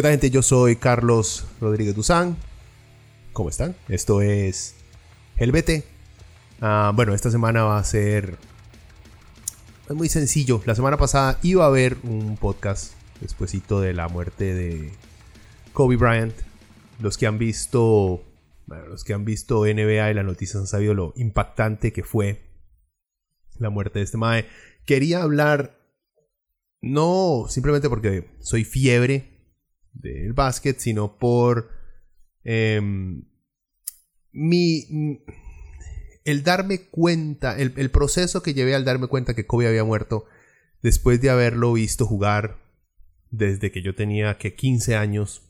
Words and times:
¿Qué 0.00 0.02
tal 0.02 0.12
gente? 0.12 0.30
Yo 0.30 0.40
soy 0.40 0.76
Carlos 0.76 1.44
Rodríguez 1.60 1.94
Duzán. 1.94 2.38
¿Cómo 3.34 3.50
están? 3.50 3.76
Esto 3.86 4.22
es 4.22 4.74
El 5.36 5.52
Vete. 5.52 5.84
Ah, 6.62 6.90
bueno, 6.94 7.12
esta 7.12 7.30
semana 7.30 7.64
va 7.64 7.78
a 7.78 7.84
ser 7.84 8.38
es 9.90 9.94
muy 9.94 10.08
sencillo. 10.08 10.62
La 10.64 10.74
semana 10.74 10.96
pasada 10.96 11.38
iba 11.42 11.64
a 11.64 11.66
haber 11.66 11.98
un 12.02 12.38
podcast 12.38 12.94
despuesito 13.20 13.82
de 13.82 13.92
la 13.92 14.08
muerte 14.08 14.54
de 14.54 14.90
Kobe 15.74 15.96
Bryant. 15.96 16.34
Los 16.98 17.18
que 17.18 17.26
han 17.26 17.36
visto, 17.36 18.24
bueno, 18.64 18.86
los 18.86 19.04
que 19.04 19.12
han 19.12 19.26
visto 19.26 19.66
NBA 19.66 20.12
y 20.12 20.14
las 20.14 20.24
noticias 20.24 20.62
han 20.62 20.66
sabido 20.66 20.94
lo 20.94 21.12
impactante 21.16 21.92
que 21.92 22.04
fue 22.04 22.40
la 23.58 23.68
muerte 23.68 23.98
de 23.98 24.06
este 24.06 24.16
mae. 24.16 24.46
Quería 24.86 25.20
hablar 25.22 25.78
no 26.80 27.44
simplemente 27.50 27.90
porque 27.90 28.30
soy 28.40 28.64
fiebre 28.64 29.39
del 29.92 30.32
básquet, 30.32 30.78
sino 30.78 31.18
por 31.18 31.70
em, 32.44 33.24
mi... 34.32 35.20
El 36.24 36.42
darme 36.44 36.88
cuenta, 36.90 37.58
el, 37.58 37.90
proceso 37.90 38.42
que 38.42 38.52
llevé 38.52 38.74
al 38.74 38.84
darme 38.84 39.06
cuenta 39.06 39.34
que 39.34 39.46
Kobe 39.46 39.66
había 39.66 39.84
muerto 39.84 40.26
después 40.82 41.20
de 41.20 41.30
haberlo 41.30 41.72
visto 41.72 42.06
jugar 42.06 42.58
desde 43.30 43.72
que 43.72 43.80
yo 43.82 43.94
tenía 43.94 44.36
que 44.36 44.54
15 44.54 44.96
años, 44.96 45.42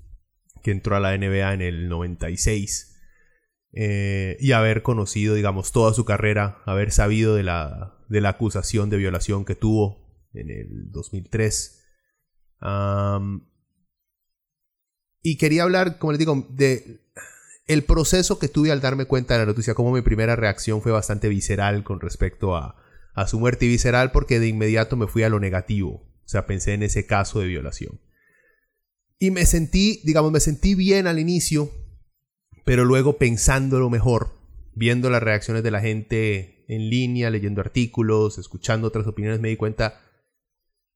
que 0.63 0.71
entró 0.71 0.95
a 0.95 1.01
la 1.01 1.17
NBA 1.17 1.55
en 1.55 1.61
el 1.61 1.89
96, 1.89 2.97
eh, 3.73 4.37
y 4.41 4.53
haber 4.53 4.83
conocido, 4.83 5.35
digamos, 5.35 5.73
toda 5.73 5.93
su 5.93 6.05
carrera, 6.05 6.59
haber 6.67 6.93
sabido 6.93 7.35
de 7.35 7.43
la, 7.43 7.99
de 8.09 8.21
la 8.21 8.31
acusación 8.31 8.91
de 8.91 8.97
violación 8.97 9.45
que 9.45 9.57
tuvo 9.57 10.29
en 10.33 10.51
el 10.51 10.91
2003. 10.91 11.85
Y 15.23 15.37
quería 15.37 15.65
hablar, 15.65 15.99
como 15.99 16.13
les 16.13 16.19
digo, 16.19 16.47
de 16.51 17.01
el 17.67 17.85
proceso 17.85 18.39
que 18.39 18.49
tuve 18.49 18.73
al 18.73 18.81
darme 18.81 19.05
cuenta 19.05 19.35
de 19.35 19.41
la 19.41 19.47
noticia, 19.47 19.75
como 19.75 19.93
mi 19.93 20.03
primera 20.03 20.35
reacción 20.35 20.83
fue 20.83 20.93
bastante 20.93 21.29
visceral 21.29 21.85
con 21.85 22.01
respecto 22.01 22.57
a, 22.57 22.77
a 23.15 23.27
su 23.27 23.39
muerte 23.39 23.67
y 23.67 23.69
visceral 23.69 24.11
porque 24.13 24.41
de 24.41 24.49
inmediato 24.49 24.97
me 24.97 25.07
fui 25.07 25.23
a 25.23 25.29
lo 25.29 25.39
negativo. 25.39 25.91
O 26.25 26.29
sea, 26.29 26.47
pensé 26.47 26.75
en 26.75 26.83
ese 26.83 27.07
caso 27.07 27.41
de 27.41 27.47
violación. 27.47 28.01
Y 29.19 29.31
me 29.31 29.45
sentí, 29.47 30.01
digamos, 30.05 30.33
me 30.33 30.41
sentí 30.41 30.75
bien 30.75 31.07
al 31.07 31.19
inicio, 31.19 31.71
pero 32.65 32.85
luego 32.85 33.19
pensándolo 33.19 33.91
mejor, 33.91 34.39
viendo 34.75 35.11
las 35.11 35.23
reacciones 35.23 35.63
de 35.63 35.71
la 35.71 35.81
gente 35.81 36.65
en 36.69 36.89
línea, 36.89 37.31
leyendo 37.31 37.61
artículos, 37.61 38.39
escuchando 38.39 38.89
otras 38.89 39.07
opiniones, 39.07 39.41
me 39.41 39.49
di 39.49 39.57
cuenta 39.57 40.01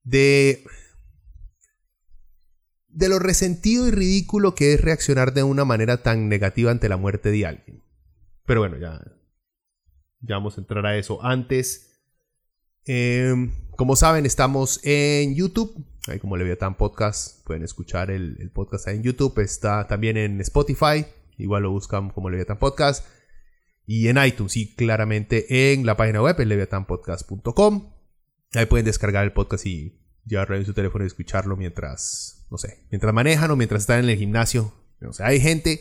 de 0.02 0.64
de 2.94 3.08
lo 3.08 3.18
resentido 3.18 3.88
y 3.88 3.90
ridículo 3.90 4.54
que 4.54 4.74
es 4.74 4.80
reaccionar 4.80 5.34
de 5.34 5.42
una 5.42 5.64
manera 5.64 6.02
tan 6.02 6.28
negativa 6.28 6.70
ante 6.70 6.88
la 6.88 6.96
muerte 6.96 7.30
de 7.30 7.46
alguien. 7.46 7.82
Pero 8.46 8.60
bueno, 8.60 8.78
ya, 8.78 9.00
ya 10.20 10.36
vamos 10.36 10.56
a 10.56 10.60
entrar 10.60 10.86
a 10.86 10.96
eso. 10.96 11.22
Antes, 11.22 12.00
em, 12.84 13.52
como 13.72 13.96
saben, 13.96 14.26
estamos 14.26 14.80
en 14.84 15.34
YouTube. 15.34 15.84
Ahí 16.06 16.20
como 16.20 16.36
Leviatán 16.36 16.76
Podcast, 16.76 17.44
pueden 17.44 17.62
escuchar 17.64 18.10
el, 18.10 18.50
podcast 18.52 18.88
en 18.88 19.02
YouTube. 19.02 19.38
Está 19.40 19.86
también 19.86 20.16
en 20.16 20.40
Spotify. 20.40 21.06
Igual 21.36 21.64
lo 21.64 21.70
buscan 21.70 22.10
como 22.10 22.30
Leviatán 22.30 22.58
Podcast. 22.58 23.06
Y 23.86 24.08
en 24.08 24.22
iTunes, 24.24 24.56
y 24.56 24.74
claramente 24.74 25.72
en 25.72 25.84
la 25.84 25.96
página 25.96 26.22
web, 26.22 26.40
en 26.40 26.48
leviatanpodcast.com. 26.48 27.92
Ahí 28.54 28.66
pueden 28.66 28.86
descargar 28.86 29.24
el 29.24 29.32
podcast 29.32 29.66
y 29.66 30.00
llevarlo 30.24 30.56
en 30.56 30.64
su 30.64 30.72
teléfono 30.72 31.04
y 31.04 31.06
escucharlo 31.06 31.56
mientras, 31.56 32.43
no 32.54 32.58
sé, 32.58 32.78
mientras 32.88 33.12
manejan 33.12 33.50
o 33.50 33.56
mientras 33.56 33.80
están 33.80 34.04
en 34.04 34.10
el 34.10 34.16
gimnasio. 34.16 34.72
O 35.02 35.12
sea, 35.12 35.26
hay 35.26 35.40
gente 35.40 35.80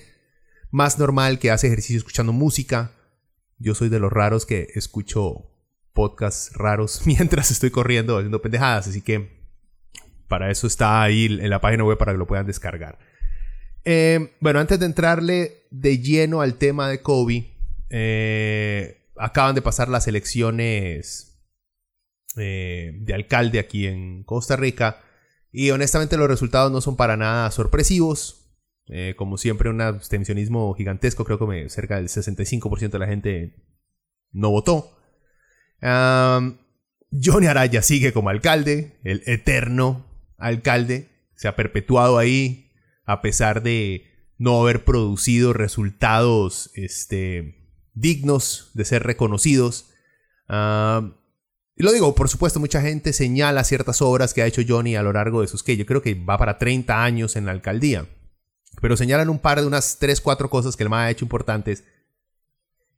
más 0.72 0.98
normal 0.98 1.38
que 1.38 1.52
hace 1.52 1.68
ejercicio 1.68 2.00
escuchando 2.00 2.34
música. 2.34 2.94
Yo 3.60 3.76
soy 3.76 3.90
de 3.90 4.00
los 4.00 4.12
raros 4.12 4.48
que 4.48 4.70
escucho 4.74 5.52
podcasts 5.94 6.52
raros 6.56 7.02
mientras 7.06 7.52
estoy 7.52 7.70
corriendo 7.70 8.18
haciendo 8.18 8.42
pendejadas, 8.42 8.88
así 8.88 9.02
que 9.02 9.44
para 10.28 10.50
eso 10.50 10.66
está 10.66 11.04
ahí 11.04 11.26
en 11.26 11.48
la 11.48 11.62
página 11.62 11.84
web 11.84 12.00
para 12.00 12.12
que 12.12 12.18
lo 12.18 12.26
puedan 12.26 12.48
descargar. 12.48 12.98
Eh, 13.86 14.32
bueno, 14.40 14.60
antes 14.60 14.80
de 14.80 14.88
entrarle 14.88 15.68
de 15.70 16.00
lleno 16.00 16.42
al 16.42 16.56
tema 16.56 16.90
de 16.90 17.04
Kobe, 17.04 17.52
eh, 17.92 19.12
acaban 19.16 19.54
de 19.54 19.62
pasar 19.62 19.90
las 19.90 20.08
elecciones 20.08 21.40
eh, 22.36 22.94
de 22.96 23.14
alcalde 23.14 23.60
aquí 23.60 23.86
en 23.86 24.24
Costa 24.24 24.56
Rica. 24.56 25.03
Y 25.54 25.70
honestamente 25.70 26.18
los 26.18 26.28
resultados 26.28 26.72
no 26.72 26.82
son 26.82 26.98
para 26.98 27.16
nada 27.16 27.50
sorpresivos. 27.52 28.40
Eh, 28.88 29.14
como 29.16 29.38
siempre, 29.38 29.70
un 29.70 29.80
abstencionismo 29.80 30.74
gigantesco. 30.74 31.24
Creo 31.24 31.38
que 31.38 31.70
cerca 31.70 31.98
del 31.98 32.10
65% 32.10 32.90
de 32.90 33.00
la 33.00 33.08
gente 33.08 33.56
no 34.32 34.50
votó. 34.50 34.98
Johnny 35.82 37.48
Araya 37.48 37.82
sigue 37.82 38.14
como 38.14 38.30
alcalde, 38.30 39.00
el 39.04 39.22
eterno 39.28 40.08
alcalde. 40.38 41.10
Se 41.36 41.48
ha 41.48 41.56
perpetuado 41.56 42.18
ahí 42.18 42.72
a 43.06 43.22
pesar 43.22 43.62
de 43.62 44.08
no 44.38 44.62
haber 44.62 44.84
producido 44.84 45.54
resultados 45.54 46.72
este, 46.74 47.70
dignos 47.94 48.72
de 48.74 48.86
ser 48.86 49.04
reconocidos. 49.04 49.92
Y 51.76 51.84
lo 51.84 51.92
digo, 51.92 52.14
por 52.14 52.30
supuesto, 52.30 52.60
mucha 52.60 52.82
gente 52.82 53.14
señala 53.14 53.64
ciertas 53.64 54.02
obras 54.02 54.34
que 54.34 54.42
ha 54.42 54.46
hecho 54.46 54.62
Johnny 54.68 54.96
a 54.96 55.02
lo 55.02 55.12
largo 55.12 55.42
de 55.42 55.48
sus 55.48 55.64
que 55.64 55.76
yo 55.76 55.86
creo 55.86 56.02
que 56.02 56.14
va 56.14 56.38
para 56.38 56.60
30 56.60 57.04
años 57.04 57.36
en 57.36 57.46
la 57.46 57.52
alcaldía. 57.52 58.08
Pero 58.82 58.98
señalan 58.98 59.30
un 59.30 59.40
par 59.40 59.60
de 59.60 59.68
unas 59.68 59.98
3, 60.00 60.22
4 60.22 60.50
cosas 60.50 60.76
que 60.76 60.84
el 60.84 60.90
MA 60.90 61.06
ha 61.06 61.12
hecho 61.12 61.26
importantes. 61.26 61.84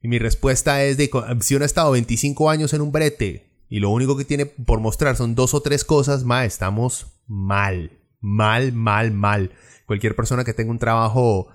Y 0.02 0.08
mi 0.08 0.18
respuesta 0.18 0.84
es 0.84 0.96
de, 0.96 1.10
si 1.40 1.54
uno 1.54 1.64
ha 1.64 1.66
estado 1.66 1.90
25 1.92 2.50
años 2.50 2.74
en 2.74 2.82
un 2.82 2.92
brete 2.92 3.50
y 3.68 3.80
lo 3.80 3.90
único 3.90 4.16
que 4.16 4.24
tiene 4.24 4.46
por 4.46 4.80
mostrar 4.80 5.16
son 5.16 5.34
dos 5.34 5.54
o 5.54 5.62
tres 5.62 5.84
cosas, 5.84 6.24
ma, 6.24 6.44
estamos 6.44 7.06
mal. 7.26 7.92
Mal, 8.20 8.72
mal, 8.72 9.12
mal. 9.12 9.52
Cualquier 9.86 10.14
persona 10.14 10.44
que 10.44 10.54
tenga 10.54 10.70
un 10.70 10.78
trabajo 10.78 11.48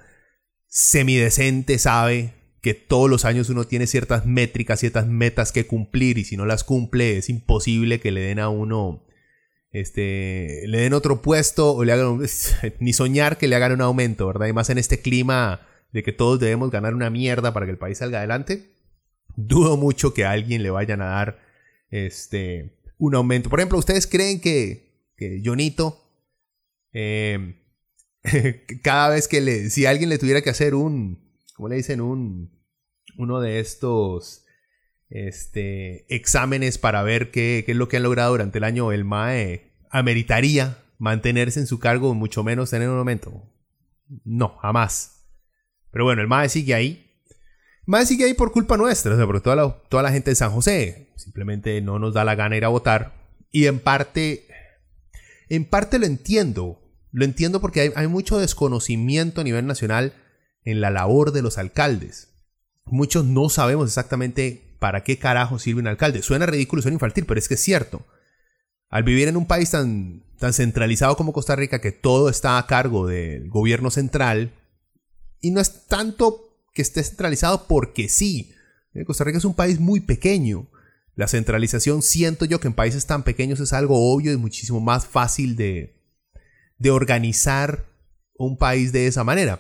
semidecente 0.68 1.78
sabe 1.78 2.34
que 2.62 2.76
todos 2.76 3.10
los 3.10 3.26
años 3.26 3.50
uno 3.50 3.66
tiene 3.66 3.88
ciertas 3.88 4.26
métricas, 4.26 4.80
ciertas 4.80 5.08
metas 5.08 5.52
que 5.52 5.66
cumplir 5.66 6.18
y 6.18 6.24
si 6.24 6.38
no 6.38 6.46
las 6.46 6.64
cumple 6.64 7.18
es 7.18 7.30
imposible 7.30 8.00
que 8.00 8.12
le 8.12 8.22
den 8.22 8.40
a 8.40 8.50
uno 8.50 9.04
este 9.72 10.64
le 10.68 10.82
den 10.82 10.94
otro 10.94 11.22
puesto 11.22 11.74
o 11.74 11.84
le 11.84 11.94
hagan 11.94 12.20
ni 12.80 12.94
soñar 12.94 13.38
que 13.38 13.48
le 13.48 13.56
hagan 13.56 13.72
un 13.72 13.82
aumento, 13.82 14.28
¿verdad? 14.28 14.48
Y 14.48 14.54
más 14.54 14.70
en 14.70 14.78
este 14.78 15.02
clima 15.02 15.68
de 15.92 16.04
que 16.04 16.14
todos 16.14 16.40
debemos 16.40 16.72
ganar 16.72 16.94
una 16.94 17.10
mierda 17.10 17.54
para 17.54 17.66
que 17.66 17.72
el 17.72 17.78
país 17.78 17.98
salga 17.98 18.20
adelante. 18.20 18.70
Dudo 19.36 19.78
mucho 19.78 20.14
que 20.14 20.26
a 20.26 20.32
alguien 20.32 20.62
le 20.62 20.70
vayan 20.70 21.02
a 21.02 21.06
dar 21.06 21.40
este 21.90 22.78
un 22.98 23.16
aumento. 23.16 23.50
Por 23.50 23.60
ejemplo, 23.60 23.80
¿ustedes 23.80 24.06
creen 24.06 24.40
que, 24.40 25.12
que 25.18 25.42
Jonito 25.44 26.00
eh, 26.94 27.56
cada 28.84 29.10
vez 29.10 29.28
que 29.28 29.42
le 29.42 29.70
si 29.70 29.86
alguien 29.86 30.10
le 30.10 30.20
tuviera 30.20 30.42
que 30.42 30.50
hacer 30.50 30.76
un 30.76 31.21
¿cómo 31.62 31.70
le 31.70 31.76
dicen? 31.76 32.02
Un, 32.02 32.60
uno 33.20 33.40
de 33.40 33.60
estos 33.60 34.46
este, 35.10 36.12
exámenes 36.12 36.80
para 36.80 37.04
ver 37.04 37.30
qué, 37.30 37.64
es 37.68 37.76
lo 37.76 37.88
que 37.88 37.98
han 37.98 38.04
logrado 38.04 38.32
durante 38.32 38.58
el 38.58 38.64
año, 38.64 38.92
el 38.92 39.06
MAE 39.06 39.72
ameritaría 39.92 40.80
mantenerse 40.98 41.60
en 41.60 41.68
su 41.68 41.78
cargo, 41.78 42.16
mucho 42.16 42.44
menos 42.44 42.72
tener 42.72 42.90
un 42.90 42.98
aumento. 42.98 43.44
No, 44.26 44.58
jamás. 44.58 45.28
Pero 45.92 46.04
bueno, 46.04 46.24
el 46.24 46.28
MAE 46.28 46.50
sigue 46.50 46.74
ahí. 46.74 47.12
MAE 47.86 48.08
sigue 48.08 48.26
ahí 48.26 48.34
por 48.34 48.52
culpa 48.52 48.76
nuestra, 48.76 49.14
o 49.14 49.16
sea, 49.16 49.28
porque 49.28 49.42
toda 49.42 49.56
la, 49.56 49.84
toda 49.88 50.02
la 50.02 50.12
gente 50.12 50.32
de 50.32 50.36
San 50.36 50.50
José 50.50 51.12
simplemente 51.16 51.80
no 51.82 52.00
nos 52.00 52.16
da 52.16 52.26
la 52.26 52.34
gana 52.34 52.58
ir 52.58 52.66
a 52.66 52.70
votar. 52.70 53.14
Y 53.52 53.68
en 53.68 53.78
parte, 53.78 54.48
en 55.48 55.66
parte 55.66 56.00
lo 56.00 56.08
entiendo. 56.08 56.80
Lo 57.12 57.24
entiendo 57.24 57.62
porque 57.62 57.94
hay, 57.96 58.08
mucho 58.08 58.40
desconocimiento 58.40 59.42
a 59.42 59.44
nivel 59.44 59.68
nacional 59.68 60.16
en 60.64 60.82
la 60.82 60.90
labor 60.90 61.32
de 61.32 61.42
los 61.42 61.58
alcaldes. 61.58 62.30
Muchos 62.86 63.26
no 63.26 63.50
sabemos 63.50 63.88
exactamente 63.88 64.76
para 64.80 65.04
qué 65.04 65.18
carajo 65.18 65.60
sirve 65.60 65.82
un 65.82 65.88
alcalde. 65.88 66.22
Suena 66.22 66.46
ridículo, 66.46 66.82
suena 66.82 66.96
infantil, 66.96 67.26
pero 67.26 67.40
es 67.40 67.48
que 67.48 67.54
es 67.54 67.62
cierto. 67.62 68.06
Al 68.90 69.04
vivir 69.04 69.28
en 69.28 69.38
un 69.38 69.46
país 69.46 69.72
tan, 69.72 70.24
tan 70.38 70.54
centralizado 70.54 71.16
como 71.16 71.34
Costa 71.34 71.56
Rica, 71.56 71.80
que 71.80 71.92
todo 71.92 72.30
está 72.30 72.58
a 72.58 72.68
cargo 72.68 73.08
del 73.08 73.50
gobierno 73.50 73.92
central, 73.92 74.54
y 75.40 75.52
no 75.52 75.62
es 75.62 75.88
tanto 75.88 76.58
que 76.74 76.82
esté 76.82 77.04
centralizado 77.04 77.68
porque 77.68 78.10
sí. 78.10 78.54
Eh, 78.94 79.06
Costa 79.06 79.24
Rica 79.24 79.38
es 79.38 79.46
un 79.46 79.54
país 79.54 79.80
muy 79.80 80.02
pequeño. 80.02 80.68
La 81.16 81.28
centralización 81.28 82.02
siento 82.02 82.46
yo 82.46 82.60
que 82.60 82.68
en 82.68 82.74
países 82.74 83.06
tan 83.06 83.24
pequeños 83.24 83.60
es 83.60 83.74
algo 83.74 84.14
obvio 84.14 84.32
y 84.32 84.38
muchísimo 84.38 84.80
más 84.80 85.06
fácil 85.06 85.56
de, 85.56 86.02
de 86.78 86.92
organizar 86.92 87.86
un 88.36 88.58
país 88.58 88.92
de 88.92 89.08
esa 89.08 89.24
manera. 89.24 89.60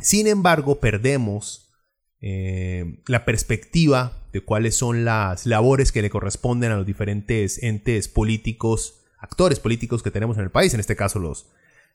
Sin 0.00 0.26
embargo, 0.26 0.80
perdemos 0.80 1.72
eh, 2.20 3.02
la 3.06 3.24
perspectiva 3.24 4.26
de 4.32 4.40
cuáles 4.40 4.76
son 4.76 5.04
las 5.04 5.46
labores 5.46 5.92
que 5.92 6.02
le 6.02 6.10
corresponden 6.10 6.72
a 6.72 6.76
los 6.76 6.86
diferentes 6.86 7.62
entes 7.62 8.08
políticos, 8.08 9.04
actores 9.18 9.60
políticos 9.60 10.02
que 10.02 10.10
tenemos 10.10 10.36
en 10.36 10.44
el 10.44 10.50
país, 10.50 10.74
en 10.74 10.80
este 10.80 10.96
caso 10.96 11.18
los, 11.18 11.50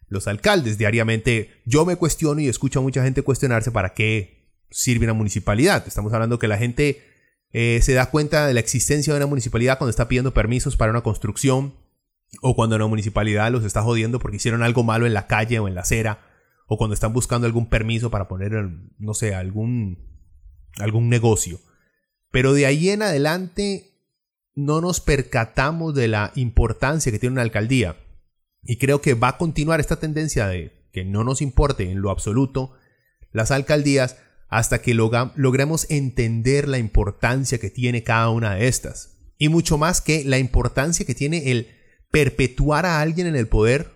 los 0.08 0.28
alcaldes. 0.28 0.78
Diariamente 0.78 1.62
yo 1.66 1.86
me 1.86 1.96
cuestiono 1.96 2.42
y 2.42 2.48
escucho 2.48 2.80
a 2.80 2.84
mucha 2.84 3.04
gente 3.04 3.22
cuestionarse 3.22 3.72
para 3.72 3.94
qué 3.94 4.54
sirve 4.72 5.06
una 5.06 5.14
municipalidad. 5.14 5.84
Estamos 5.88 6.14
hablando 6.14 6.40
que 6.40 6.48
la 6.48 6.58
gente 6.58 7.04
eh, 7.52 7.80
se 7.82 7.94
da 7.94 8.10
cuenta 8.12 8.46
de 8.48 8.54
la 8.54 8.60
existencia 8.60 9.14
de 9.14 9.18
una 9.18 9.26
municipalidad 9.26 9.78
cuando 9.78 9.90
está 9.90 10.08
pidiendo 10.08 10.34
permisos 10.34 10.78
para 10.78 10.92
una 10.92 11.02
construcción 11.02 11.74
o 12.42 12.56
cuando 12.56 12.78
la 12.78 12.86
municipalidad 12.86 13.52
los 13.52 13.66
está 13.66 13.82
jodiendo 13.82 14.20
porque 14.20 14.38
hicieron 14.38 14.62
algo 14.62 14.84
malo 14.84 15.08
en 15.08 15.14
la 15.14 15.26
calle 15.28 15.58
o 15.58 15.68
en 15.68 15.74
la 15.74 15.82
acera, 15.82 16.29
o 16.72 16.78
cuando 16.78 16.94
están 16.94 17.14
buscando 17.14 17.48
algún 17.48 17.66
permiso 17.66 18.12
para 18.12 18.28
poner, 18.28 18.52
no 19.00 19.14
sé, 19.16 19.34
algún, 19.34 19.98
algún 20.78 21.10
negocio. 21.10 21.60
Pero 22.32 22.54
de 22.54 22.68
ahí 22.68 22.90
en 22.90 23.02
adelante 23.02 23.90
no 24.54 24.80
nos 24.80 25.02
percatamos 25.02 25.96
de 25.96 26.08
la 26.08 26.32
importancia 26.36 27.12
que 27.12 27.18
tiene 27.18 27.34
una 27.34 27.42
alcaldía. 27.42 27.98
Y 28.62 28.78
creo 28.78 29.02
que 29.02 29.16
va 29.16 29.30
a 29.30 29.38
continuar 29.38 29.80
esta 29.80 30.00
tendencia 30.00 30.48
de 30.48 30.88
que 30.94 31.04
no 31.06 31.24
nos 31.24 31.42
importe 31.42 31.90
en 31.90 32.02
lo 32.02 32.12
absoluto 32.12 32.74
las 33.32 33.50
alcaldías 33.50 34.18
hasta 34.48 34.80
que 34.80 34.94
logremos 34.94 35.90
entender 35.90 36.68
la 36.68 36.78
importancia 36.78 37.58
que 37.58 37.72
tiene 37.72 38.04
cada 38.04 38.30
una 38.30 38.54
de 38.54 38.68
estas. 38.68 39.18
Y 39.40 39.50
mucho 39.50 39.80
más 39.80 40.02
que 40.02 40.24
la 40.24 40.38
importancia 40.38 41.04
que 41.04 41.16
tiene 41.16 41.50
el 41.50 41.70
perpetuar 42.12 42.86
a 42.86 43.02
alguien 43.02 43.26
en 43.26 43.36
el 43.36 43.48
poder 43.48 43.92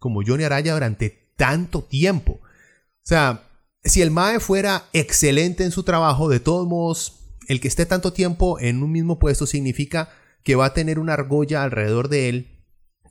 como 0.00 0.22
Johnny 0.26 0.42
Araya 0.42 0.74
durante 0.74 1.25
tanto 1.36 1.84
tiempo. 1.84 2.40
O 2.42 3.08
sea, 3.08 3.42
si 3.84 4.02
el 4.02 4.10
MAE 4.10 4.40
fuera 4.40 4.84
excelente 4.92 5.64
en 5.64 5.70
su 5.70 5.84
trabajo, 5.84 6.28
de 6.28 6.40
todos 6.40 6.66
modos, 6.66 7.20
el 7.46 7.60
que 7.60 7.68
esté 7.68 7.86
tanto 7.86 8.12
tiempo 8.12 8.58
en 8.58 8.82
un 8.82 8.90
mismo 8.90 9.18
puesto 9.18 9.46
significa 9.46 10.10
que 10.42 10.56
va 10.56 10.66
a 10.66 10.74
tener 10.74 10.98
una 10.98 11.14
argolla 11.14 11.62
alrededor 11.62 12.08
de 12.08 12.28
él 12.28 12.56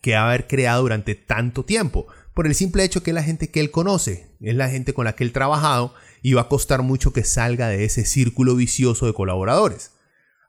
que 0.01 0.13
va 0.13 0.21
a 0.21 0.27
haber 0.29 0.47
creado 0.47 0.81
durante 0.83 1.15
tanto 1.15 1.63
tiempo. 1.65 2.07
Por 2.33 2.47
el 2.47 2.55
simple 2.55 2.83
hecho 2.83 3.01
que 3.01 3.11
es 3.11 3.15
la 3.15 3.23
gente 3.23 3.49
que 3.49 3.59
él 3.61 3.71
conoce, 3.71 4.35
es 4.41 4.55
la 4.55 4.69
gente 4.69 4.93
con 4.93 5.05
la 5.05 5.15
que 5.15 5.23
él 5.23 5.29
ha 5.31 5.33
trabajado 5.33 5.93
y 6.21 6.33
va 6.33 6.41
a 6.41 6.49
costar 6.49 6.81
mucho 6.81 7.13
que 7.13 7.23
salga 7.23 7.69
de 7.69 7.85
ese 7.85 8.05
círculo 8.05 8.55
vicioso 8.55 9.05
de 9.05 9.13
colaboradores. 9.13 9.91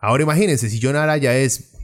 Ahora 0.01 0.25
imagínense, 0.25 0.69
si 0.69 0.81
John 0.83 0.97
Araya 0.97 1.37
es 1.37 1.76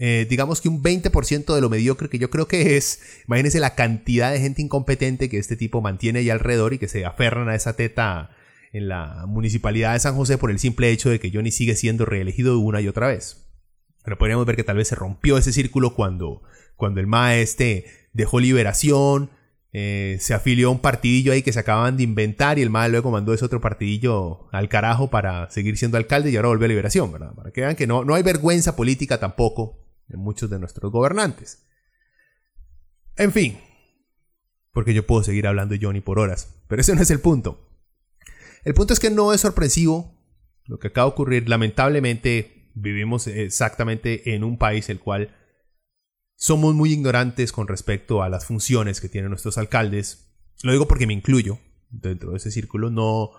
eh, 0.00 0.26
digamos 0.30 0.60
que 0.60 0.68
un 0.68 0.80
20% 0.80 1.54
de 1.54 1.60
lo 1.60 1.68
mediocre 1.68 2.08
que 2.08 2.18
yo 2.18 2.30
creo 2.30 2.46
que 2.46 2.76
es. 2.76 3.00
Imagínense 3.26 3.58
la 3.58 3.74
cantidad 3.74 4.32
de 4.32 4.40
gente 4.40 4.62
incompetente 4.62 5.28
que 5.28 5.38
este 5.38 5.56
tipo 5.56 5.80
mantiene 5.80 6.20
ahí 6.20 6.30
alrededor 6.30 6.72
y 6.72 6.78
que 6.78 6.88
se 6.88 7.04
aferran 7.04 7.48
a 7.48 7.56
esa 7.56 7.74
teta 7.74 8.30
en 8.72 8.88
la 8.88 9.24
municipalidad 9.26 9.94
de 9.94 10.00
San 10.00 10.14
José 10.14 10.38
por 10.38 10.50
el 10.50 10.60
simple 10.60 10.90
hecho 10.90 11.10
de 11.10 11.18
que 11.18 11.30
Johnny 11.32 11.50
sigue 11.50 11.74
siendo 11.74 12.04
reelegido 12.04 12.58
una 12.60 12.80
y 12.80 12.86
otra 12.86 13.08
vez. 13.08 13.48
Pero 14.04 14.18
podríamos 14.18 14.46
ver 14.46 14.56
que 14.56 14.64
tal 14.64 14.76
vez 14.76 14.88
se 14.88 14.94
rompió 14.94 15.36
ese 15.36 15.52
círculo 15.52 15.94
cuando, 15.94 16.42
cuando 16.76 17.00
el 17.00 17.08
maestro 17.08 17.66
dejó 18.12 18.38
liberación, 18.38 19.30
eh, 19.72 20.16
se 20.20 20.32
afilió 20.32 20.68
a 20.68 20.70
un 20.70 20.78
partidillo 20.78 21.32
ahí 21.32 21.42
que 21.42 21.52
se 21.52 21.58
acaban 21.58 21.96
de 21.96 22.04
inventar 22.04 22.58
y 22.58 22.62
el 22.62 22.70
MAE 22.70 22.88
luego 22.90 23.10
mandó 23.10 23.34
ese 23.34 23.44
otro 23.44 23.60
partidillo 23.60 24.48
al 24.52 24.68
carajo 24.68 25.10
para 25.10 25.50
seguir 25.50 25.76
siendo 25.76 25.96
alcalde 25.96 26.30
y 26.30 26.36
ahora 26.36 26.48
volvió 26.48 26.66
a 26.66 26.68
liberación, 26.68 27.12
¿verdad? 27.12 27.34
Para 27.34 27.50
que 27.50 27.62
vean 27.62 27.74
que 27.74 27.86
no, 27.86 28.04
no 28.04 28.14
hay 28.14 28.22
vergüenza 28.22 28.76
política 28.76 29.18
tampoco 29.18 29.87
en 30.08 30.20
muchos 30.20 30.50
de 30.50 30.58
nuestros 30.58 30.90
gobernantes. 30.92 31.66
En 33.16 33.32
fin, 33.32 33.58
porque 34.72 34.94
yo 34.94 35.06
puedo 35.06 35.22
seguir 35.22 35.46
hablando 35.46 35.74
de 35.74 35.80
Johnny 35.84 36.00
por 36.00 36.18
horas, 36.18 36.54
pero 36.68 36.80
ese 36.80 36.94
no 36.94 37.02
es 37.02 37.10
el 37.10 37.20
punto. 37.20 37.68
El 38.64 38.74
punto 38.74 38.92
es 38.92 39.00
que 39.00 39.10
no 39.10 39.32
es 39.32 39.40
sorpresivo 39.40 40.14
lo 40.66 40.78
que 40.78 40.88
acaba 40.88 41.06
de 41.06 41.12
ocurrir. 41.12 41.48
Lamentablemente 41.48 42.70
vivimos 42.74 43.26
exactamente 43.26 44.34
en 44.34 44.44
un 44.44 44.58
país 44.58 44.88
el 44.88 45.00
cual 45.00 45.34
somos 46.36 46.74
muy 46.74 46.92
ignorantes 46.92 47.50
con 47.50 47.66
respecto 47.66 48.22
a 48.22 48.28
las 48.28 48.46
funciones 48.46 49.00
que 49.00 49.08
tienen 49.08 49.30
nuestros 49.30 49.58
alcaldes. 49.58 50.32
Lo 50.62 50.72
digo 50.72 50.86
porque 50.86 51.06
me 51.06 51.12
incluyo 51.12 51.58
dentro 51.90 52.30
de 52.30 52.36
ese 52.36 52.50
círculo. 52.50 52.90
No, 52.90 53.32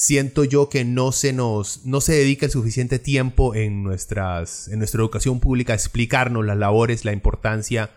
siento 0.00 0.44
yo 0.44 0.68
que 0.68 0.84
no 0.84 1.10
se 1.10 1.32
nos 1.32 1.84
no 1.84 2.00
se 2.00 2.12
dedica 2.12 2.46
el 2.46 2.52
suficiente 2.52 3.00
tiempo 3.00 3.56
en 3.56 3.82
nuestras 3.82 4.68
en 4.68 4.78
nuestra 4.78 5.00
educación 5.00 5.40
pública 5.40 5.72
a 5.72 5.76
explicarnos 5.76 6.46
las 6.46 6.56
labores, 6.56 7.04
la 7.04 7.12
importancia 7.12 7.90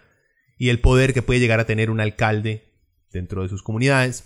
y 0.57 0.69
el 0.69 0.79
poder 0.79 1.13
que 1.13 1.21
puede 1.21 1.39
llegar 1.39 1.59
a 1.59 1.67
tener 1.67 1.91
un 1.91 1.99
alcalde 1.99 2.73
dentro 3.11 3.43
de 3.43 3.49
sus 3.49 3.61
comunidades. 3.61 4.23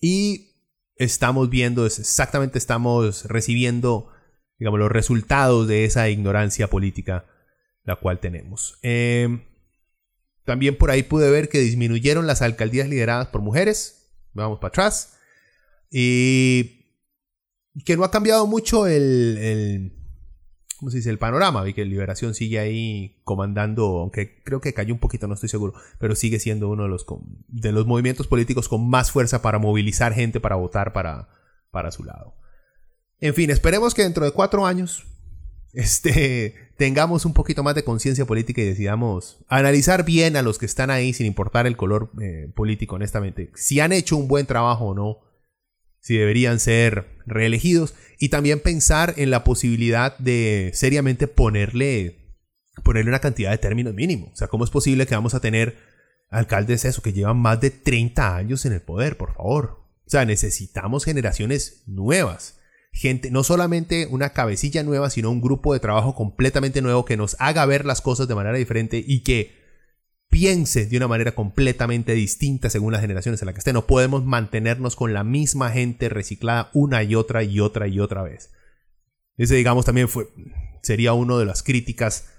Y 0.00 0.54
estamos 0.96 1.50
viendo 1.50 1.84
exactamente 1.84 2.56
estamos 2.56 3.26
recibiendo 3.26 4.10
digamos 4.58 4.80
los 4.80 4.90
resultados 4.90 5.68
de 5.68 5.84
esa 5.84 6.08
ignorancia 6.08 6.68
política 6.68 7.26
la 7.84 7.96
cual 7.96 8.20
tenemos. 8.20 8.78
Em, 8.80 9.42
también 10.46 10.78
por 10.78 10.90
ahí 10.90 11.02
pude 11.02 11.30
ver 11.30 11.50
que 11.50 11.58
disminuyeron 11.58 12.26
las 12.26 12.40
alcaldías 12.40 12.88
lideradas 12.88 13.28
por 13.28 13.42
mujeres. 13.42 14.10
Vamos 14.32 14.60
para 14.60 14.68
atrás. 14.68 15.18
Y 15.90 16.75
que 17.84 17.96
no 17.96 18.04
ha 18.04 18.10
cambiado 18.10 18.46
mucho 18.46 18.86
el, 18.86 19.38
el 19.38 19.92
¿cómo 20.78 20.90
se 20.90 20.98
dice? 20.98 21.10
El 21.10 21.18
panorama. 21.18 21.62
Vi 21.62 21.74
que 21.74 21.84
Liberación 21.84 22.34
sigue 22.34 22.58
ahí 22.58 23.20
comandando, 23.24 23.98
aunque 23.98 24.42
creo 24.44 24.60
que 24.60 24.74
cayó 24.74 24.94
un 24.94 25.00
poquito, 25.00 25.26
no 25.26 25.34
estoy 25.34 25.48
seguro, 25.48 25.74
pero 25.98 26.14
sigue 26.14 26.38
siendo 26.38 26.68
uno 26.68 26.84
de 26.84 26.88
los, 26.88 27.06
de 27.48 27.72
los 27.72 27.86
movimientos 27.86 28.26
políticos 28.26 28.68
con 28.68 28.88
más 28.88 29.10
fuerza 29.10 29.42
para 29.42 29.58
movilizar 29.58 30.12
gente 30.12 30.40
para 30.40 30.56
votar 30.56 30.92
para, 30.92 31.28
para 31.70 31.90
su 31.90 32.04
lado. 32.04 32.34
En 33.20 33.34
fin, 33.34 33.50
esperemos 33.50 33.94
que 33.94 34.02
dentro 34.02 34.24
de 34.24 34.32
cuatro 34.32 34.66
años 34.66 35.06
este, 35.72 36.54
tengamos 36.76 37.24
un 37.24 37.32
poquito 37.32 37.62
más 37.62 37.74
de 37.74 37.84
conciencia 37.84 38.26
política 38.26 38.60
y 38.60 38.66
decidamos 38.66 39.38
analizar 39.48 40.04
bien 40.04 40.36
a 40.36 40.42
los 40.42 40.58
que 40.58 40.66
están 40.66 40.90
ahí 40.90 41.12
sin 41.12 41.26
importar 41.26 41.66
el 41.66 41.76
color 41.76 42.10
eh, 42.20 42.50
político, 42.54 42.96
honestamente. 42.96 43.50
Si 43.54 43.80
han 43.80 43.92
hecho 43.92 44.16
un 44.16 44.28
buen 44.28 44.46
trabajo 44.46 44.86
o 44.86 44.94
no 44.94 45.18
si 46.06 46.16
deberían 46.16 46.60
ser 46.60 47.08
reelegidos 47.26 47.96
y 48.20 48.28
también 48.28 48.60
pensar 48.60 49.14
en 49.16 49.28
la 49.28 49.42
posibilidad 49.42 50.16
de 50.18 50.70
seriamente 50.72 51.26
ponerle, 51.26 52.36
ponerle 52.84 53.10
una 53.10 53.18
cantidad 53.18 53.50
de 53.50 53.58
términos 53.58 53.92
mínimos. 53.92 54.30
O 54.32 54.36
sea, 54.36 54.46
¿cómo 54.46 54.62
es 54.62 54.70
posible 54.70 55.04
que 55.06 55.16
vamos 55.16 55.34
a 55.34 55.40
tener 55.40 55.78
alcaldes 56.30 56.84
eso, 56.84 57.02
que 57.02 57.12
llevan 57.12 57.38
más 57.38 57.60
de 57.60 57.70
30 57.72 58.36
años 58.36 58.64
en 58.66 58.74
el 58.74 58.82
poder, 58.82 59.16
por 59.16 59.34
favor? 59.34 59.80
O 60.06 60.08
sea, 60.08 60.24
necesitamos 60.24 61.04
generaciones 61.04 61.82
nuevas. 61.88 62.60
Gente, 62.92 63.32
no 63.32 63.42
solamente 63.42 64.06
una 64.08 64.28
cabecilla 64.28 64.84
nueva, 64.84 65.10
sino 65.10 65.32
un 65.32 65.40
grupo 65.40 65.72
de 65.72 65.80
trabajo 65.80 66.14
completamente 66.14 66.82
nuevo 66.82 67.04
que 67.04 67.16
nos 67.16 67.34
haga 67.40 67.66
ver 67.66 67.84
las 67.84 68.00
cosas 68.00 68.28
de 68.28 68.36
manera 68.36 68.56
diferente 68.56 69.02
y 69.04 69.24
que 69.24 69.65
piense 70.28 70.86
de 70.86 70.96
una 70.96 71.08
manera 71.08 71.34
completamente 71.34 72.12
distinta 72.12 72.70
según 72.70 72.92
las 72.92 73.00
generaciones 73.00 73.40
en 73.40 73.46
las 73.46 73.54
que 73.54 73.60
esté. 73.60 73.72
No 73.72 73.86
podemos 73.86 74.24
mantenernos 74.24 74.96
con 74.96 75.12
la 75.12 75.24
misma 75.24 75.70
gente 75.70 76.08
reciclada 76.08 76.70
una 76.74 77.02
y 77.02 77.14
otra 77.14 77.42
y 77.42 77.60
otra 77.60 77.88
y 77.88 78.00
otra 78.00 78.22
vez. 78.22 78.52
Ese, 79.36 79.54
digamos, 79.54 79.84
también 79.84 80.08
fue, 80.08 80.28
sería 80.82 81.12
una 81.12 81.36
de 81.38 81.44
las 81.44 81.62
críticas 81.62 82.30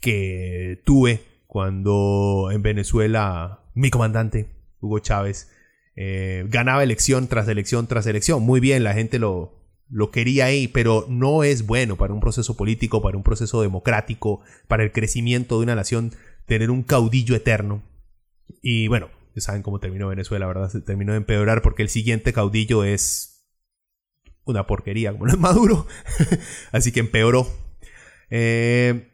que 0.00 0.82
tuve 0.84 1.22
cuando 1.46 2.50
en 2.52 2.62
Venezuela 2.62 3.60
mi 3.74 3.90
comandante, 3.90 4.48
Hugo 4.80 4.98
Chávez, 4.98 5.50
eh, 5.96 6.44
ganaba 6.48 6.82
elección 6.82 7.28
tras 7.28 7.48
elección 7.48 7.86
tras 7.86 8.06
elección. 8.06 8.42
Muy 8.42 8.60
bien, 8.60 8.84
la 8.84 8.94
gente 8.94 9.18
lo, 9.18 9.64
lo 9.88 10.10
quería 10.10 10.46
ahí, 10.46 10.68
pero 10.68 11.06
no 11.08 11.44
es 11.44 11.66
bueno 11.66 11.96
para 11.96 12.14
un 12.14 12.20
proceso 12.20 12.56
político, 12.56 13.02
para 13.02 13.16
un 13.16 13.22
proceso 13.22 13.62
democrático, 13.62 14.40
para 14.66 14.82
el 14.82 14.92
crecimiento 14.92 15.58
de 15.58 15.64
una 15.64 15.74
nación 15.74 16.12
tener 16.46 16.70
un 16.70 16.82
caudillo 16.82 17.34
eterno. 17.34 17.82
Y 18.62 18.88
bueno, 18.88 19.10
ya 19.34 19.42
saben 19.42 19.62
cómo 19.62 19.80
terminó 19.80 20.08
Venezuela, 20.08 20.46
¿verdad? 20.46 20.70
Se 20.70 20.80
terminó 20.80 21.12
de 21.12 21.18
empeorar 21.18 21.62
porque 21.62 21.82
el 21.82 21.88
siguiente 21.88 22.32
caudillo 22.32 22.84
es 22.84 23.48
una 24.44 24.66
porquería, 24.66 25.12
como 25.12 25.26
no 25.26 25.32
es 25.32 25.38
Maduro. 25.38 25.86
Así 26.72 26.92
que 26.92 27.00
empeoró. 27.00 27.46
Eh, 28.30 29.10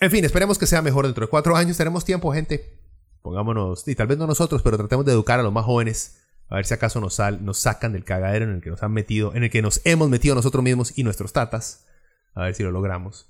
en 0.00 0.10
fin, 0.10 0.24
esperemos 0.24 0.58
que 0.58 0.66
sea 0.66 0.82
mejor 0.82 1.06
dentro 1.06 1.24
de 1.24 1.30
cuatro 1.30 1.56
años. 1.56 1.76
Tenemos 1.76 2.04
tiempo, 2.04 2.32
gente. 2.32 2.80
Pongámonos, 3.22 3.86
y 3.88 3.94
tal 3.94 4.06
vez 4.06 4.18
no 4.18 4.26
nosotros, 4.26 4.62
pero 4.62 4.76
tratemos 4.76 5.06
de 5.06 5.12
educar 5.12 5.40
a 5.40 5.42
los 5.42 5.52
más 5.52 5.64
jóvenes 5.64 6.20
a 6.48 6.56
ver 6.56 6.66
si 6.66 6.74
acaso 6.74 7.00
nos, 7.00 7.18
nos 7.40 7.58
sacan 7.58 7.92
del 7.92 8.04
cagadero 8.04 8.44
en 8.44 8.52
el 8.52 8.60
que 8.60 8.70
nos 8.70 8.82
han 8.82 8.92
metido, 8.92 9.34
en 9.34 9.44
el 9.44 9.50
que 9.50 9.62
nos 9.62 9.80
hemos 9.84 10.08
metido 10.08 10.34
nosotros 10.34 10.62
mismos 10.62 10.96
y 10.96 11.02
nuestros 11.02 11.32
tatas. 11.32 11.86
A 12.34 12.42
ver 12.42 12.54
si 12.54 12.62
lo 12.62 12.70
logramos. 12.70 13.28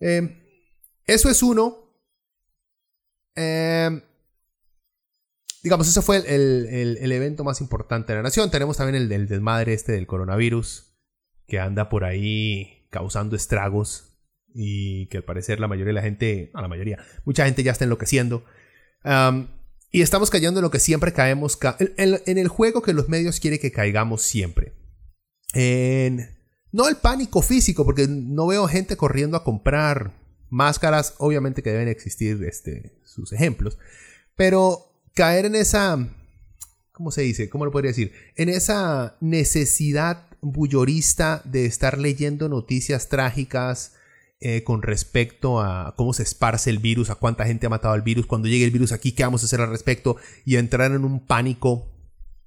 Eh, 0.00 0.42
eso 1.06 1.28
es 1.28 1.42
uno. 1.42 1.83
Eh, 3.36 4.00
digamos, 5.62 5.88
ese 5.88 6.02
fue 6.02 6.18
el, 6.18 7.12
evento 7.12 7.44
más 7.44 7.60
importante 7.60 8.12
de 8.12 8.18
la 8.18 8.22
nación. 8.22 8.50
Tenemos 8.50 8.76
también 8.76 9.10
el 9.10 9.28
desmadre 9.28 9.74
este 9.74 9.92
del 9.92 10.06
coronavirus, 10.06 10.94
que 11.46 11.58
anda 11.58 11.88
por 11.88 12.04
ahí 12.04 12.86
causando 12.90 13.36
estragos 13.36 14.16
y 14.54 15.06
que 15.08 15.18
al 15.18 15.24
parecer 15.24 15.58
la 15.58 15.68
mayoría 15.68 15.90
de 15.90 15.94
la 15.94 16.02
gente, 16.02 16.50
no 16.54 16.62
la 16.62 16.68
mayoría, 16.68 16.98
mucha 17.24 17.44
gente 17.44 17.62
ya 17.62 17.72
está 17.72 17.84
enloqueciendo. 17.84 18.44
y 19.90 20.02
estamos 20.02 20.30
cayendo 20.30 20.60
en 20.60 20.64
lo 20.64 20.70
que 20.70 20.80
siempre 20.80 21.12
caemos, 21.12 21.58
en, 21.78 22.38
el 22.38 22.48
juego 22.48 22.82
que 22.82 22.92
los 22.92 23.08
medios 23.08 23.40
quieren 23.40 23.58
que 23.58 23.72
caigamos 23.72 24.22
siempre. 24.22 24.72
No 26.74 26.88
el 26.88 26.96
pánico 26.96 27.40
físico, 27.40 27.84
porque 27.84 28.08
no 28.08 28.48
veo 28.48 28.66
gente 28.66 28.96
corriendo 28.96 29.36
a 29.36 29.44
comprar 29.44 30.12
máscaras, 30.50 31.14
obviamente 31.18 31.62
que 31.62 31.70
deben 31.70 31.86
existir 31.86 32.42
este, 32.44 33.00
sus 33.14 33.32
ejemplos, 33.32 33.78
pero 34.36 34.92
caer 35.14 35.46
en 35.46 35.54
esa, 35.54 36.08
¿cómo 36.92 37.10
se 37.10 37.22
dice? 37.22 37.48
¿Cómo 37.48 37.64
lo 37.64 37.70
podría 37.70 37.90
decir? 37.90 38.12
En 38.36 38.48
esa 38.48 39.16
necesidad 39.20 40.26
bullorista 40.40 41.42
de 41.44 41.66
estar 41.66 41.98
leyendo 41.98 42.48
noticias 42.48 43.08
trágicas 43.08 43.94
eh, 44.40 44.62
con 44.62 44.82
respecto 44.82 45.60
a 45.60 45.94
cómo 45.96 46.12
se 46.12 46.22
esparce 46.22 46.68
el 46.68 46.78
virus, 46.78 47.08
a 47.08 47.14
cuánta 47.14 47.46
gente 47.46 47.66
ha 47.66 47.70
matado 47.70 47.94
al 47.94 48.02
virus, 48.02 48.26
cuando 48.26 48.48
llegue 48.48 48.64
el 48.64 48.70
virus 48.70 48.92
aquí, 48.92 49.12
qué 49.12 49.22
vamos 49.22 49.42
a 49.42 49.46
hacer 49.46 49.60
al 49.60 49.70
respecto, 49.70 50.16
y 50.44 50.56
entrar 50.56 50.92
en 50.92 51.04
un 51.04 51.24
pánico 51.24 51.86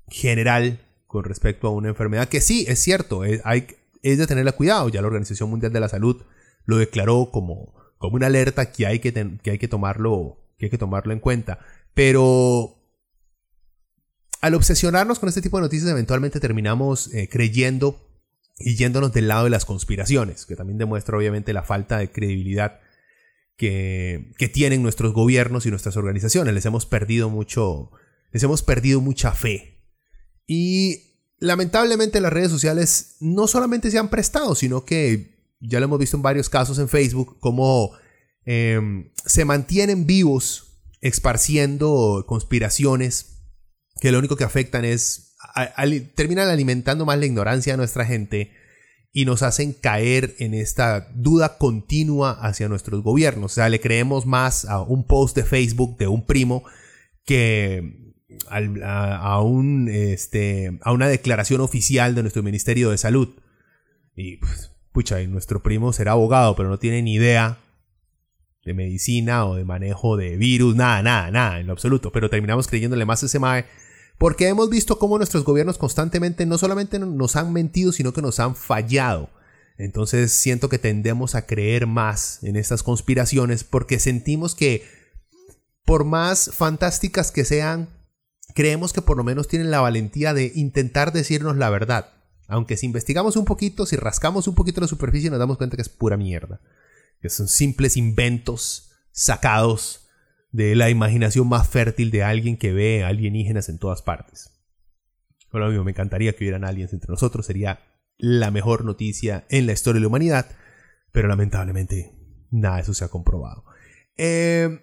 general 0.08 0.80
con 1.08 1.24
respecto 1.24 1.68
a 1.68 1.72
una 1.72 1.90
enfermedad 1.90 2.30
que 2.30 2.42
sí, 2.42 2.66
es 2.68 2.80
cierto, 2.80 3.24
es, 3.24 3.42
hay, 3.46 3.68
es 4.04 4.18
de 4.18 4.28
tenerla 4.28 4.52
cuidado, 4.52 4.90
ya 4.90 5.02
la 5.02 5.08
Organización 5.08 5.50
Mundial 5.50 5.74
de 5.74 5.80
la 5.80 5.90
Salud 5.90 6.22
lo 6.66 6.78
declaró 6.78 7.30
como, 7.32 7.74
como 7.98 8.16
una 8.16 8.28
alerta 8.28 8.72
que 8.72 8.86
hay 8.86 9.00
que, 9.00 9.12
que 9.42 9.52
hay 9.52 9.58
que 9.58 9.68
tomarlo 9.68 10.38
que 10.58 10.66
hay 10.66 10.70
que 10.70 10.78
tomarlo 10.78 11.14
en 11.14 11.20
cuenta. 11.20 11.60
Pero 11.94 12.78
al 14.42 14.54
obsesionarnos 14.54 15.20
con 15.20 15.30
este 15.30 15.42
tipo 15.42 15.58
de 15.58 15.64
noticias, 15.64 15.90
eventualmente 15.90 16.40
terminamos 16.40 17.14
eh, 17.14 17.30
creyendo 17.30 18.04
y 18.60 18.76
yéndonos 18.76 19.14
del 19.14 19.28
lado 19.28 19.46
de 19.46 19.50
las 19.50 19.66
conspiraciones, 19.66 20.46
que 20.46 20.56
también 20.56 20.78
demuestra 20.78 21.18
obviamente 21.18 21.54
la 21.54 21.64
falta 21.64 22.00
de 22.00 22.12
credibilidad 22.12 22.80
que, 23.56 24.32
que, 24.38 24.50
tienen 24.50 24.84
nuestros 24.84 25.14
gobiernos 25.14 25.66
y 25.66 25.70
nuestras 25.70 25.98
organizaciones. 25.98 26.54
Les 26.54 26.66
hemos 26.66 26.86
perdido 26.86 27.30
mucho, 27.30 27.92
les 28.32 28.44
hemos 28.44 28.64
perdido 28.64 29.02
mucha 29.02 29.32
fe. 29.32 29.84
Y 30.48 31.08
lamentablemente 31.40 32.22
las 32.22 32.34
redes 32.34 32.52
sociales 32.52 33.18
no 33.20 33.48
solamente 33.48 33.92
se 33.92 33.98
han 33.98 34.10
prestado, 34.10 34.56
sino 34.56 34.86
que 34.86 35.38
ya 35.60 35.80
lo 35.80 35.86
hemos 35.86 36.00
visto 36.00 36.18
en 36.18 36.24
varios 36.24 36.50
casos 36.50 36.80
en 36.80 36.90
Facebook, 36.90 37.40
como 37.40 37.92
em, 38.48 39.12
se 39.26 39.46
mantienen 39.46 40.08
vivos 40.08 40.80
esparciendo 41.02 42.26
conspiraciones 42.28 43.44
que 44.02 44.12
lo 44.12 44.20
único 44.20 44.36
que 44.36 44.44
afectan 44.44 44.86
es, 44.86 45.36
terminan 46.16 46.50
alimentando 46.50 47.06
más 47.06 47.20
la 47.20 47.26
ignorancia 47.26 47.74
de 47.74 47.78
nuestra 47.78 48.06
gente 48.06 48.52
y 49.12 49.26
nos 49.26 49.44
hacen 49.44 49.74
caer 49.74 50.36
en 50.40 50.54
esta 50.54 51.10
duda 51.14 51.58
continua 51.58 52.32
hacia 52.32 52.70
nuestros 52.70 53.04
gobiernos. 53.04 53.54
O 53.54 53.56
sea, 53.56 53.70
le 53.70 53.80
creemos 53.80 54.26
más 54.26 54.66
a 54.66 54.82
un 54.82 55.06
post 55.06 55.36
de 55.36 55.44
Facebook 55.44 55.98
de 55.98 56.08
un 56.08 56.26
primo 56.26 56.64
que 57.26 58.14
a, 58.50 59.42
un, 59.42 59.90
este, 59.90 60.78
a 60.82 60.92
una 60.92 61.08
declaración 61.08 61.62
oficial 61.62 62.16
de 62.16 62.22
nuestro 62.22 62.44
Ministerio 62.44 62.92
de 62.92 62.98
Salud. 62.98 63.30
Y, 64.16 64.38
pues, 64.38 64.72
pucha, 64.92 65.22
y 65.22 65.28
nuestro 65.28 65.64
primo 65.64 65.94
será 65.94 66.12
abogado, 66.12 66.56
pero 66.56 66.70
no 66.70 66.80
tiene 66.80 67.02
ni 67.02 67.16
idea 67.16 67.58
de 68.68 68.76
medicina 68.76 69.46
o 69.46 69.56
de 69.56 69.64
manejo 69.64 70.18
de 70.18 70.38
virus, 70.38 70.76
nada, 70.76 71.02
nada, 71.02 71.32
nada, 71.32 71.60
en 71.60 71.68
lo 71.68 71.74
absoluto. 71.74 72.12
Pero 72.12 72.30
terminamos 72.30 72.68
creyéndole 72.68 73.06
más 73.06 73.24
a 73.24 73.26
ese 73.26 73.40
MAE 73.40 73.66
porque 74.18 74.48
hemos 74.48 74.70
visto 74.70 75.00
cómo 75.00 75.18
nuestros 75.18 75.44
gobiernos 75.44 75.78
constantemente 75.78 76.46
no 76.46 76.58
solamente 76.58 77.00
nos 77.00 77.36
han 77.36 77.54
mentido, 77.54 77.92
sino 77.92 78.14
que 78.14 78.22
nos 78.22 78.40
han 78.40 78.56
fallado. 78.56 79.30
Entonces 79.78 80.32
siento 80.32 80.70
que 80.70 80.80
tendemos 80.80 81.36
a 81.36 81.46
creer 81.46 81.88
más 81.88 82.44
en 82.44 82.56
estas 82.56 82.84
conspiraciones 82.84 83.64
porque 83.64 84.00
sentimos 84.00 84.54
que 84.54 84.84
por 85.86 86.04
más 86.04 86.52
fantásticas 86.54 87.32
que 87.32 87.46
sean, 87.46 87.88
creemos 88.54 88.92
que 88.92 89.02
por 89.02 89.18
lo 89.18 89.24
menos 89.24 89.48
tienen 89.48 89.72
la 89.72 89.80
valentía 89.80 90.34
de 90.34 90.52
intentar 90.56 91.14
decirnos 91.14 91.56
la 91.56 91.70
verdad. 91.70 92.10
Aunque 92.50 92.76
si 92.76 92.86
investigamos 92.86 93.38
un 93.38 93.46
poquito, 93.46 93.86
si 93.86 93.96
rascamos 93.96 94.48
un 94.48 94.56
poquito 94.56 94.82
la 94.82 94.88
superficie, 94.88 95.30
nos 95.30 95.40
damos 95.40 95.58
cuenta 95.58 95.78
que 95.78 95.84
es 95.84 95.90
pura 95.90 96.18
mierda 96.18 96.60
que 97.20 97.30
son 97.30 97.48
simples 97.48 97.98
inventos 97.98 98.92
sacados 99.12 100.08
de 100.52 100.76
la 100.76 100.90
imaginación 100.90 101.48
más 101.48 101.68
fértil 101.68 102.12
de 102.12 102.24
alguien 102.24 102.58
que 102.58 102.74
ve 102.74 103.04
alienígenas 103.04 103.70
en 103.70 103.80
todas 103.80 104.02
partes. 104.02 104.52
Bueno, 105.52 105.70
mismo, 105.70 105.84
me 105.84 105.92
encantaría 105.92 106.34
que 106.34 106.44
hubieran 106.44 106.64
aliens 106.64 106.94
entre 106.94 107.12
nosotros, 107.12 107.46
sería 107.46 107.80
la 108.18 108.52
mejor 108.52 108.84
noticia 108.86 109.46
en 109.50 109.66
la 109.66 109.74
historia 109.74 109.98
de 109.98 110.02
la 110.02 110.08
humanidad, 110.08 110.48
pero 111.12 111.28
lamentablemente 111.28 112.14
nada 112.52 112.78
de 112.78 112.82
eso 112.82 112.94
se 112.94 113.06
ha 113.06 113.10
comprobado. 113.10 113.64
Em, 114.16 114.82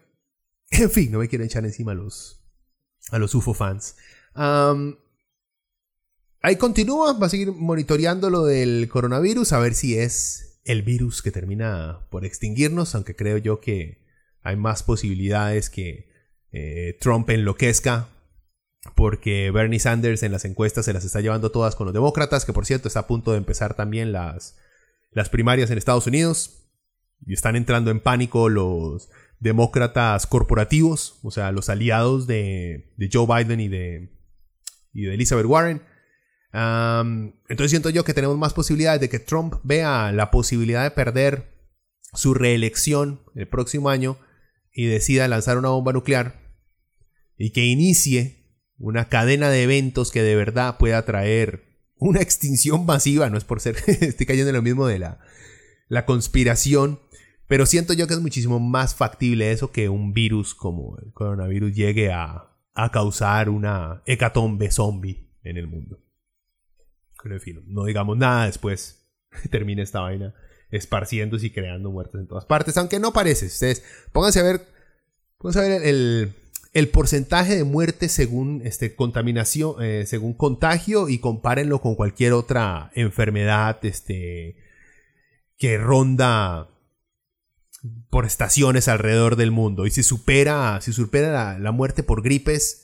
en 0.71 0.91
fin, 0.91 1.13
no 1.13 1.19
me 1.19 1.29
quiero 1.29 1.45
echar 1.45 1.65
encima 1.65 1.93
a 1.93 1.97
los, 1.97 2.45
a 3.11 3.19
los 3.19 3.35
UFO 3.35 3.55
fans. 3.55 3.97
ahí 6.41 6.57
continúa, 6.57 7.19
va 7.19 7.27
a 7.27 7.31
seguir 7.31 7.53
monitoreando 7.53 8.31
lo 8.31 8.45
del 8.45 8.89
coronavirus, 8.89 9.53
a 9.53 9.59
ver 9.59 9.75
si 9.75 9.99
es 9.99 10.54
el 10.65 10.83
virus 10.83 11.23
que 11.23 11.31
termina 11.31 12.07
por 12.11 12.25
extinguirnos, 12.25 12.95
aunque 12.95 13.15
creo 13.15 13.39
yo 13.39 13.61
que 13.61 14.05
hay 14.43 14.57
más 14.57 14.83
posibilidades 14.83 15.71
que 15.71 16.11
eh, 16.53 16.97
Trump 17.01 17.29
enloquezca, 17.31 18.09
porque 18.95 19.51
Bernie 19.51 19.79
Sanders 19.79 20.23
en 20.23 20.33
las 20.33 20.45
encuestas 20.45 20.85
se 20.85 20.93
las 20.93 21.05
está 21.05 21.21
llevando 21.21 21.51
todas 21.51 21.75
con 21.75 21.87
los 21.87 21.95
demócratas, 21.95 22.45
que 22.45 22.53
por 22.53 22.67
cierto 22.67 22.89
está 22.89 23.01
a 23.01 23.07
punto 23.07 23.33
de 23.33 23.39
empezar 23.39 23.75
también 23.75 24.13
las, 24.13 24.59
las 25.11 25.29
primarias 25.29 25.71
en 25.71 25.79
Estados 25.79 26.07
Unidos, 26.07 26.61
y 27.27 27.33
están 27.33 27.57
entrando 27.57 27.91
en 27.91 28.01
pánico 28.01 28.49
los 28.49 29.09
demócratas 29.41 30.27
corporativos, 30.27 31.19
o 31.23 31.31
sea, 31.31 31.53
los 31.53 31.69
aliados 31.69 32.27
de, 32.27 32.93
de 32.97 33.11
Joe 33.13 33.27
Biden 33.27 33.61
y 33.61 33.69
de, 33.69 34.11
y 34.93 35.03
de 35.05 35.15
Elizabeth 35.15 35.47
Warren 35.47 35.83
entonces 36.55 37.71
siento 37.71 37.91
yo 37.91 38.05
que 38.05 38.15
tenemos 38.15 38.39
más 38.39 38.53
posibilidades 38.53 39.01
de 39.01 39.09
que 39.09 39.19
Trump 39.19 39.55
vea 39.65 40.13
la 40.13 40.31
posibilidad 40.31 40.85
de 40.85 40.93
perder 40.93 41.53
su 42.13 42.33
reelección 42.33 43.23
el 43.35 43.49
próximo 43.49 43.89
año 43.89 44.19
y 44.73 44.87
decida 44.87 45.27
lanzar 45.27 45.59
una 45.59 45.71
bomba 45.71 45.93
nuclear 45.93 46.41
y 47.37 47.51
que 47.51 47.65
inicie 47.65 48.47
una 48.79 49.09
cadena 49.09 49.51
de 49.51 49.65
eventos 49.65 50.13
que 50.13 50.23
de 50.23 50.37
verdad 50.37 50.79
pueda 50.79 51.05
traer 51.05 51.65
una 51.97 52.21
extinción 52.21 52.87
masiva, 52.87 53.31
no 53.31 53.39
es 53.39 53.45
por 53.45 53.61
ser, 53.61 53.77
estoy 53.87 54.27
cayendo 54.27 54.51
en 54.51 54.57
lo 54.57 54.63
mismo 54.63 54.87
de 54.87 55.01
la, 55.01 55.19
la 55.89 56.07
conspiración, 56.07 57.01
pero 57.49 57.67
siento 57.67 57.95
yo 57.95 58.07
que 58.07 58.15
es 58.15 58.21
muchísimo 58.21 58.61
más 58.61 58.95
factible 58.95 59.51
eso 59.51 59.73
que 59.73 59.89
un 59.89 60.13
virus 60.13 60.55
como 60.55 60.99
el 60.99 61.13
coronavirus 61.13 61.75
llegue 61.75 62.13
a, 62.13 62.53
a 62.75 62.91
causar 62.93 63.49
una 63.49 64.03
hecatombe 64.07 64.71
zombie 64.71 65.33
en 65.43 65.57
el 65.57 65.67
mundo 65.67 66.04
no 67.67 67.85
digamos 67.85 68.17
nada 68.17 68.47
después 68.47 69.07
termine 69.51 69.83
esta 69.83 70.01
vaina 70.01 70.35
esparciéndose 70.71 71.47
y 71.47 71.51
creando 71.51 71.91
muertes 71.91 72.21
en 72.21 72.27
todas 72.27 72.45
partes, 72.47 72.77
aunque 72.77 72.99
no 72.99 73.13
parece. 73.13 73.47
Ustedes 73.47 73.85
pónganse 74.13 74.41
a 74.41 74.43
ver, 74.43 74.67
pónganse 75.39 75.59
a 75.61 75.63
ver 75.63 75.83
el, 75.85 76.89
porcentaje 76.89 77.55
de 77.57 77.65
muertes 77.65 78.11
según 78.13 78.63
este, 78.65 78.97
contaminación, 78.97 79.77
eh, 79.81 80.05
según 80.07 80.35
contagio 80.35 81.09
y 81.09 81.19
compárenlo 81.19 81.81
con 81.81 81.95
cualquier 81.95 82.33
otra 82.33 82.91
enfermedad 82.95 83.79
este, 83.85 84.57
que 85.57 85.79
ronda 85.79 86.69
por 88.11 88.25
estaciones 88.25 88.89
alrededor 88.89 89.37
del 89.37 89.51
mundo. 89.51 89.87
Y 89.87 89.91
si 89.91 90.03
supera, 90.03 90.81
si 90.81 90.93
supera 90.93 91.59
la 91.59 91.71
muerte 91.71 92.03
por 92.03 92.23
gripes, 92.23 92.84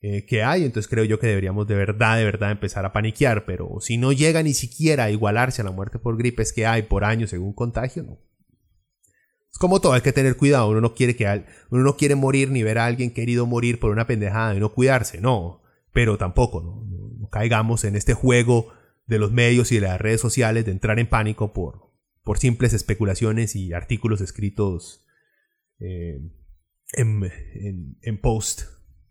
eh, 0.00 0.24
que 0.26 0.42
hay, 0.42 0.64
entonces 0.64 0.88
creo 0.88 1.04
yo 1.04 1.18
que 1.18 1.26
deberíamos 1.26 1.66
de 1.66 1.74
verdad, 1.74 2.16
de 2.16 2.24
verdad 2.24 2.52
empezar 2.52 2.84
a 2.84 2.92
paniquear, 2.92 3.44
pero 3.44 3.80
si 3.80 3.96
no 3.98 4.12
llega 4.12 4.42
ni 4.42 4.54
siquiera 4.54 5.04
a 5.04 5.10
igualarse 5.10 5.62
a 5.62 5.64
la 5.64 5.72
muerte 5.72 5.98
por 5.98 6.16
gripes 6.16 6.52
que 6.52 6.66
hay 6.66 6.82
por 6.82 7.04
año 7.04 7.26
según 7.26 7.52
contagio, 7.52 8.04
no. 8.04 8.18
Es 9.50 9.58
como 9.58 9.80
todo, 9.80 9.94
hay 9.94 10.02
que 10.02 10.12
tener 10.12 10.36
cuidado, 10.36 10.68
uno 10.68 10.80
no 10.80 10.94
quiere 10.94 11.16
que 11.16 11.44
uno 11.70 11.82
no 11.82 11.96
quiere 11.96 12.14
morir 12.14 12.50
ni 12.50 12.62
ver 12.62 12.78
a 12.78 12.86
alguien 12.86 13.12
querido 13.12 13.46
morir 13.46 13.80
por 13.80 13.90
una 13.90 14.06
pendejada 14.06 14.54
y 14.54 14.60
no 14.60 14.72
cuidarse, 14.72 15.20
no, 15.20 15.62
pero 15.92 16.16
tampoco, 16.16 16.62
no, 16.62 17.28
caigamos 17.30 17.84
en 17.84 17.96
este 17.96 18.14
juego 18.14 18.72
de 19.06 19.18
los 19.18 19.32
medios 19.32 19.72
y 19.72 19.76
de 19.76 19.80
las 19.80 20.00
redes 20.00 20.20
sociales 20.20 20.64
de 20.64 20.70
entrar 20.70 20.98
en 20.98 21.08
pánico 21.08 21.52
por, 21.52 21.90
por 22.22 22.38
simples 22.38 22.74
especulaciones 22.74 23.56
y 23.56 23.72
artículos 23.72 24.20
escritos 24.20 25.04
eh, 25.80 26.20
en, 26.92 28.20
post 28.20 28.62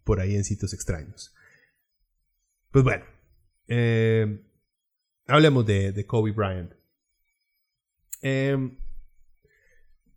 por 0.07 0.21
ahí 0.21 0.35
en 0.35 0.45
sitios 0.45 0.73
extraños. 0.73 1.35
Pues 2.71 2.85
bueno, 2.85 3.03
eh, 3.67 4.41
hablemos 5.27 5.65
de, 5.65 6.05
Kobe 6.07 6.31
Bryant. 6.31 6.71
Em, 8.21 8.79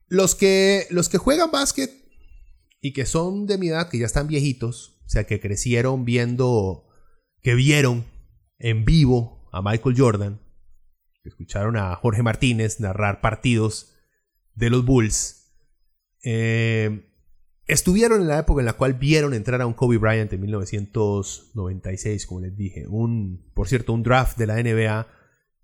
los, 0.07 0.37
que, 0.37 0.87
los 0.91 1.09
que 1.09 1.19
juegan 1.19 1.51
básquet 1.51 1.91
y 2.81 2.93
que 2.93 3.05
son 3.05 3.47
de 3.47 3.59
mi 3.59 3.69
edad, 3.69 3.91
que 3.91 3.99
ya 3.99 4.07
están 4.07 4.29
viejitos, 4.29 5.01
o 5.05 5.09
sea, 5.09 5.25
que 5.25 5.41
crecieron 5.41 6.05
viendo, 6.05 6.89
que 7.43 7.57
vieron 7.57 8.07
en 8.59 8.85
vivo 8.85 9.51
a 9.53 9.61
Michael 9.61 9.97
Jordan, 9.99 10.41
que 11.25 11.31
escucharon 11.31 11.77
a 11.77 11.97
Jorge 11.97 12.23
Martínez 12.23 12.79
narrar 12.79 13.21
partidos 13.21 13.97
de 14.55 14.71
los 14.71 14.85
Bulls, 14.85 15.53
eh, 16.23 17.10
estuvieron 17.73 18.21
en 18.21 18.29
la 18.29 18.39
época 18.39 18.61
en 18.61 18.67
la 18.67 18.75
cual 18.75 18.95
vieron 18.95 19.35
entrar 19.35 19.61
a 19.61 19.67
un 19.67 19.75
Kobe 19.75 19.99
Bryant 19.99 20.33
en 20.33 20.41
1996, 20.41 22.27
como 22.27 22.41
les 22.41 22.57
dije. 22.57 22.87
Un, 22.89 23.51
por 23.55 23.69
cierto, 23.69 23.93
un 23.93 24.03
draft 24.03 24.37
de 24.39 24.47
la 24.47 24.63
NBA 24.63 25.07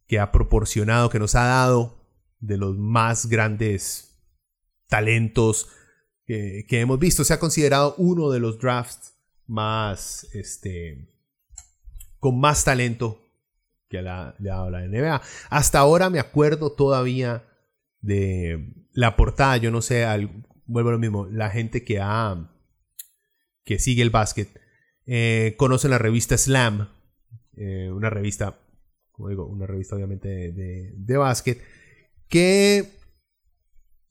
que 0.06 0.18
ha 0.18 0.32
proporcionado, 0.32 1.10
que 1.10 1.18
nos 1.18 1.34
ha 1.34 1.44
dado 1.44 2.06
de 2.38 2.56
los 2.56 2.76
más 2.76 3.26
grandes 3.26 4.22
talentos 4.88 5.68
que, 6.24 6.66
hemos 6.70 6.98
visto. 6.98 7.24
Se 7.24 7.34
ha 7.34 7.40
considerado 7.40 7.94
uno 7.98 8.30
de 8.30 8.40
los 8.40 8.58
drafts 8.58 9.14
más, 9.46 10.28
este, 10.32 11.12
con 12.18 12.38
más 12.38 12.64
talento 12.64 13.22
que 13.88 14.02
le 14.02 14.10
ha 14.10 14.34
dado 14.38 14.70
la 14.70 14.86
NBA. 14.86 15.22
Hasta 15.50 15.78
ahora 15.78 16.10
me 16.10 16.18
acuerdo 16.18 16.72
todavía 16.72 17.44
de 18.00 18.72
la 18.92 19.16
portada, 19.16 19.56
yo 19.56 19.70
no 19.70 19.82
sé, 19.82 20.04
vuelvo 20.66 20.90
a 20.90 20.92
lo 20.92 20.98
mismo, 20.98 21.26
la 21.26 21.50
gente 21.50 21.84
que 21.84 22.00
ha, 22.00 22.50
que 23.64 23.78
sigue 23.78 24.02
el 24.02 24.10
básquet, 24.10 24.48
eh, 25.06 25.54
conoce 25.56 25.88
la 25.88 25.98
revista 25.98 26.36
Slam, 26.36 26.88
eh, 27.56 27.90
una 27.92 28.10
revista, 28.10 28.58
como 29.12 29.28
digo, 29.28 29.46
una 29.46 29.66
revista 29.66 29.96
obviamente 29.96 30.28
de, 30.28 30.92
de 30.96 31.16
básquet, 31.16 31.62
que 32.28 32.90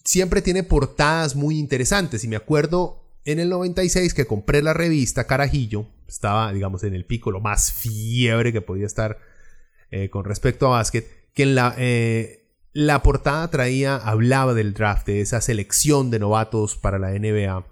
siempre 0.03 0.41
tiene 0.41 0.63
portadas 0.63 1.35
muy 1.35 1.59
interesantes. 1.59 2.23
Y 2.23 2.27
me 2.27 2.37
acuerdo 2.37 3.19
en 3.25 3.39
el 3.39 3.49
96 3.49 4.13
que 4.13 4.25
compré 4.25 4.61
la 4.61 4.73
revista 4.73 5.27
Carajillo, 5.27 5.87
estaba, 6.07 6.53
digamos, 6.53 6.83
en 6.83 6.93
el 6.93 7.05
pico, 7.05 7.31
lo 7.31 7.41
más 7.41 7.73
fiebre 7.73 8.53
que 8.53 8.61
podía 8.61 8.85
estar 8.85 9.19
eh, 9.91 10.09
con 10.09 10.23
respecto 10.23 10.67
a 10.67 10.77
básquet, 10.77 11.07
que 11.33 11.43
en 11.43 11.55
la, 11.55 11.75
la 12.75 13.01
portada 13.01 13.49
traía, 13.49 13.95
hablaba 13.95 14.53
del 14.53 14.73
draft, 14.73 15.07
de 15.07 15.21
esa 15.21 15.39
selección 15.39 16.11
de 16.11 16.19
novatos 16.19 16.75
para 16.75 16.99
la 16.99 17.11
NBA, 17.11 17.65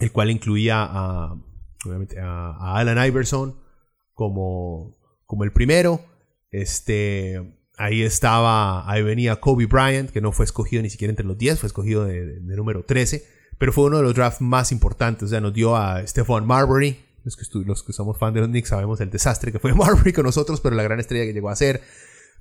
el 0.00 0.12
cual 0.12 0.30
incluía 0.30 0.84
a, 0.84 1.34
obviamente, 1.86 2.20
a, 2.20 2.76
Alan 2.76 3.06
Iverson 3.06 3.58
como, 4.12 4.98
como 5.24 5.44
el 5.44 5.52
primero, 5.52 6.04
este, 6.50 7.40
Ahí 7.76 8.02
estaba, 8.02 8.88
ahí 8.88 9.02
venía 9.02 9.40
Kobe 9.40 9.66
Bryant, 9.66 10.10
que 10.10 10.20
no 10.20 10.30
fue 10.30 10.44
escogido 10.44 10.80
ni 10.80 10.90
siquiera 10.90 11.10
entre 11.10 11.26
los 11.26 11.36
10, 11.36 11.58
fue 11.58 11.66
escogido 11.66 12.04
de, 12.04 12.38
número 12.40 12.84
13, 12.84 13.26
pero 13.58 13.72
fue 13.72 13.86
uno 13.86 13.96
de 13.96 14.04
los 14.04 14.14
drafts 14.14 14.40
más 14.40 14.70
importantes. 14.70 15.24
O 15.24 15.28
sea, 15.28 15.40
nos 15.40 15.54
dio 15.54 15.74
a 15.74 16.06
Stephon 16.06 16.46
Marbury. 16.46 17.00
Los 17.24 17.36
que, 17.36 17.44
los 17.64 17.82
que 17.82 17.92
somos 17.92 18.18
fans 18.18 18.34
de 18.34 18.40
los 18.40 18.50
Knicks 18.50 18.68
sabemos 18.68 19.00
el 19.00 19.10
desastre 19.10 19.50
que 19.50 19.58
fue 19.58 19.74
Marbury 19.74 20.12
con 20.12 20.24
nosotros, 20.24 20.60
pero 20.60 20.76
la 20.76 20.84
gran 20.84 21.00
estrella 21.00 21.24
que 21.24 21.32
llegó 21.32 21.48
a 21.48 21.56
ser. 21.56 21.80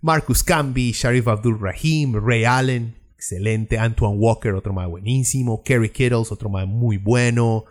Marcus 0.03 0.43
Camby, 0.43 0.91
Sharif 0.91 1.29
Abdul 1.29 1.57
Rahim, 1.57 2.13
Ray 2.13 2.43
Allen, 2.43 2.93
excelente. 3.15 3.77
Antoine 3.77 4.17
Walker, 4.17 4.53
otro 4.53 4.73
más 4.73 4.89
buenísimo. 4.89 5.63
Kerry 5.63 5.89
Kittles, 5.89 6.29
otro 6.29 6.49
más 6.49 6.67
muy 6.67 6.97
bueno. 6.97 7.63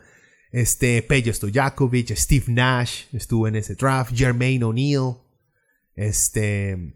Este, 0.51 1.03
Peja 1.03 1.31
Stojakovic, 1.31 2.17
Steve 2.17 2.47
Nash 2.49 3.05
estuvo 3.13 3.47
en 3.49 3.57
ese 3.57 3.75
draft. 3.75 4.15
Jermaine 4.17 4.65
O'Neal. 4.65 5.19
Este. 5.95 6.95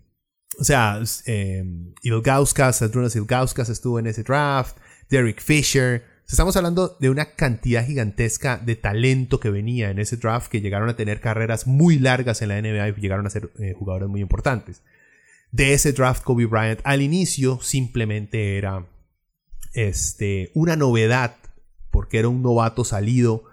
O 0.59 0.65
sea, 0.65 1.03
eh, 1.27 1.63
Ilgauskas, 2.03 2.81
Adrunas 2.81 3.15
Ilgauskas 3.15 3.69
estuvo 3.69 3.99
en 3.99 4.07
ese 4.07 4.23
draft, 4.23 4.79
Derek 5.11 5.43
Fisher. 5.43 6.03
Estamos 6.27 6.57
hablando 6.57 6.97
de 6.99 7.11
una 7.11 7.35
cantidad 7.35 7.85
gigantesca 7.85 8.57
de 8.57 8.75
talento 8.75 9.39
que 9.39 9.51
venía 9.51 9.91
en 9.91 9.99
ese 9.99 10.17
draft 10.17 10.51
que 10.51 10.63
llegaron 10.63 10.89
a 10.89 10.97
tener 10.97 11.21
carreras 11.21 11.67
muy 11.67 11.99
largas 11.99 12.41
en 12.41 12.49
la 12.49 12.63
NBA 12.63 12.89
y 12.89 13.01
llegaron 13.03 13.27
a 13.27 13.31
ser 13.31 13.51
eh, 13.59 13.75
jugadores 13.79 14.09
muy 14.09 14.23
importantes. 14.23 14.81
De 15.53 15.73
ese 15.73 15.93
draft, 15.93 16.23
Kobe 16.23 16.47
Bryant 16.47 16.81
al 16.85 17.03
inicio 17.03 17.61
simplemente 17.63 18.59
era 18.59 18.87
este, 19.75 20.51
una 20.55 20.77
novedad 20.77 21.37
porque 21.91 22.19
era 22.19 22.29
un 22.29 22.43
novato 22.43 22.85
salido 22.85 23.45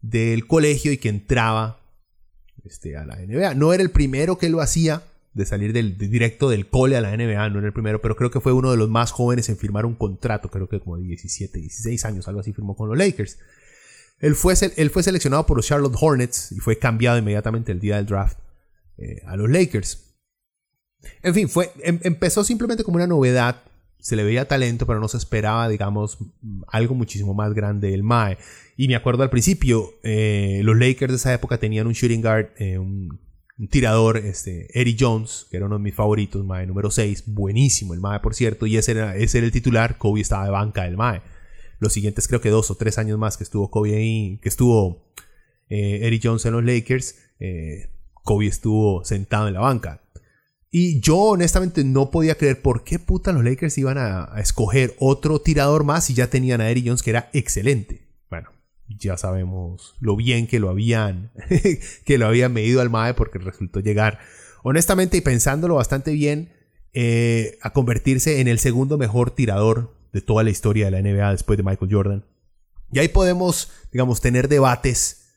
del 0.00 0.46
colegio 0.46 0.92
y 0.92 0.98
que 0.98 1.08
entraba 1.08 1.80
este, 2.64 2.96
a 2.96 3.04
la 3.04 3.16
NBA. 3.16 3.54
No 3.54 3.72
era 3.72 3.82
el 3.82 3.90
primero 3.90 4.38
que 4.38 4.48
lo 4.48 4.60
hacía, 4.60 5.02
de 5.34 5.46
salir 5.46 5.72
del, 5.72 5.96
directo 5.96 6.50
del 6.50 6.68
cole 6.68 6.96
a 6.96 7.00
la 7.00 7.16
NBA, 7.16 7.48
no 7.50 7.58
era 7.58 7.68
el 7.68 7.72
primero, 7.72 8.02
pero 8.02 8.16
creo 8.16 8.30
que 8.30 8.40
fue 8.40 8.52
uno 8.52 8.70
de 8.70 8.76
los 8.76 8.88
más 8.88 9.12
jóvenes 9.12 9.48
en 9.48 9.56
firmar 9.56 9.86
un 9.86 9.94
contrato, 9.94 10.50
creo 10.50 10.68
que 10.68 10.80
como 10.80 10.96
de 10.96 11.04
17, 11.04 11.60
16 11.60 12.04
años, 12.04 12.28
algo 12.28 12.40
así 12.40 12.52
firmó 12.52 12.74
con 12.74 12.88
los 12.88 12.98
Lakers. 12.98 13.38
Él 14.20 14.34
fue, 14.34 14.54
él 14.76 14.90
fue 14.90 15.02
seleccionado 15.02 15.46
por 15.46 15.56
los 15.56 15.66
Charlotte 15.66 15.94
Hornets 15.98 16.50
y 16.50 16.58
fue 16.58 16.78
cambiado 16.78 17.18
inmediatamente 17.18 17.70
el 17.70 17.78
día 17.78 17.96
del 17.96 18.06
draft 18.06 18.38
eh, 18.96 19.22
a 19.26 19.36
los 19.36 19.48
Lakers. 19.48 20.07
En 21.22 21.34
fin, 21.34 21.48
fue, 21.48 21.70
em, 21.82 21.98
empezó 22.02 22.44
simplemente 22.44 22.84
como 22.84 22.96
una 22.96 23.06
novedad, 23.06 23.62
se 23.98 24.16
le 24.16 24.24
veía 24.24 24.46
talento, 24.46 24.86
pero 24.86 25.00
no 25.00 25.08
se 25.08 25.16
esperaba, 25.16 25.68
digamos, 25.68 26.18
algo 26.68 26.94
muchísimo 26.94 27.34
más 27.34 27.52
grande 27.54 27.90
del 27.90 28.02
MAE. 28.02 28.38
Y 28.76 28.88
me 28.88 28.96
acuerdo 28.96 29.22
al 29.22 29.30
principio, 29.30 29.94
eh, 30.02 30.60
los 30.62 30.76
Lakers 30.76 31.12
de 31.12 31.16
esa 31.16 31.34
época 31.34 31.58
tenían 31.58 31.86
un 31.86 31.94
shooting 31.94 32.22
guard, 32.22 32.50
eh, 32.58 32.78
un 32.78 33.18
tirador, 33.66 34.18
este, 34.18 34.68
Eddie 34.80 34.96
Jones, 34.98 35.46
que 35.50 35.56
era 35.56 35.66
uno 35.66 35.78
de 35.78 35.82
mis 35.82 35.94
favoritos, 35.94 36.44
Mae 36.44 36.66
número 36.66 36.90
6, 36.92 37.24
buenísimo 37.26 37.92
el 37.92 38.00
Mae, 38.00 38.20
por 38.20 38.34
cierto, 38.34 38.66
y 38.66 38.76
ese 38.76 38.92
era, 38.92 39.16
ese 39.16 39.38
era 39.38 39.46
el 39.46 39.52
titular, 39.52 39.98
Kobe 39.98 40.20
estaba 40.20 40.44
de 40.44 40.50
banca 40.50 40.84
del 40.84 40.96
Mae. 40.96 41.22
Los 41.80 41.92
siguientes 41.92 42.28
creo 42.28 42.40
que 42.40 42.50
dos 42.50 42.70
o 42.70 42.76
tres 42.76 42.98
años 42.98 43.18
más 43.18 43.36
que 43.36 43.44
estuvo 43.44 43.70
Kobe 43.70 43.96
ahí, 43.96 44.38
que 44.42 44.48
estuvo 44.48 45.12
eh, 45.68 46.20
Jones 46.22 46.46
en 46.46 46.52
los 46.52 46.64
Lakers, 46.64 47.16
eh, 47.40 47.88
Kobe 48.22 48.46
estuvo 48.46 49.04
sentado 49.04 49.48
en 49.48 49.54
la 49.54 49.60
banca. 49.60 50.02
Y 50.70 51.00
yo 51.00 51.16
honestamente 51.16 51.82
no 51.82 52.10
podía 52.10 52.36
creer 52.36 52.60
por 52.60 52.84
qué 52.84 52.98
puta 52.98 53.32
los 53.32 53.44
Lakers 53.44 53.78
iban 53.78 53.96
a, 53.98 54.32
escoger 54.38 54.94
otro 54.98 55.40
tirador 55.40 55.84
más 55.84 56.04
si 56.04 56.14
ya 56.14 56.28
tenían 56.28 56.60
a 56.60 56.70
Eddie 56.70 56.88
Jones 56.88 57.02
que 57.02 57.10
era 57.10 57.30
excelente 57.32 58.08
ya 58.88 59.16
sabemos 59.16 59.96
lo 60.00 60.16
bien 60.16 60.46
que 60.46 60.60
lo 60.60 60.70
habían, 60.70 61.30
que 62.04 62.18
lo 62.18 62.26
habían 62.26 62.52
medido 62.52 62.80
al 62.80 62.90
MAE 62.90 63.14
porque 63.14 63.38
resultó 63.38 63.80
llegar, 63.80 64.18
honestamente 64.62 65.16
y 65.16 65.20
pensándolo 65.20 65.74
bastante 65.74 66.12
bien, 66.12 66.52
eh, 66.92 67.58
a 67.62 67.72
convertirse 67.72 68.40
en 68.40 68.48
el 68.48 68.58
segundo 68.58 68.96
mejor 68.96 69.30
tirador 69.30 69.94
de 70.12 70.22
toda 70.22 70.42
la 70.42 70.50
historia 70.50 70.86
de 70.86 70.90
la 70.90 71.02
NBA 71.02 71.32
después 71.32 71.56
de 71.56 71.62
Michael 71.62 71.92
Jordan. 71.92 72.24
Y 72.90 72.98
ahí 72.98 73.08
podemos, 73.08 73.70
digamos, 73.92 74.22
tener 74.22 74.48
debates 74.48 75.34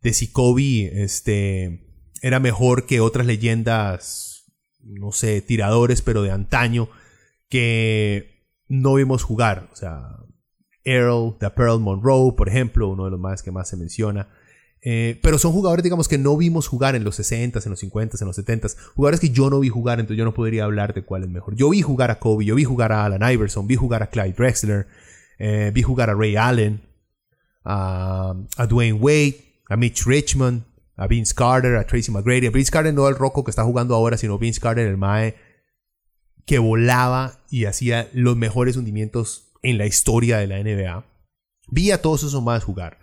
de 0.00 0.14
si 0.14 0.32
Kobe 0.32 1.02
este, 1.02 1.86
era 2.22 2.40
mejor 2.40 2.86
que 2.86 3.00
otras 3.00 3.26
leyendas, 3.26 4.33
no 4.84 5.12
sé, 5.12 5.40
tiradores, 5.40 6.02
pero 6.02 6.22
de 6.22 6.30
antaño, 6.30 6.88
que 7.48 8.44
no 8.68 8.94
vimos 8.94 9.22
jugar. 9.22 9.68
O 9.72 9.76
sea, 9.76 10.16
Earl, 10.84 11.36
de 11.40 11.50
Pearl 11.50 11.80
Monroe, 11.80 12.32
por 12.36 12.48
ejemplo, 12.48 12.88
uno 12.88 13.04
de 13.04 13.10
los 13.10 13.20
más 13.20 13.42
que 13.42 13.50
más 13.50 13.68
se 13.68 13.76
menciona. 13.76 14.28
Eh, 14.86 15.18
pero 15.22 15.38
son 15.38 15.52
jugadores, 15.52 15.82
digamos, 15.82 16.08
que 16.08 16.18
no 16.18 16.36
vimos 16.36 16.68
jugar 16.68 16.94
en 16.94 17.04
los 17.04 17.18
60s, 17.18 17.64
en 17.64 17.70
los 17.70 17.82
50s, 17.82 18.20
en 18.20 18.26
los 18.26 18.38
70s. 18.38 18.76
Jugadores 18.94 19.18
que 19.18 19.30
yo 19.30 19.48
no 19.48 19.60
vi 19.60 19.70
jugar, 19.70 19.98
entonces 19.98 20.18
yo 20.18 20.26
no 20.26 20.34
podría 20.34 20.64
hablar 20.64 20.92
de 20.92 21.02
cuál 21.02 21.22
es 21.22 21.30
mejor. 21.30 21.56
Yo 21.56 21.70
vi 21.70 21.80
jugar 21.80 22.10
a 22.10 22.18
Kobe, 22.18 22.44
yo 22.44 22.54
vi 22.54 22.64
jugar 22.64 22.92
a 22.92 23.06
Alan 23.06 23.32
Iverson, 23.32 23.66
vi 23.66 23.76
jugar 23.76 24.02
a 24.02 24.08
Clyde 24.08 24.34
Drexler, 24.36 24.86
eh, 25.38 25.70
vi 25.74 25.82
jugar 25.82 26.10
a 26.10 26.14
Ray 26.14 26.36
Allen, 26.36 26.82
a, 27.64 28.34
Dwayne 28.68 28.98
Wade, 29.00 29.36
a 29.70 29.76
Mitch 29.76 30.04
Richmond, 30.06 30.64
a 30.96 31.06
Vince 31.06 31.34
Carter, 31.34 31.76
a 31.76 31.86
Tracy 31.86 32.10
McGrady. 32.10 32.46
A 32.46 32.50
Vince 32.50 32.70
Carter 32.70 32.94
no 32.94 33.08
el 33.08 33.16
roco 33.16 33.44
que 33.44 33.50
está 33.50 33.64
jugando 33.64 33.94
ahora, 33.94 34.16
sino 34.16 34.38
Vince 34.38 34.60
Carter, 34.60 34.86
el 34.86 34.96
Mae, 34.96 35.34
que 36.46 36.58
volaba 36.58 37.44
y 37.50 37.64
hacía 37.64 38.08
los 38.12 38.36
mejores 38.36 38.76
hundimientos 38.76 39.52
en 39.62 39.78
la 39.78 39.86
historia 39.86 40.38
de 40.38 40.46
la 40.46 40.62
NBA. 40.62 41.06
Vi 41.68 41.90
a 41.90 42.02
todos 42.02 42.22
esos 42.22 42.42
más 42.42 42.64
jugar. 42.64 42.98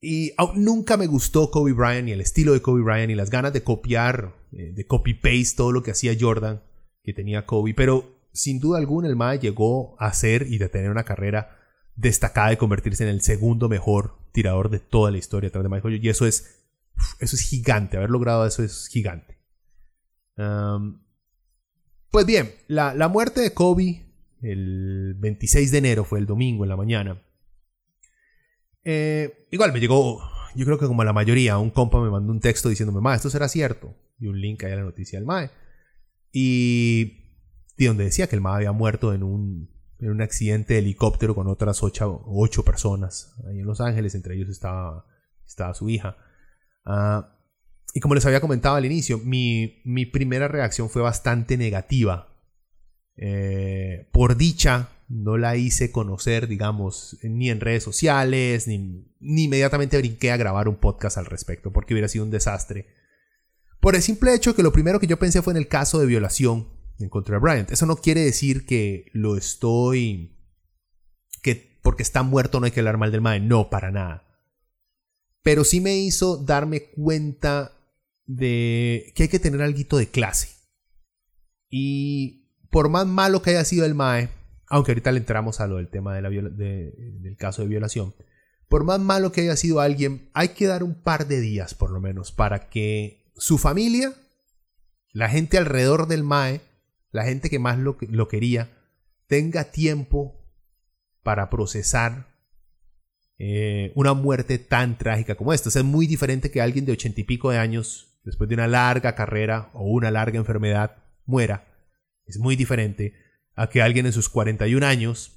Y 0.00 0.32
nunca 0.54 0.96
me 0.96 1.06
gustó 1.06 1.50
Kobe 1.50 1.72
Bryant 1.72 2.08
y 2.08 2.12
el 2.12 2.20
estilo 2.20 2.52
de 2.52 2.60
Kobe 2.60 2.82
Bryant 2.82 3.10
y 3.10 3.14
las 3.14 3.30
ganas 3.30 3.52
de 3.52 3.62
copiar, 3.62 4.34
eh, 4.52 4.72
de 4.74 4.86
copy-paste 4.86 5.56
todo 5.56 5.72
lo 5.72 5.82
que 5.82 5.92
hacía 5.92 6.16
Jordan, 6.18 6.62
que 7.02 7.12
tenía 7.12 7.46
Kobe. 7.46 7.74
Pero 7.74 8.16
sin 8.32 8.60
duda 8.60 8.78
alguna 8.78 9.08
el 9.08 9.16
Mae 9.16 9.38
llegó 9.38 9.96
a 9.98 10.12
ser 10.12 10.46
y 10.48 10.58
de 10.58 10.68
tener 10.68 10.90
una 10.90 11.04
carrera 11.04 11.56
destacada 11.94 12.52
y 12.52 12.56
convertirse 12.56 13.04
en 13.04 13.08
el 13.08 13.22
segundo 13.22 13.68
mejor 13.68 14.18
tirador 14.32 14.68
de 14.68 14.78
toda 14.78 15.10
la 15.10 15.16
historia 15.16 15.48
de 15.48 15.68
Michael 15.68 16.04
Y 16.04 16.08
eso 16.10 16.26
es, 16.26 16.55
eso 17.18 17.36
es 17.36 17.42
gigante. 17.42 17.96
Haber 17.96 18.10
logrado 18.10 18.46
eso 18.46 18.62
es 18.62 18.88
gigante. 18.88 19.38
pues 22.10 22.26
bien, 22.26 22.54
la, 22.68 22.94
la 22.94 23.08
muerte 23.08 23.40
de 23.40 23.54
Kobe 23.54 24.06
el 24.42 25.14
26 25.18 25.70
de 25.70 25.78
enero, 25.78 26.04
fue 26.04 26.18
el 26.18 26.26
domingo 26.26 26.64
en 26.64 26.68
la 26.68 26.76
mañana, 26.76 27.22
Eh, 28.88 29.48
igual 29.50 29.72
me 29.72 29.80
llegó, 29.80 30.20
yo 30.54 30.64
creo 30.64 30.78
que 30.78 30.86
como 30.86 31.02
la 31.02 31.12
mayoría, 31.12 31.58
un 31.58 31.70
compa 31.70 32.00
me 32.00 32.08
mandó 32.08 32.30
un 32.32 32.38
texto 32.38 32.68
diciéndome, 32.68 33.00
ma, 33.00 33.16
esto 33.16 33.30
será 33.30 33.48
cierto. 33.48 33.96
Y 34.20 34.28
un 34.28 34.40
link 34.40 34.62
ahí 34.62 34.72
a 34.72 34.76
la 34.76 34.82
noticia 34.82 35.18
del 35.18 35.26
MAE. 35.26 35.50
Y, 36.30 37.24
donde 37.76 38.04
decía 38.04 38.28
que 38.28 38.36
el 38.36 38.42
MAE 38.42 38.56
había 38.58 38.70
muerto 38.70 39.12
en 39.12 39.24
un, 39.24 39.70
en 39.98 40.10
un 40.10 40.22
accidente 40.22 40.74
de 40.74 40.80
helicóptero 40.80 41.34
con 41.34 41.48
otras 41.48 41.82
ocho, 41.82 42.22
ocho 42.26 42.64
personas 42.64 43.34
ahí 43.48 43.58
en 43.58 43.66
Los 43.66 43.80
Ángeles, 43.80 44.14
entre 44.14 44.36
ellos 44.36 44.50
estaba, 44.50 45.04
estaba 45.44 45.74
su 45.74 45.88
hija. 45.88 46.16
Ah, 46.86 47.36
y 47.92 48.00
como 48.00 48.14
les 48.14 48.24
había 48.24 48.40
comentado 48.40 48.76
al 48.76 48.86
inicio, 48.86 49.18
mi, 49.18 49.82
primera 50.12 50.48
reacción 50.48 50.88
fue 50.88 51.02
bastante 51.02 51.56
negativa. 51.56 52.28
Eh, 53.16 54.08
por 54.12 54.36
dicha, 54.36 54.90
no 55.08 55.36
la 55.36 55.56
hice 55.56 55.90
conocer, 55.90 56.46
digamos, 56.46 57.18
ni 57.22 57.50
en 57.50 57.60
redes 57.60 57.82
sociales, 57.82 58.68
ni, 58.68 59.12
ni 59.20 59.44
inmediatamente 59.44 59.98
brinqué 59.98 60.30
a 60.30 60.36
grabar 60.36 60.68
un 60.68 60.76
podcast 60.76 61.18
al 61.18 61.26
respecto, 61.26 61.72
porque 61.72 61.94
hubiera 61.94 62.08
sido 62.08 62.24
un 62.24 62.30
desastre. 62.30 62.86
Por 63.80 63.94
el 63.94 64.02
simple 64.02 64.34
hecho 64.34 64.54
que 64.54 64.62
lo 64.62 64.72
primero 64.72 65.00
que 65.00 65.06
yo 65.06 65.18
pensé 65.18 65.42
fue 65.42 65.52
en 65.52 65.58
el 65.58 65.68
caso 65.68 65.98
de 65.98 66.06
violación 66.06 66.68
en 66.98 67.08
contra 67.08 67.36
de 67.36 67.40
Bryant. 67.40 67.70
Eso 67.70 67.86
no 67.86 67.96
quiere 67.96 68.22
decir 68.22 68.66
que 68.66 69.06
lo 69.12 69.36
estoy. 69.36 70.36
que 71.42 71.78
porque 71.82 72.02
está 72.02 72.22
muerto 72.22 72.58
no 72.58 72.66
hay 72.66 72.72
que 72.72 72.80
hablar 72.80 72.98
mal 72.98 73.12
del 73.12 73.20
mae. 73.20 73.40
No, 73.40 73.70
para 73.70 73.90
nada. 73.90 74.25
Pero 75.46 75.62
sí 75.62 75.80
me 75.80 75.96
hizo 75.96 76.38
darme 76.38 76.90
cuenta 76.90 77.70
de 78.26 79.12
que 79.14 79.22
hay 79.22 79.28
que 79.28 79.38
tener 79.38 79.62
algo 79.62 79.96
de 79.96 80.08
clase. 80.08 80.48
Y 81.70 82.50
por 82.68 82.88
más 82.88 83.06
malo 83.06 83.42
que 83.42 83.50
haya 83.50 83.64
sido 83.64 83.86
el 83.86 83.94
mae, 83.94 84.28
aunque 84.66 84.90
ahorita 84.90 85.12
le 85.12 85.18
entramos 85.18 85.60
a 85.60 85.68
lo 85.68 85.76
del 85.76 85.86
tema 85.86 86.16
de 86.16 86.22
la 86.22 86.30
del 86.30 87.36
caso 87.38 87.62
de 87.62 87.68
violación, 87.68 88.12
por 88.68 88.82
más 88.82 88.98
malo 88.98 89.30
que 89.30 89.42
haya 89.42 89.54
sido 89.54 89.78
alguien, 89.78 90.30
hay 90.34 90.48
que 90.48 90.66
dar 90.66 90.82
un 90.82 91.00
par 91.00 91.28
de 91.28 91.40
días 91.40 91.74
por 91.74 91.92
lo 91.92 92.00
menos 92.00 92.32
para 92.32 92.68
que 92.68 93.30
su 93.36 93.56
familia, 93.56 94.14
la 95.12 95.28
gente 95.28 95.58
alrededor 95.58 96.08
del 96.08 96.24
mae, 96.24 96.60
la 97.12 97.22
gente 97.22 97.50
que 97.50 97.60
más 97.60 97.78
lo, 97.78 97.96
lo 98.00 98.26
quería, 98.26 98.76
tenga 99.28 99.70
tiempo 99.70 100.44
para 101.22 101.50
procesar 101.50 102.35
eh, 103.38 103.92
una 103.94 104.14
muerte 104.14 104.58
tan 104.58 104.96
trágica 104.96 105.34
como 105.34 105.52
esta. 105.52 105.68
es 105.68 105.84
muy 105.84 106.06
diferente 106.06 106.50
que 106.50 106.62
alguien 106.62 106.86
de 106.86 106.92
ochenta 106.92 107.20
y 107.20 107.24
pico 107.24 107.50
de 107.50 107.58
años, 107.58 108.18
después 108.24 108.48
de 108.48 108.54
una 108.54 108.66
larga 108.66 109.14
carrera 109.14 109.70
o 109.74 109.84
una 109.84 110.10
larga 110.10 110.38
enfermedad, 110.38 110.96
muera. 111.26 111.66
Es 112.24 112.38
muy 112.38 112.56
diferente 112.56 113.14
a 113.54 113.68
que 113.68 113.82
alguien 113.82 114.06
en 114.06 114.12
sus 114.12 114.28
41 114.28 114.86
años, 114.86 115.32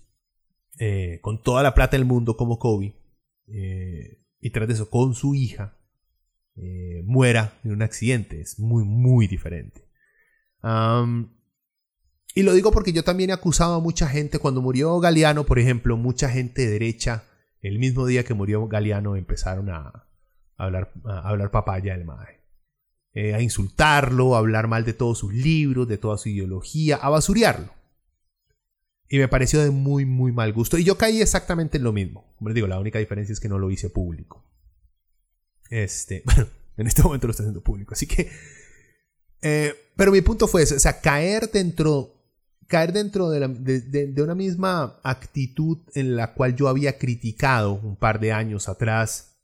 eh, 0.79 1.19
con 1.21 1.43
toda 1.43 1.62
la 1.62 1.73
plata 1.73 1.97
del 1.97 2.05
mundo 2.05 2.38
como 2.38 2.57
Kobe, 2.57 2.95
eh, 3.47 4.23
y 4.39 4.49
tras 4.51 4.67
de 4.67 4.75
eso 4.75 4.89
con 4.89 5.13
su 5.13 5.35
hija, 5.35 5.75
muera 7.05 7.57
en 7.63 7.71
un 7.71 7.81
accidente. 7.81 8.41
Es 8.41 8.59
muy, 8.59 8.83
muy 8.83 9.27
diferente. 9.27 9.88
y 12.35 12.43
lo 12.43 12.53
digo 12.53 12.71
porque 12.71 12.91
yo 12.91 13.03
también 13.03 13.29
he 13.29 13.33
acusado 13.33 13.75
a 13.75 13.79
mucha 13.79 14.07
gente, 14.07 14.39
cuando 14.39 14.62
murió 14.62 14.99
Galeano, 14.99 15.45
por 15.45 15.57
ejemplo, 15.57 15.95
mucha 15.95 16.29
gente 16.29 16.63
de 16.63 16.71
derecha 16.71 17.28
el 17.61 17.79
mismo 17.79 18.05
día 18.05 18.23
que 18.23 18.33
murió 18.33 18.67
Galeano 18.67 19.15
empezaron 19.15 19.69
a, 19.69 20.05
hablar, 20.57 20.91
a 21.05 21.29
hablar 21.29 21.51
papaya 21.51 21.93
del 21.93 22.05
Mae. 22.05 22.39
Eh, 23.13 23.33
a 23.33 23.41
insultarlo, 23.41 24.35
a 24.35 24.39
hablar 24.39 24.67
mal 24.67 24.85
de 24.85 24.93
todos 24.93 25.17
sus 25.17 25.33
libros, 25.33 25.87
de 25.87 25.97
toda 25.97 26.17
su 26.17 26.29
ideología, 26.29 26.95
a 26.97 27.09
basuriarlo. 27.09 27.73
Y 29.09 29.17
me 29.17 29.27
pareció 29.27 29.61
de 29.61 29.71
muy, 29.71 30.05
muy 30.05 30.31
mal 30.31 30.53
gusto. 30.53 30.77
Y 30.77 30.83
yo 30.83 30.97
caí 30.97 31.21
exactamente 31.21 31.77
en 31.77 31.83
lo 31.83 31.91
mismo. 31.91 32.33
Como 32.37 32.49
les 32.49 32.55
digo, 32.55 32.67
la 32.67 32.79
única 32.79 32.99
diferencia 32.99 33.33
es 33.33 33.39
que 33.39 33.49
no 33.49 33.57
lo 33.57 33.71
hice 33.71 33.89
público. 33.89 34.45
Este, 35.69 36.21
bueno, 36.25 36.47
en 36.77 36.87
este 36.87 37.01
momento 37.01 37.27
lo 37.27 37.31
estoy 37.31 37.45
haciendo 37.45 37.63
público. 37.63 37.93
Así 37.93 38.05
que... 38.05 38.29
Eh, 39.41 39.73
pero 39.95 40.11
mi 40.11 40.21
punto 40.21 40.47
fue 40.47 40.63
ese. 40.63 40.75
O 40.75 40.79
sea, 40.79 41.01
caer 41.01 41.49
dentro 41.51 42.18
caer 42.69 42.93
dentro 42.93 43.32
de, 43.32 44.13
una 44.21 44.36
misma 44.36 44.99
actitud 45.03 45.79
en 45.95 46.15
la 46.15 46.36
cual 46.36 46.55
yo 46.55 46.67
había 46.69 46.99
criticado 46.99 47.73
un 47.73 47.97
par 47.97 48.19
de 48.19 48.32
años 48.32 48.69
atrás. 48.69 49.39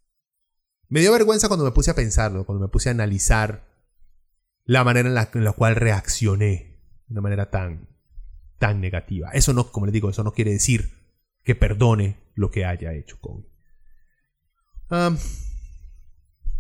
Me 0.90 1.00
dio 1.02 1.12
vergüenza 1.12 1.48
cuando 1.48 1.66
me 1.66 1.72
puse 1.72 1.90
a 1.90 1.96
pensarlo, 1.96 2.46
cuando 2.46 2.68
me 2.68 2.72
puse 2.72 2.90
a 2.90 2.92
analizar 2.92 3.68
la 4.64 4.84
manera 4.84 5.10
en 5.10 5.44
la, 5.44 5.54
cual 5.54 5.76
reaccioné 5.76 6.80
de 7.08 7.14
una 7.14 7.22
manera 7.22 7.50
tan, 7.50 7.90
tan 8.60 8.80
negativa. 8.80 9.32
Eso 9.32 9.54
no, 9.54 9.72
como 9.72 9.88
les 9.88 9.94
digo, 9.94 10.12
eso 10.12 10.24
no 10.24 10.34
quiere 10.34 10.52
decir 10.52 10.92
que 11.44 11.56
perdone 11.56 12.32
lo 12.36 12.52
que 12.52 12.64
haya 12.64 12.94
hecho 12.94 13.20
Kobe. 13.20 13.44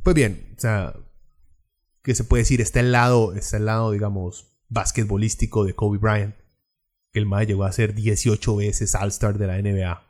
pues 0.01 0.15
bien, 0.15 0.51
o 0.57 0.59
sea, 0.59 0.95
¿qué 2.01 2.15
se 2.15 2.23
puede 2.23 2.41
decir? 2.41 2.59
Está 2.59 2.79
el 2.79 2.91
lado, 2.91 3.35
está 3.35 3.57
el 3.57 3.65
lado, 3.65 3.91
digamos, 3.91 4.57
basquetbolístico 4.67 5.63
de 5.63 5.75
Kobe 5.75 5.99
Bryant 5.99 6.35
el 7.19 7.25
Mae 7.25 7.45
llegó 7.45 7.63
a 7.65 7.71
ser 7.71 7.93
18 7.93 8.55
veces 8.55 8.95
All-Star 8.95 9.37
de 9.37 9.47
la 9.47 9.61
NBA. 9.61 10.01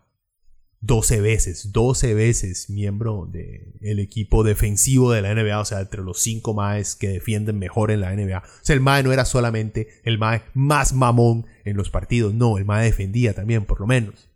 12 0.81 1.21
veces, 1.21 1.71
12 1.71 2.13
veces 2.13 2.69
miembro 2.69 3.27
del 3.31 3.99
equipo 3.99 4.43
defensivo 4.43 5.11
de 5.11 5.23
la 5.23 5.33
NBA, 5.33 5.59
o 5.59 5.65
sea, 5.65 5.81
entre 5.81 6.03
los 6.03 6.19
5 6.19 6.53
Maes 6.53 6.95
que 6.95 7.07
defienden 7.07 7.57
mejor 7.57 7.89
en 7.89 8.01
la 8.01 8.15
NBA. 8.15 8.37
O 8.37 8.65
sea, 8.65 8.75
el 8.75 8.81
Mae 8.81 9.01
no 9.01 9.11
era 9.11 9.25
solamente 9.25 9.87
el 10.03 10.19
Mae 10.19 10.43
más 10.53 10.93
mamón 10.93 11.47
en 11.63 11.75
los 11.75 11.89
partidos, 11.89 12.35
no, 12.35 12.59
el 12.59 12.65
Mae 12.65 12.85
defendía 12.85 13.33
también, 13.33 13.65
por 13.65 13.79
lo 13.79 13.87
menos. 13.87 14.29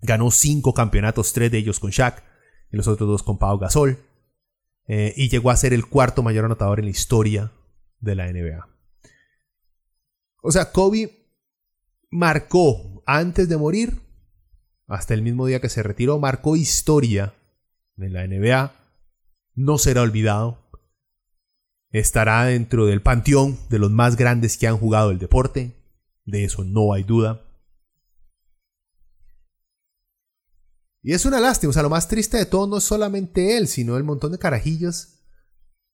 Ganó 0.00 0.30
5 0.30 0.72
campeonatos, 0.74 1.32
3 1.32 1.50
de 1.50 1.58
ellos 1.58 1.80
con 1.80 1.90
Shaq, 1.90 2.22
y 2.72 2.76
los 2.76 2.86
otros 2.86 3.08
dos 3.08 3.22
con 3.24 3.38
Pau 3.38 3.58
Gasol. 3.58 3.98
Eh, 4.86 5.12
y 5.16 5.28
llegó 5.28 5.50
a 5.50 5.56
ser 5.56 5.72
el 5.72 5.86
cuarto 5.86 6.22
mayor 6.22 6.44
anotador 6.44 6.78
en 6.78 6.86
la 6.86 6.90
historia 6.92 7.52
de 7.98 8.14
la 8.14 8.32
NBA. 8.32 8.68
O 10.42 10.50
sea, 10.52 10.72
Kobe 10.72 11.19
marcó 12.10 13.02
antes 13.06 13.48
de 13.48 13.56
morir, 13.56 14.02
hasta 14.86 15.14
el 15.14 15.22
mismo 15.22 15.46
día 15.46 15.60
que 15.60 15.68
se 15.68 15.82
retiró, 15.82 16.18
marcó 16.18 16.56
historia 16.56 17.34
en 17.96 18.12
la 18.12 18.26
NBA. 18.26 18.72
No 19.54 19.78
será 19.78 20.02
olvidado. 20.02 20.70
Estará 21.90 22.44
dentro 22.44 22.86
del 22.86 23.02
panteón 23.02 23.58
de 23.68 23.78
los 23.78 23.90
más 23.90 24.16
grandes 24.16 24.56
que 24.56 24.66
han 24.66 24.78
jugado 24.78 25.10
el 25.10 25.18
deporte. 25.18 25.76
De 26.24 26.44
eso 26.44 26.64
no 26.64 26.92
hay 26.92 27.04
duda. 27.04 27.44
Y 31.02 31.14
es 31.14 31.24
una 31.24 31.40
lástima, 31.40 31.70
o 31.70 31.72
sea, 31.72 31.82
lo 31.82 31.90
más 31.90 32.08
triste 32.08 32.36
de 32.36 32.46
todo 32.46 32.66
no 32.66 32.76
es 32.76 32.84
solamente 32.84 33.56
él, 33.56 33.68
sino 33.68 33.96
el 33.96 34.04
montón 34.04 34.32
de 34.32 34.38
carajillos 34.38 35.20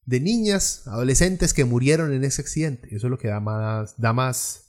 de 0.04 0.20
niñas, 0.20 0.86
adolescentes 0.86 1.52
que 1.52 1.64
murieron 1.64 2.12
en 2.12 2.24
ese 2.24 2.42
accidente. 2.42 2.88
Eso 2.94 3.06
es 3.06 3.10
lo 3.10 3.18
que 3.18 3.28
da 3.28 3.40
más, 3.40 3.94
da 3.98 4.12
más 4.12 4.65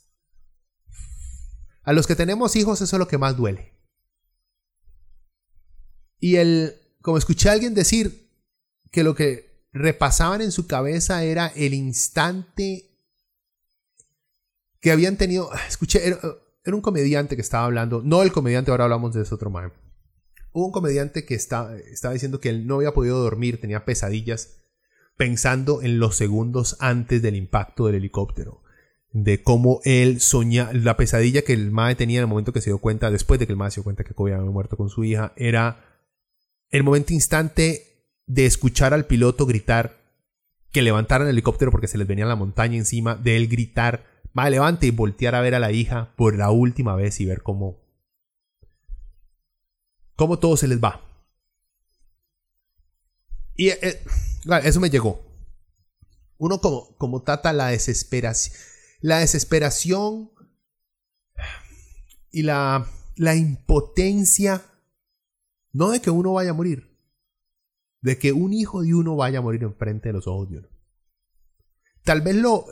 a 1.88 1.94
los 1.94 2.06
que 2.06 2.14
tenemos 2.14 2.54
hijos 2.54 2.82
eso 2.82 2.96
es 2.96 3.00
lo 3.00 3.08
que 3.08 3.16
más 3.16 3.34
duele. 3.34 3.72
Y 6.20 6.36
el, 6.36 6.74
como 7.00 7.16
escuché 7.16 7.48
a 7.48 7.52
alguien 7.52 7.72
decir 7.72 8.30
que 8.92 9.02
lo 9.02 9.14
que 9.14 9.64
repasaban 9.72 10.42
en 10.42 10.52
su 10.52 10.66
cabeza 10.66 11.24
era 11.24 11.46
el 11.46 11.72
instante 11.72 12.90
que 14.82 14.90
habían 14.90 15.16
tenido, 15.16 15.50
escuché, 15.66 16.06
era, 16.06 16.20
un 16.66 16.82
comediante 16.82 17.36
que 17.36 17.40
estaba 17.40 17.64
hablando, 17.64 18.02
no 18.04 18.22
el 18.22 18.32
comediante, 18.32 18.70
ahora 18.70 18.84
hablamos 18.84 19.14
de 19.14 19.22
ese 19.22 19.34
otro 19.34 19.48
man. 19.48 19.72
Hubo 20.52 20.66
un 20.66 20.72
comediante 20.72 21.24
que 21.24 21.36
estaba 21.36 21.72
diciendo 22.12 22.38
que 22.38 22.50
él 22.50 22.66
no 22.66 22.74
había 22.74 22.92
podido 22.92 23.18
dormir, 23.18 23.62
tenía 23.62 23.86
pesadillas, 23.86 24.58
pensando 25.16 25.80
en 25.80 25.98
los 25.98 26.16
segundos 26.16 26.76
antes 26.80 27.22
del 27.22 27.34
impacto 27.34 27.86
del 27.86 27.94
helicóptero 27.94 28.62
de 29.24 29.42
cómo 29.42 29.80
él 29.84 30.20
soñaba, 30.20 30.72
la 30.72 30.96
pesadilla 30.96 31.42
que 31.42 31.52
el 31.52 31.70
Mae 31.70 31.96
tenía 31.96 32.18
en 32.18 32.24
el 32.24 32.28
momento 32.28 32.52
que 32.52 32.60
se 32.60 32.70
dio 32.70 32.78
cuenta, 32.78 33.10
después 33.10 33.40
de 33.40 33.46
que 33.46 33.52
el 33.52 33.56
Mae 33.56 33.70
se 33.70 33.76
dio 33.76 33.84
cuenta 33.84 34.04
que 34.04 34.14
Kobe 34.14 34.34
había 34.34 34.50
muerto 34.50 34.76
con 34.76 34.90
su 34.90 35.04
hija, 35.04 35.32
era 35.36 35.84
el 36.70 36.84
momento 36.84 37.12
instante 37.12 38.06
de 38.26 38.46
escuchar 38.46 38.94
al 38.94 39.06
piloto 39.06 39.46
gritar 39.46 39.98
que 40.70 40.82
levantaran 40.82 41.26
el 41.26 41.32
helicóptero 41.32 41.70
porque 41.70 41.88
se 41.88 41.98
les 41.98 42.06
venía 42.06 42.26
la 42.26 42.36
montaña 42.36 42.76
encima, 42.76 43.16
de 43.16 43.36
él 43.36 43.48
gritar, 43.48 44.04
Mae, 44.32 44.50
levante 44.50 44.86
y 44.86 44.90
voltear 44.90 45.34
a 45.34 45.40
ver 45.40 45.54
a 45.54 45.58
la 45.58 45.72
hija 45.72 46.14
por 46.16 46.36
la 46.36 46.50
última 46.50 46.94
vez 46.94 47.18
y 47.20 47.24
ver 47.24 47.42
cómo, 47.42 47.80
cómo 50.14 50.38
todo 50.38 50.56
se 50.56 50.68
les 50.68 50.82
va. 50.82 51.00
Y 53.56 53.70
eh, 53.70 54.00
eso 54.62 54.78
me 54.78 54.90
llegó. 54.90 55.24
Uno 56.36 56.60
como, 56.60 56.94
como 56.98 57.22
trata 57.22 57.52
la 57.52 57.68
desesperación 57.68 58.54
la 59.00 59.18
desesperación 59.18 60.30
y 62.30 62.42
la, 62.42 62.86
impotencia, 63.36 64.64
no 65.72 65.90
de 65.90 66.00
que 66.00 66.10
uno 66.10 66.34
vaya 66.34 66.50
a 66.50 66.54
morir, 66.54 66.96
de 68.00 68.18
que 68.18 68.32
un 68.32 68.52
hijo 68.52 68.82
de 68.82 68.94
uno 68.94 69.16
vaya 69.16 69.38
a 69.38 69.42
morir 69.42 69.62
enfrente 69.62 70.08
de 70.08 70.12
los 70.12 70.26
ojos 70.26 70.50
de 70.50 70.58
uno. 70.58 70.68
Tal 72.04 72.22
vez 72.22 72.36
lo... 72.36 72.66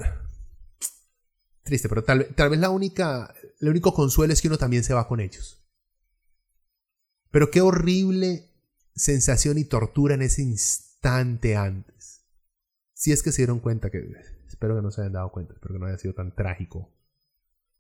Triste, 1.63 1.89
pero 1.89 2.05
tal, 2.05 2.29
tal 2.37 2.51
vez 2.51 2.61
la 2.61 2.71
única, 2.71 3.35
el 3.61 3.69
único 3.69 3.93
consuelo 3.93 4.33
es 4.33 4.41
que 4.41 4.49
uno 4.49 4.59
también 4.59 4.85
se 4.85 4.95
va 4.95 5.09
con 5.09 5.21
ellos. 5.21 5.65
Pero 7.33 7.51
qué 7.51 7.61
horrible 7.61 8.53
sensación 8.95 9.59
y 9.59 9.65
tortura 9.65 10.15
en 10.15 10.23
ese 10.23 10.43
instante 10.43 11.57
antes. 11.57 12.25
Si 12.95 13.13
es 13.13 13.23
que 13.23 13.33
se 13.33 13.43
dieron 13.43 13.59
cuenta 13.59 13.91
que... 13.91 14.36
Espero 14.57 14.75
que 14.75 14.81
no 14.81 14.91
se 14.91 15.03
hayan 15.03 15.13
dado 15.13 15.31
cuenta, 15.33 15.53
espero 15.53 15.75
que 15.75 15.81
no 15.81 15.85
haya 15.85 15.99
sido 15.99 16.15
tan 16.15 16.35
trágico 16.35 16.91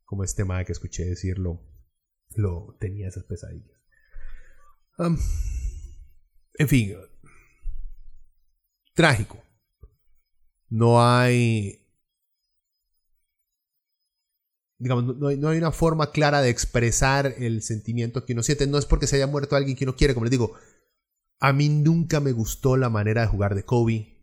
como 0.04 0.24
este 0.24 0.44
madre 0.44 0.66
que 0.66 0.72
escuché 0.72 1.06
decirlo 1.06 1.62
lo 2.34 2.76
tenía 2.78 3.08
esas 3.08 3.24
pesadillas. 3.24 3.80
en 6.58 6.68
fin, 6.68 6.96
trágico. 8.92 9.42
No 10.68 11.02
hay 11.02 11.82
digamos, 14.76 15.16
no 15.16 15.28
hay, 15.28 15.38
no 15.38 15.48
hay, 15.48 15.56
una 15.56 15.72
forma 15.72 16.10
clara 16.10 16.42
de 16.42 16.50
expresar 16.50 17.36
el 17.38 17.62
sentimiento 17.62 18.26
que 18.26 18.34
uno 18.34 18.42
siente. 18.42 18.66
No 18.66 18.76
es 18.76 18.84
porque 18.84 19.06
se 19.06 19.16
haya 19.16 19.26
muerto 19.26 19.56
alguien 19.56 19.78
que 19.78 19.84
uno 19.84 19.96
quiere, 19.96 20.12
como 20.12 20.24
les 20.24 20.30
digo. 20.30 20.52
A 21.40 21.54
mí 21.54 21.70
nunca 21.70 22.20
me 22.20 22.32
gustó 22.32 22.76
la 22.76 22.90
manera 22.90 23.22
de 23.22 23.28
jugar 23.28 23.54
de 23.54 23.64
Kobe. 23.64 24.15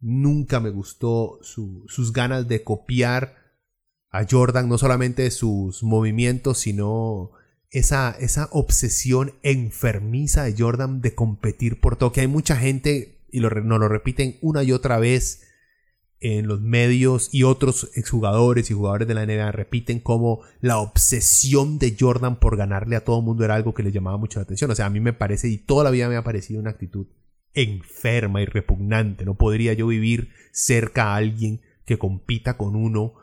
Nunca 0.00 0.60
me 0.60 0.70
gustó 0.70 1.38
sus 1.42 2.12
ganas 2.12 2.46
de 2.48 2.62
copiar 2.62 3.36
a 4.10 4.26
Jordan, 4.28 4.68
no 4.68 4.78
solamente 4.78 5.30
sus 5.30 5.82
movimientos, 5.82 6.58
sino 6.58 7.32
esa, 7.70 8.10
esa 8.18 8.48
obsesión 8.52 9.34
enfermiza 9.42 10.44
de 10.44 10.54
Jordan 10.56 11.00
de 11.00 11.14
competir 11.14 11.80
por 11.80 11.96
todo. 11.96 12.12
Que 12.12 12.22
hay 12.22 12.28
mucha 12.28 12.56
gente, 12.56 13.20
y 13.30 13.40
lo, 13.40 13.50
nos 13.50 13.80
lo 13.80 13.88
repiten 13.88 14.38
una 14.40 14.62
y 14.62 14.72
otra 14.72 14.98
vez, 14.98 15.42
en 16.20 16.48
los 16.48 16.60
medios 16.60 17.28
y 17.32 17.44
otros 17.44 17.90
exjugadores 17.94 18.70
y 18.70 18.74
jugadores 18.74 19.06
de 19.06 19.14
la 19.14 19.24
NBA 19.24 19.52
repiten 19.52 20.00
como 20.00 20.40
la 20.60 20.78
obsesión 20.78 21.78
de 21.78 21.96
Jordan 21.98 22.40
por 22.40 22.56
ganarle 22.56 22.96
a 22.96 23.04
todo 23.04 23.22
mundo 23.22 23.44
era 23.44 23.54
algo 23.54 23.72
que 23.72 23.84
le 23.84 23.92
llamaba 23.92 24.16
mucho 24.16 24.38
la 24.40 24.44
atención. 24.44 24.70
O 24.70 24.74
sea, 24.74 24.86
a 24.86 24.90
mí 24.90 25.00
me 25.00 25.12
parece 25.12 25.48
y 25.48 25.58
toda 25.58 25.84
la 25.84 25.90
vida 25.90 26.08
me 26.08 26.16
ha 26.16 26.24
parecido 26.24 26.60
una 26.60 26.70
actitud 26.70 27.06
enferma 27.54 28.42
y 28.42 28.46
repugnante. 28.46 29.24
No 29.24 29.36
podría 29.36 29.72
yo 29.72 29.86
vivir 29.86 30.30
cerca 30.52 31.12
a 31.12 31.16
alguien 31.16 31.60
que 31.84 31.98
compita 31.98 32.56
con 32.56 32.76
uno 32.76 33.14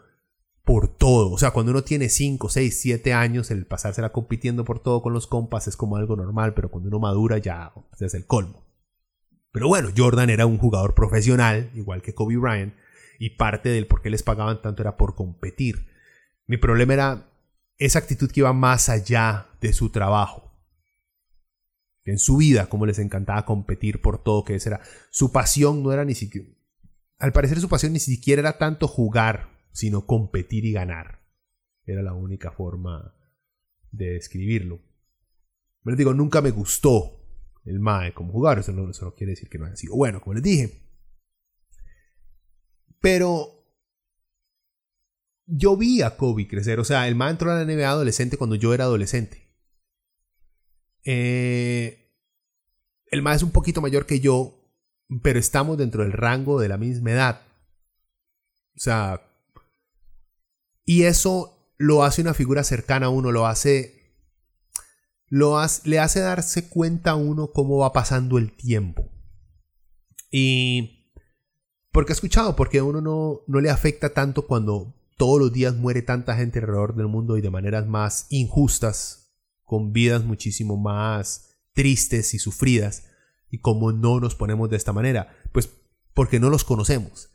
por 0.64 0.98
todo. 0.98 1.32
O 1.32 1.38
sea, 1.38 1.52
cuando 1.52 1.72
uno 1.72 1.84
tiene 1.84 2.10
5, 2.10 2.50
6, 2.50 2.82
7 2.82 3.14
años, 3.14 3.52
el 3.52 3.66
pasársela 3.66 4.12
compitiendo 4.12 4.66
por 4.66 4.80
todo 4.80 5.02
con 5.02 5.14
los 5.14 5.28
compas 5.28 5.68
es 5.68 5.78
como 5.78 5.96
algo 5.96 6.16
normal, 6.16 6.54
pero 6.54 6.70
cuando 6.70 6.90
uno 6.90 7.00
madura 7.00 7.38
ya 7.38 7.72
es 8.00 8.14
el 8.14 8.26
colmo. 8.26 8.66
Pero 9.52 9.68
bueno, 9.68 9.90
Jordan 9.96 10.30
era 10.30 10.46
un 10.46 10.58
jugador 10.58 10.96
profesional, 10.96 11.72
igual 11.76 12.02
que 12.02 12.14
Kobe 12.14 12.36
Bryant, 12.36 12.74
y 13.20 13.32
parte 13.38 13.70
del 13.70 13.88
por 13.88 14.02
qué 14.02 14.10
les 14.10 14.24
pagaban 14.24 14.62
tanto 14.62 14.82
era 14.82 14.98
por 14.98 15.16
competir. 15.16 15.88
Mi 16.48 16.58
problema 16.58 16.94
era 16.94 17.30
esa 17.78 18.00
actitud 18.00 18.30
que 18.30 18.42
iba 18.42 18.52
más 18.52 18.90
allá 18.90 19.48
de 19.62 19.72
su 19.72 19.92
trabajo. 19.92 20.45
En 22.06 22.20
su 22.20 22.38
vida, 22.38 22.70
como 22.70 22.86
les 22.86 23.00
encantaba 23.00 23.46
competir 23.46 24.02
por 24.02 24.24
todo, 24.24 24.44
que 24.44 24.56
era 24.56 24.82
su 25.10 25.32
pasión, 25.32 25.82
no 25.84 25.92
era 25.92 26.06
ni 26.06 26.14
siquiera. 26.14 26.48
Al 27.18 27.34
parecer, 27.34 27.60
su 27.60 27.68
pasión 27.68 27.94
ni 27.94 28.00
siquiera 28.00 28.42
era 28.42 28.58
tanto 28.58 28.88
jugar, 28.88 29.50
sino 29.72 30.06
competir 30.06 30.66
y 30.66 30.72
ganar. 30.72 31.22
Era 31.86 32.04
la 32.04 32.14
única 32.14 32.52
forma 32.52 33.16
de 33.92 34.14
describirlo. 34.14 34.82
Pero 35.84 35.98
digo, 35.98 36.14
nunca 36.14 36.42
me 36.42 36.52
gustó 36.52 37.26
el 37.66 37.80
MAE 37.80 38.14
como 38.14 38.32
jugador. 38.32 38.60
Eso 38.60 38.72
no, 38.72 38.90
eso 38.90 39.06
no 39.06 39.16
quiere 39.16 39.32
decir 39.32 39.50
que 39.50 39.58
no 39.58 39.66
haya 39.66 39.76
sido 39.76 39.96
bueno, 39.96 40.22
como 40.22 40.36
les 40.36 40.44
dije. 40.44 40.82
Pero 43.00 43.56
yo 45.46 45.78
vi 45.78 46.02
a 46.02 46.18
Kobe 46.18 46.48
crecer. 46.48 46.80
O 46.80 46.84
sea, 46.84 47.08
el 47.08 47.16
man 47.16 47.32
entró 47.32 47.52
a 47.52 47.64
la 47.64 47.66
NBA 47.66 47.88
adolescente 47.88 48.38
cuando 48.38 48.56
yo 48.56 48.74
era 48.74 48.86
adolescente. 48.86 49.45
Eh, 51.06 52.12
el 53.08 53.22
man 53.22 53.36
es 53.36 53.44
un 53.44 53.52
poquito 53.52 53.82
mayor 53.82 54.06
que 54.06 54.20
yo, 54.20 54.60
pero 55.22 55.40
estamos 55.40 55.78
dentro 55.78 56.04
del 56.04 56.12
rango 56.12 56.60
de 56.60 56.68
la 56.68 56.78
misma 56.78 57.12
edad. 57.12 57.42
O 58.76 58.80
sea, 58.80 59.22
y 60.84 61.04
eso 61.04 61.74
lo 61.78 62.04
hace 62.04 62.22
una 62.22 62.34
figura 62.34 62.64
cercana 62.64 63.08
a 63.08 63.10
uno, 63.10 63.32
lo 63.32 63.48
hace, 63.48 64.18
lo 65.28 65.60
hace, 65.60 65.88
le 65.88 66.00
hace 66.00 66.20
darse 66.20 66.68
cuenta 66.68 67.12
a 67.12 67.16
uno 67.16 67.52
cómo 67.52 67.78
va 67.78 67.94
pasando 67.94 68.38
el 68.38 68.52
tiempo. 68.56 69.10
Y 70.32 71.14
porque 71.92 72.12
he 72.12 72.16
escuchado, 72.16 72.56
porque 72.56 72.80
a 72.80 72.84
uno 72.84 73.00
no, 73.00 73.42
no 73.48 73.62
le 73.62 73.70
afecta 73.70 74.14
tanto 74.14 74.48
cuando 74.48 74.94
todos 75.18 75.40
los 75.40 75.54
días 75.54 75.76
muere 75.76 76.02
tanta 76.02 76.36
gente 76.36 76.60
alrededor 76.60 76.96
del 76.96 77.08
mundo 77.08 77.38
y 77.38 77.42
de 77.42 77.50
maneras 77.50 77.88
más 77.88 78.28
injustas, 78.30 79.25
con 79.66 79.92
vidas 79.92 80.24
muchísimo 80.24 80.78
más 80.78 81.58
tristes 81.74 82.34
y 82.34 82.40
sufridas, 82.40 83.04
y 83.50 83.60
como 83.60 83.92
no 83.92 84.20
nos 84.20 84.36
ponemos 84.36 84.70
de 84.70 84.78
esta 84.78 84.94
manera, 84.94 85.36
pues 85.52 85.70
porque 86.14 86.40
no 86.40 86.50
los 86.50 86.64
conocemos. 86.64 87.30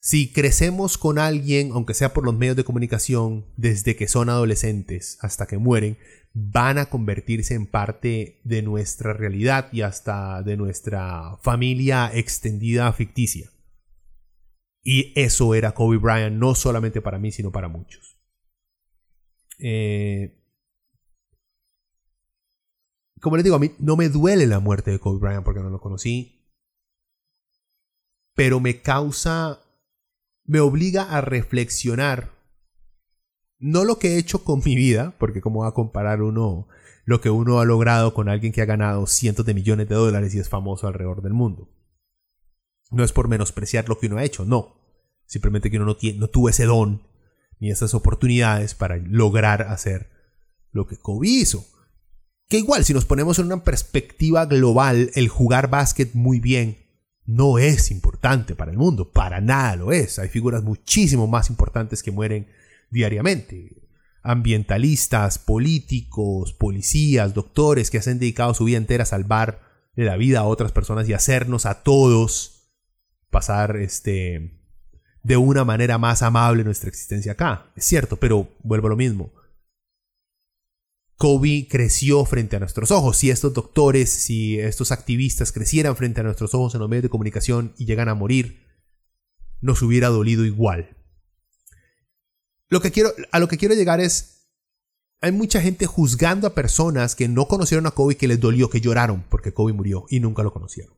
Si 0.00 0.32
crecemos 0.32 0.98
con 0.98 1.18
alguien, 1.18 1.70
aunque 1.72 1.94
sea 1.94 2.12
por 2.12 2.24
los 2.24 2.36
medios 2.36 2.56
de 2.56 2.64
comunicación, 2.64 3.46
desde 3.56 3.96
que 3.96 4.06
son 4.06 4.28
adolescentes 4.28 5.18
hasta 5.22 5.46
que 5.46 5.56
mueren, 5.56 5.98
van 6.34 6.78
a 6.78 6.86
convertirse 6.86 7.54
en 7.54 7.66
parte 7.66 8.40
de 8.44 8.60
nuestra 8.60 9.14
realidad 9.14 9.68
y 9.72 9.80
hasta 9.80 10.42
de 10.42 10.56
nuestra 10.56 11.38
familia 11.42 12.10
extendida 12.12 12.92
ficticia. 12.92 13.50
Y 14.82 15.18
eso 15.18 15.54
era 15.54 15.72
Kobe 15.72 15.96
Bryant, 15.96 16.36
no 16.36 16.54
solamente 16.54 17.00
para 17.00 17.18
mí, 17.18 17.32
sino 17.32 17.50
para 17.50 17.68
muchos. 17.68 18.20
Eh, 19.58 20.43
como 23.24 23.36
les 23.36 23.44
digo, 23.44 23.56
a 23.56 23.58
mí 23.58 23.72
no 23.78 23.96
me 23.96 24.08
duele 24.08 24.46
la 24.46 24.60
muerte 24.60 24.92
de 24.92 25.00
Kobe 25.00 25.18
Bryant 25.18 25.44
porque 25.44 25.60
no 25.60 25.70
lo 25.70 25.80
conocí, 25.80 26.46
pero 28.34 28.60
me 28.60 28.82
causa 28.82 29.60
me 30.44 30.60
obliga 30.60 31.04
a 31.04 31.20
reflexionar 31.20 32.32
no 33.58 33.84
lo 33.84 33.98
que 33.98 34.08
he 34.08 34.18
hecho 34.18 34.44
con 34.44 34.60
mi 34.62 34.76
vida, 34.76 35.16
porque 35.18 35.40
cómo 35.40 35.60
va 35.60 35.68
a 35.68 35.74
comparar 35.74 36.20
uno 36.20 36.68
lo 37.06 37.20
que 37.20 37.30
uno 37.30 37.60
ha 37.60 37.64
logrado 37.64 38.14
con 38.14 38.28
alguien 38.28 38.52
que 38.52 38.62
ha 38.62 38.66
ganado 38.66 39.06
cientos 39.06 39.46
de 39.46 39.54
millones 39.54 39.88
de 39.88 39.94
dólares 39.94 40.34
y 40.34 40.38
es 40.38 40.48
famoso 40.48 40.86
alrededor 40.86 41.22
del 41.22 41.32
mundo. 41.32 41.70
No 42.90 43.04
es 43.04 43.12
por 43.12 43.28
menospreciar 43.28 43.88
lo 43.88 43.98
que 43.98 44.06
uno 44.06 44.18
ha 44.18 44.24
hecho, 44.24 44.44
no. 44.44 44.76
Simplemente 45.26 45.70
que 45.70 45.78
uno 45.78 45.86
no, 45.86 45.96
no 46.16 46.28
tuvo 46.28 46.48
ese 46.50 46.64
don 46.64 47.06
ni 47.58 47.70
esas 47.70 47.94
oportunidades 47.94 48.74
para 48.74 48.96
lograr 48.96 49.62
hacer 49.62 50.10
lo 50.70 50.86
que 50.86 50.98
Kobe 50.98 51.28
hizo. 51.28 51.66
Que 52.48 52.58
igual, 52.58 52.84
si 52.84 52.92
nos 52.92 53.04
ponemos 53.04 53.38
en 53.38 53.46
una 53.46 53.64
perspectiva 53.64 54.46
global, 54.46 55.10
el 55.14 55.28
jugar 55.28 55.70
básquet 55.70 56.14
muy 56.14 56.40
bien 56.40 56.84
no 57.26 57.58
es 57.58 57.90
importante 57.90 58.54
para 58.54 58.70
el 58.70 58.76
mundo, 58.76 59.10
para 59.10 59.40
nada 59.40 59.76
lo 59.76 59.92
es. 59.92 60.18
Hay 60.18 60.28
figuras 60.28 60.62
muchísimo 60.62 61.26
más 61.26 61.48
importantes 61.48 62.02
que 62.02 62.10
mueren 62.10 62.48
diariamente. 62.90 63.88
Ambientalistas, 64.22 65.38
políticos, 65.38 66.52
policías, 66.52 67.34
doctores 67.34 67.90
que 67.90 68.00
se 68.02 68.10
han 68.10 68.18
dedicado 68.18 68.54
su 68.54 68.64
vida 68.64 68.78
entera 68.78 69.04
a 69.04 69.06
salvar 69.06 69.60
la 69.94 70.16
vida 70.16 70.40
a 70.40 70.44
otras 70.44 70.72
personas 70.72 71.08
y 71.08 71.12
hacernos 71.12 71.66
a 71.66 71.82
todos 71.82 72.72
pasar 73.30 73.76
este 73.76 74.60
de 75.22 75.36
una 75.38 75.64
manera 75.64 75.98
más 75.98 76.22
amable 76.22 76.64
nuestra 76.64 76.88
existencia 76.88 77.32
acá. 77.32 77.72
Es 77.76 77.84
cierto, 77.86 78.16
pero 78.16 78.48
vuelvo 78.62 78.88
a 78.88 78.90
lo 78.90 78.96
mismo. 78.96 79.32
Kobe 81.16 81.68
creció 81.70 82.24
frente 82.24 82.56
a 82.56 82.60
nuestros 82.60 82.90
ojos. 82.90 83.18
Si 83.18 83.30
estos 83.30 83.54
doctores, 83.54 84.10
si 84.10 84.58
estos 84.58 84.92
activistas 84.92 85.52
crecieran 85.52 85.96
frente 85.96 86.20
a 86.20 86.24
nuestros 86.24 86.54
ojos 86.54 86.74
en 86.74 86.80
los 86.80 86.88
medios 86.88 87.04
de 87.04 87.08
comunicación 87.08 87.74
y 87.78 87.86
llegan 87.86 88.08
a 88.08 88.14
morir, 88.14 88.64
nos 89.60 89.80
hubiera 89.82 90.08
dolido 90.08 90.44
igual. 90.44 90.96
Lo 92.68 92.80
que 92.80 92.90
quiero, 92.90 93.12
a 93.30 93.38
lo 93.38 93.48
que 93.48 93.56
quiero 93.56 93.74
llegar 93.74 94.00
es, 94.00 94.48
hay 95.20 95.32
mucha 95.32 95.60
gente 95.60 95.86
juzgando 95.86 96.46
a 96.46 96.54
personas 96.54 97.14
que 97.14 97.28
no 97.28 97.46
conocieron 97.48 97.86
a 97.86 97.92
Kobe 97.92 98.16
que 98.16 98.28
les 98.28 98.40
dolió, 98.40 98.68
que 98.68 98.80
lloraron 98.80 99.24
porque 99.30 99.54
Kobe 99.54 99.72
murió 99.72 100.06
y 100.10 100.20
nunca 100.20 100.42
lo 100.42 100.52
conocieron. 100.52 100.94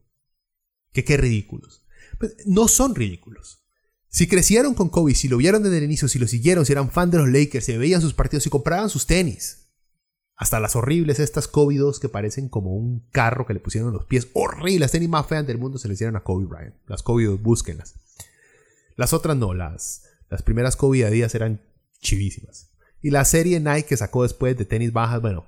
Que 0.92 1.04
qué 1.04 1.16
ridículos. 1.16 1.84
Pues, 2.18 2.34
no 2.46 2.68
son 2.68 2.94
ridículos. 2.94 3.66
Si 4.08 4.26
crecieron 4.26 4.74
con 4.74 4.88
Kobe, 4.88 5.14
si 5.14 5.28
lo 5.28 5.36
vieron 5.36 5.62
desde 5.62 5.78
el 5.78 5.84
inicio, 5.84 6.08
si 6.08 6.18
lo 6.18 6.26
siguieron, 6.26 6.64
si 6.64 6.72
eran 6.72 6.90
fan 6.90 7.10
de 7.10 7.18
los 7.18 7.28
Lakers, 7.28 7.66
si 7.66 7.76
veían 7.76 8.00
sus 8.00 8.14
partidos, 8.14 8.44
si 8.44 8.50
compraban 8.50 8.88
sus 8.88 9.06
tenis, 9.06 9.65
hasta 10.36 10.60
las 10.60 10.76
horribles, 10.76 11.18
estas 11.18 11.48
Kobe 11.48 11.76
2 11.76 11.98
que 11.98 12.10
parecen 12.10 12.48
como 12.48 12.74
un 12.74 13.06
carro 13.10 13.46
que 13.46 13.54
le 13.54 13.60
pusieron 13.60 13.92
los 13.92 14.04
pies. 14.04 14.28
Horribles, 14.34 14.92
tenis 14.92 15.08
más 15.08 15.26
feas 15.26 15.46
del 15.46 15.58
mundo 15.58 15.78
se 15.78 15.88
le 15.88 15.94
hicieron 15.94 16.14
a 16.16 16.22
Kobe 16.22 16.44
Bryant. 16.44 16.74
Las 16.86 17.02
Kobe 17.02 17.24
2, 17.24 17.42
búsquenlas. 17.42 17.94
Las 18.96 19.14
otras 19.14 19.36
no, 19.36 19.54
las, 19.54 20.04
las 20.28 20.42
primeras 20.42 20.76
Kobe 20.76 21.06
Adidas 21.06 21.34
eran 21.34 21.62
chivísimas. 22.00 22.70
Y 23.00 23.10
la 23.10 23.24
serie 23.24 23.60
Nike 23.60 23.84
que 23.88 23.96
sacó 23.96 24.24
después 24.24 24.56
de 24.58 24.66
tenis 24.66 24.92
bajas, 24.92 25.22
bueno, 25.22 25.46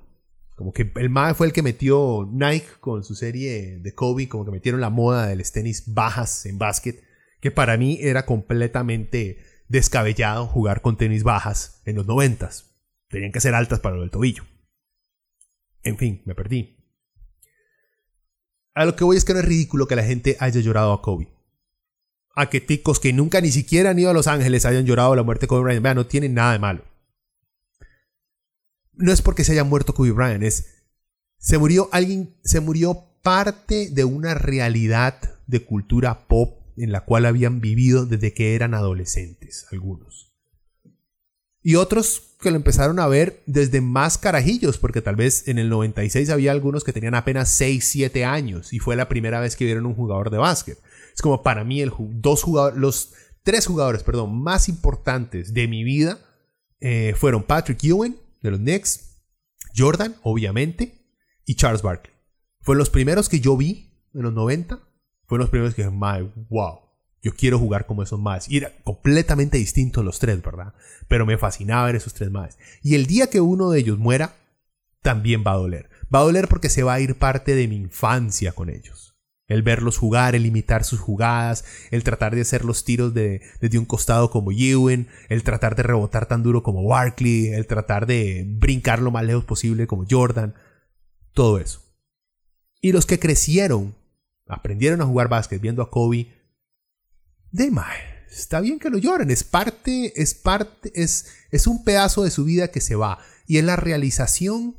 como 0.55 0.73
que 0.73 0.91
el 0.95 1.09
MAE 1.09 1.35
fue 1.35 1.47
el 1.47 1.53
que 1.53 1.61
metió 1.61 2.27
Nike 2.31 2.67
con 2.79 3.03
su 3.03 3.15
serie 3.15 3.79
de 3.79 3.93
Kobe, 3.93 4.27
como 4.27 4.43
que 4.43 4.51
metieron 4.51 4.81
la 4.81 4.89
moda 4.89 5.27
de 5.27 5.35
las 5.35 5.51
tenis 5.51 5.83
bajas 5.93 6.45
en 6.47 6.57
básquet, 6.57 7.03
que 7.39 7.51
para 7.51 7.77
mí 7.77 7.99
era 8.01 8.25
completamente 8.25 9.37
descabellado 9.67 10.47
jugar 10.47 10.81
con 10.81 10.97
tenis 10.97 11.23
bajas 11.23 11.81
en 11.85 11.95
los 11.95 12.07
noventas. 12.07 12.75
Tenían 13.07 13.31
que 13.31 13.39
ser 13.39 13.55
altas 13.55 13.79
para 13.79 13.95
lo 13.95 14.01
del 14.01 14.11
tobillo. 14.11 14.43
En 15.83 15.97
fin, 15.97 16.21
me 16.25 16.35
perdí. 16.35 16.77
A 18.73 18.85
lo 18.85 18.95
que 18.95 19.03
voy 19.03 19.17
es 19.17 19.25
que 19.25 19.33
no 19.33 19.39
es 19.39 19.45
ridículo 19.45 19.87
que 19.87 19.95
la 19.95 20.03
gente 20.03 20.37
haya 20.39 20.61
llorado 20.61 20.93
a 20.93 21.01
Kobe. 21.01 21.33
A 22.35 22.49
que 22.49 22.61
ticos 22.61 22.99
que 22.99 23.11
nunca 23.11 23.41
ni 23.41 23.51
siquiera 23.51 23.89
han 23.89 23.99
ido 23.99 24.09
a 24.09 24.13
Los 24.13 24.27
Ángeles 24.27 24.65
hayan 24.65 24.85
llorado 24.85 25.15
la 25.15 25.23
muerte 25.23 25.41
de 25.41 25.47
Kobe 25.47 25.63
Bryant. 25.63 25.83
Vean, 25.83 25.95
no 25.95 26.05
tiene 26.05 26.29
nada 26.29 26.53
de 26.53 26.59
malo. 26.59 26.85
No 28.93 29.11
es 29.11 29.21
porque 29.21 29.43
se 29.43 29.53
haya 29.53 29.63
muerto 29.63 29.93
Kobe 29.93 30.11
Bryant, 30.11 30.43
es. 30.43 30.83
Se 31.37 31.57
murió 31.57 31.89
alguien. 31.91 32.37
Se 32.43 32.59
murió 32.59 33.05
parte 33.21 33.89
de 33.89 34.05
una 34.05 34.33
realidad 34.33 35.19
de 35.47 35.65
cultura 35.65 36.27
pop 36.27 36.59
en 36.77 36.91
la 36.93 37.03
cual 37.03 37.25
habían 37.25 37.59
vivido 37.59 38.05
desde 38.05 38.33
que 38.33 38.55
eran 38.55 38.73
adolescentes, 38.73 39.65
algunos. 39.71 40.33
Y 41.61 41.75
otros 41.75 42.28
que 42.39 42.51
lo 42.51 42.57
empezaron 42.57 42.99
a 42.99 43.07
ver 43.07 43.43
desde 43.45 43.81
más 43.81 44.17
carajillos, 44.17 44.77
porque 44.77 45.01
tal 45.01 45.15
vez 45.15 45.47
en 45.47 45.59
el 45.59 45.69
96 45.69 46.29
había 46.29 46.51
algunos 46.51 46.83
que 46.83 46.93
tenían 46.93 47.15
apenas 47.15 47.49
6, 47.49 47.85
7 47.85 48.23
años 48.23 48.71
y 48.71 48.79
fue 48.79 48.95
la 48.95 49.09
primera 49.09 49.39
vez 49.39 49.55
que 49.55 49.65
vieron 49.65 49.85
un 49.85 49.95
jugador 49.95 50.29
de 50.29 50.37
básquet. 50.37 50.77
Es 51.13 51.21
como 51.21 51.43
para 51.43 51.63
mí 51.63 51.81
el, 51.81 51.91
dos 51.97 52.43
jugadores, 52.43 52.79
los 52.79 53.13
tres 53.43 53.67
jugadores, 53.67 54.03
perdón, 54.03 54.41
más 54.41 54.69
importantes 54.69 55.53
de 55.53 55.67
mi 55.67 55.83
vida 55.83 56.19
eh, 56.79 57.13
fueron 57.17 57.43
Patrick 57.43 57.83
Ewing 57.83 58.15
de 58.41 58.51
los 58.51 58.59
Knicks, 58.59 59.21
Jordan, 59.75 60.15
obviamente, 60.23 60.93
y 61.45 61.55
Charles 61.55 61.81
Barkley. 61.81 62.13
Fueron 62.61 62.79
los 62.79 62.89
primeros 62.89 63.27
que 63.27 63.39
yo 63.39 63.57
vi 63.57 63.89
en 64.13 64.21
los 64.21 64.33
90. 64.33 64.79
Fueron 65.25 65.43
los 65.43 65.49
primeros 65.49 65.75
que 65.75 65.83
dije, 65.83 65.93
my, 65.93 66.31
wow, 66.49 66.79
yo 67.21 67.33
quiero 67.35 67.59
jugar 67.59 67.85
como 67.85 68.03
esos 68.03 68.19
más. 68.19 68.49
Y 68.49 68.57
era 68.57 68.71
completamente 68.83 69.57
distinto 69.57 70.03
los 70.03 70.19
tres, 70.19 70.41
¿verdad? 70.41 70.73
Pero 71.07 71.25
me 71.25 71.37
fascinaba 71.37 71.85
ver 71.85 71.95
esos 71.95 72.13
tres 72.13 72.31
más. 72.31 72.57
Y 72.81 72.95
el 72.95 73.05
día 73.05 73.27
que 73.27 73.41
uno 73.41 73.71
de 73.71 73.79
ellos 73.79 73.97
muera, 73.97 74.35
también 75.01 75.43
va 75.45 75.53
a 75.53 75.57
doler. 75.57 75.89
Va 76.13 76.19
a 76.19 76.23
doler 76.23 76.47
porque 76.47 76.69
se 76.69 76.83
va 76.83 76.93
a 76.93 76.99
ir 76.99 77.15
parte 77.15 77.55
de 77.55 77.67
mi 77.67 77.75
infancia 77.75 78.51
con 78.51 78.69
ellos. 78.69 79.15
El 79.47 79.63
verlos 79.63 79.97
jugar, 79.97 80.35
el 80.35 80.45
imitar 80.45 80.83
sus 80.83 80.99
jugadas, 80.99 81.65
el 81.89 82.03
tratar 82.03 82.35
de 82.35 82.41
hacer 82.41 82.63
los 82.63 82.85
tiros 82.85 83.13
de, 83.15 83.41
desde 83.59 83.79
un 83.79 83.85
costado 83.85 84.29
como 84.29 84.51
Ewan, 84.51 85.07
el 85.27 85.43
tratar 85.43 85.75
de 85.75 85.83
rebotar 85.83 86.27
tan 86.27 86.43
duro 86.43 86.61
como 86.61 86.83
Barkley, 86.83 87.47
el 87.47 87.65
tratar 87.65 88.05
de 88.05 88.45
brincar 88.47 89.01
lo 89.01 89.09
más 89.09 89.23
lejos 89.23 89.45
posible 89.45 89.87
como 89.87 90.05
Jordan. 90.07 90.53
Todo 91.33 91.57
eso. 91.57 91.81
Y 92.79 92.91
los 92.91 93.05
que 93.07 93.19
crecieron, 93.19 93.95
aprendieron 94.47 95.01
a 95.01 95.05
jugar 95.05 95.29
básquet 95.29 95.59
viendo 95.59 95.81
a 95.81 95.89
Kobe, 95.89 96.27
de 97.51 97.71
está 98.31 98.61
bien 98.61 98.79
que 98.79 98.89
lo 98.89 98.97
lloren, 98.97 99.31
es 99.31 99.43
parte, 99.43 100.21
es 100.21 100.33
parte, 100.33 100.91
es, 100.95 101.27
es 101.51 101.67
un 101.67 101.83
pedazo 101.83 102.23
de 102.23 102.31
su 102.31 102.43
vida 102.45 102.69
que 102.69 102.81
se 102.81 102.95
va. 102.95 103.19
Y 103.47 103.57
es 103.57 103.63
la 103.63 103.75
realización 103.75 104.77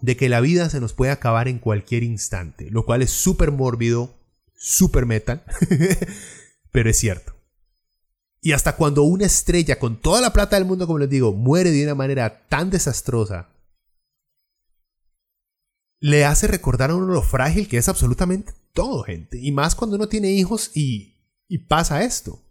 de 0.00 0.16
que 0.16 0.28
la 0.28 0.40
vida 0.40 0.68
se 0.70 0.80
nos 0.80 0.92
puede 0.92 1.12
acabar 1.12 1.48
en 1.48 1.58
cualquier 1.58 2.02
instante, 2.02 2.70
lo 2.70 2.84
cual 2.84 3.02
es 3.02 3.10
súper 3.10 3.52
mórbido, 3.52 4.18
súper 4.54 5.06
metal, 5.06 5.44
pero 6.72 6.90
es 6.90 6.98
cierto. 6.98 7.34
Y 8.40 8.52
hasta 8.52 8.74
cuando 8.74 9.04
una 9.04 9.26
estrella 9.26 9.78
con 9.78 10.00
toda 10.00 10.20
la 10.20 10.32
plata 10.32 10.56
del 10.56 10.64
mundo, 10.64 10.86
como 10.86 10.98
les 10.98 11.08
digo, 11.08 11.32
muere 11.32 11.70
de 11.70 11.84
una 11.84 11.94
manera 11.94 12.46
tan 12.48 12.70
desastrosa, 12.70 13.50
le 16.00 16.24
hace 16.24 16.48
recordar 16.48 16.90
a 16.90 16.96
uno 16.96 17.06
lo 17.06 17.22
frágil 17.22 17.68
que 17.68 17.78
es 17.78 17.88
absolutamente 17.88 18.52
todo, 18.72 19.04
gente. 19.04 19.38
Y 19.40 19.52
más 19.52 19.76
cuando 19.76 19.94
uno 19.94 20.08
tiene 20.08 20.32
hijos 20.32 20.72
y 20.74 21.11
y 21.52 21.58
pasa 21.58 22.02
esto. 22.02 22.42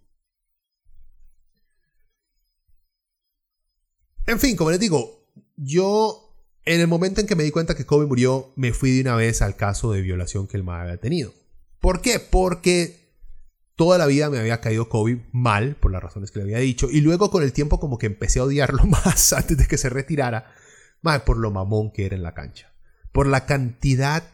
En 4.28 4.40
fin, 4.40 4.56
como 4.56 4.70
les 4.70 4.80
digo, 4.80 5.26
yo 5.56 6.38
en 6.66 6.82
el 6.82 6.88
momento 6.88 7.20
en 7.20 7.26
que 7.26 7.36
me 7.36 7.42
di 7.42 7.50
cuenta 7.50 7.74
que 7.74 7.88
Kobe 7.88 8.06
murió, 8.06 8.54
me 8.56 8.74
fui 8.74 8.92
de 8.92 9.02
una 9.02 9.16
vez 9.16 9.42
al 9.42 9.56
caso 9.56 9.92
de 9.92 10.02
violación 10.02 10.46
que 10.46 10.56
el 10.56 10.64
MAE 10.64 10.82
había 10.82 10.98
tenido. 10.98 11.34
¿Por 11.80 12.02
qué? 12.02 12.20
Porque 12.20 13.16
toda 13.76 13.98
la 13.98 14.06
vida 14.06 14.30
me 14.30 14.38
había 14.38 14.62
caído 14.62 14.88
Kobe 14.88 15.28
mal, 15.32 15.78
por 15.78 15.92
las 15.92 16.04
razones 16.04 16.30
que 16.30 16.38
le 16.38 16.44
había 16.44 16.60
dicho, 16.60 16.88
y 16.92 17.02
luego 17.02 17.32
con 17.32 17.42
el 17.42 17.54
tiempo 17.54 17.80
como 17.80 17.98
que 17.98 18.06
empecé 18.06 18.38
a 18.38 18.44
odiarlo 18.44 18.84
más 18.86 19.34
antes 19.34 19.58
de 19.58 19.66
que 19.66 19.80
se 19.80 19.90
retirara, 19.90 20.54
más 21.02 21.24
por 21.24 21.38
lo 21.38 21.50
mamón 21.50 21.92
que 21.92 22.06
era 22.06 22.16
en 22.16 22.22
la 22.22 22.36
cancha, 22.36 22.72
por 23.12 23.26
la 23.26 23.48
cantidad 23.48 24.30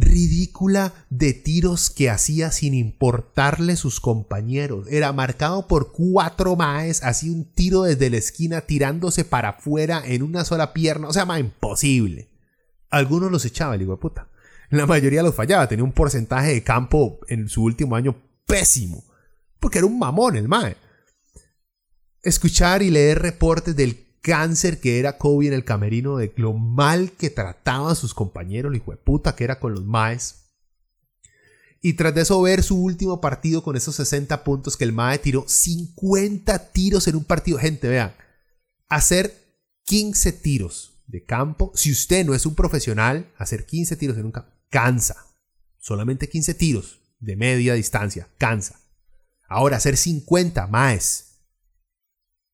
ridícula 0.00 0.92
de 1.10 1.32
tiros 1.32 1.90
que 1.90 2.10
hacía 2.10 2.50
sin 2.50 2.74
importarle 2.74 3.76
sus 3.76 4.00
compañeros. 4.00 4.86
Era 4.88 5.12
marcado 5.12 5.66
por 5.66 5.92
cuatro 5.92 6.56
maes, 6.56 7.02
hacía 7.02 7.32
un 7.32 7.44
tiro 7.44 7.82
desde 7.82 8.10
la 8.10 8.16
esquina 8.16 8.62
tirándose 8.62 9.24
para 9.24 9.50
afuera 9.50 10.02
en 10.04 10.22
una 10.22 10.44
sola 10.44 10.72
pierna. 10.72 11.08
O 11.08 11.12
sea, 11.12 11.24
más 11.24 11.40
imposible. 11.40 12.30
Algunos 12.90 13.30
los 13.30 13.44
echaba 13.44 13.74
el 13.74 13.82
hijo 13.82 13.92
de 13.92 13.98
puta. 13.98 14.28
La 14.70 14.86
mayoría 14.86 15.22
los 15.22 15.34
fallaba. 15.34 15.68
Tenía 15.68 15.84
un 15.84 15.92
porcentaje 15.92 16.52
de 16.52 16.62
campo 16.62 17.20
en 17.28 17.48
su 17.48 17.62
último 17.62 17.96
año 17.96 18.16
pésimo. 18.46 19.04
Porque 19.58 19.78
era 19.78 19.86
un 19.86 19.98
mamón 19.98 20.36
el 20.36 20.48
mae. 20.48 20.76
Escuchar 22.22 22.82
y 22.82 22.90
leer 22.90 23.20
reportes 23.20 23.76
del 23.76 24.09
cáncer 24.20 24.80
que 24.80 24.98
era 24.98 25.18
Kobe 25.18 25.46
en 25.46 25.52
el 25.52 25.64
camerino, 25.64 26.16
de 26.16 26.32
lo 26.36 26.52
mal 26.52 27.12
que 27.12 27.30
trataba 27.30 27.92
a 27.92 27.94
sus 27.94 28.14
compañeros, 28.14 28.70
el 28.70 28.76
hijo 28.76 28.90
de 28.90 28.96
puta 28.96 29.34
que 29.34 29.44
era 29.44 29.58
con 29.58 29.74
los 29.74 29.84
Maes. 29.84 30.50
Y 31.82 31.94
tras 31.94 32.14
de 32.14 32.22
eso 32.22 32.40
ver 32.42 32.62
su 32.62 32.82
último 32.82 33.20
partido 33.20 33.62
con 33.62 33.74
esos 33.76 33.96
60 33.96 34.44
puntos 34.44 34.76
que 34.76 34.84
el 34.84 34.92
Mae 34.92 35.18
tiró 35.18 35.46
50 35.48 36.72
tiros 36.72 37.08
en 37.08 37.16
un 37.16 37.24
partido. 37.24 37.58
Gente, 37.58 37.88
vean, 37.88 38.14
hacer 38.88 39.34
15 39.84 40.32
tiros 40.32 41.02
de 41.06 41.24
campo, 41.24 41.72
si 41.74 41.90
usted 41.90 42.24
no 42.24 42.34
es 42.34 42.44
un 42.44 42.54
profesional, 42.54 43.32
hacer 43.38 43.64
15 43.64 43.96
tiros 43.96 44.18
en 44.18 44.26
un 44.26 44.32
campo, 44.32 44.52
cansa. 44.68 45.16
Solamente 45.78 46.28
15 46.28 46.54
tiros 46.54 47.00
de 47.18 47.36
media 47.36 47.74
distancia, 47.74 48.28
cansa. 48.36 48.78
Ahora, 49.48 49.78
hacer 49.78 49.96
50 49.96 50.66
Maes 50.66 51.29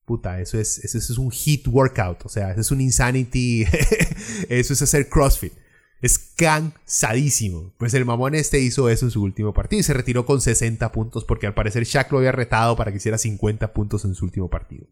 puta, 0.06 0.40
eso 0.40 0.58
es, 0.58 0.78
eso 0.78 0.98
es 0.98 1.18
un 1.18 1.30
hit 1.30 1.66
workout, 1.66 2.24
o 2.24 2.28
sea, 2.28 2.52
eso 2.52 2.60
es 2.60 2.70
un 2.70 2.80
insanity, 2.80 3.64
eso 4.48 4.72
es 4.72 4.80
hacer 4.80 5.08
CrossFit. 5.08 5.52
Es 6.00 6.18
cansadísimo. 6.18 7.72
Pues 7.78 7.94
el 7.94 8.04
mamón 8.04 8.34
este 8.34 8.60
hizo 8.60 8.88
eso 8.88 9.06
en 9.06 9.10
su 9.10 9.22
último 9.22 9.52
partido 9.52 9.80
y 9.80 9.82
se 9.82 9.94
retiró 9.94 10.26
con 10.26 10.40
60 10.40 10.92
puntos 10.92 11.24
porque 11.24 11.46
al 11.46 11.54
parecer 11.54 11.84
Shaq 11.84 12.12
lo 12.12 12.18
había 12.18 12.32
retado 12.32 12.76
para 12.76 12.92
que 12.92 12.98
hiciera 12.98 13.18
50 13.18 13.72
puntos 13.72 14.04
en 14.04 14.14
su 14.14 14.24
último 14.24 14.48
partido. 14.48 14.86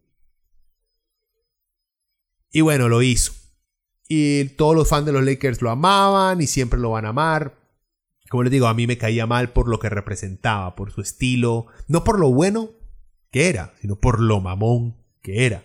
Y 2.51 2.63
bueno, 2.63 2.89
lo 2.89 3.03
hizo. 3.03 3.33
Y 4.09 4.45
todos 4.57 4.75
los 4.75 4.89
fans 4.89 5.07
de 5.07 5.13
los 5.13 5.25
Lakers 5.25 5.61
lo 5.61 5.71
amaban 5.71 6.41
y 6.41 6.47
siempre 6.47 6.81
lo 6.81 6.91
van 6.91 7.05
a 7.05 7.11
amar. 7.11 7.59
Como 8.31 8.43
les 8.43 8.53
digo, 8.53 8.67
a 8.67 8.75
mí 8.75 8.87
me 8.87 8.99
caía 8.99 9.27
mal 9.27 9.53
por 9.53 9.69
lo 9.69 9.79
que 9.79 9.91
representaba, 9.91 10.75
por 10.75 10.91
su 10.91 11.01
estilo, 11.03 11.67
no 11.87 12.03
por 12.03 12.19
lo 12.19 12.31
bueno 12.31 12.71
que 13.31 13.49
era, 13.49 13.75
sino 13.81 13.97
por 13.97 14.21
lo 14.21 14.41
mamón 14.41 15.04
que 15.25 15.47
era. 15.47 15.65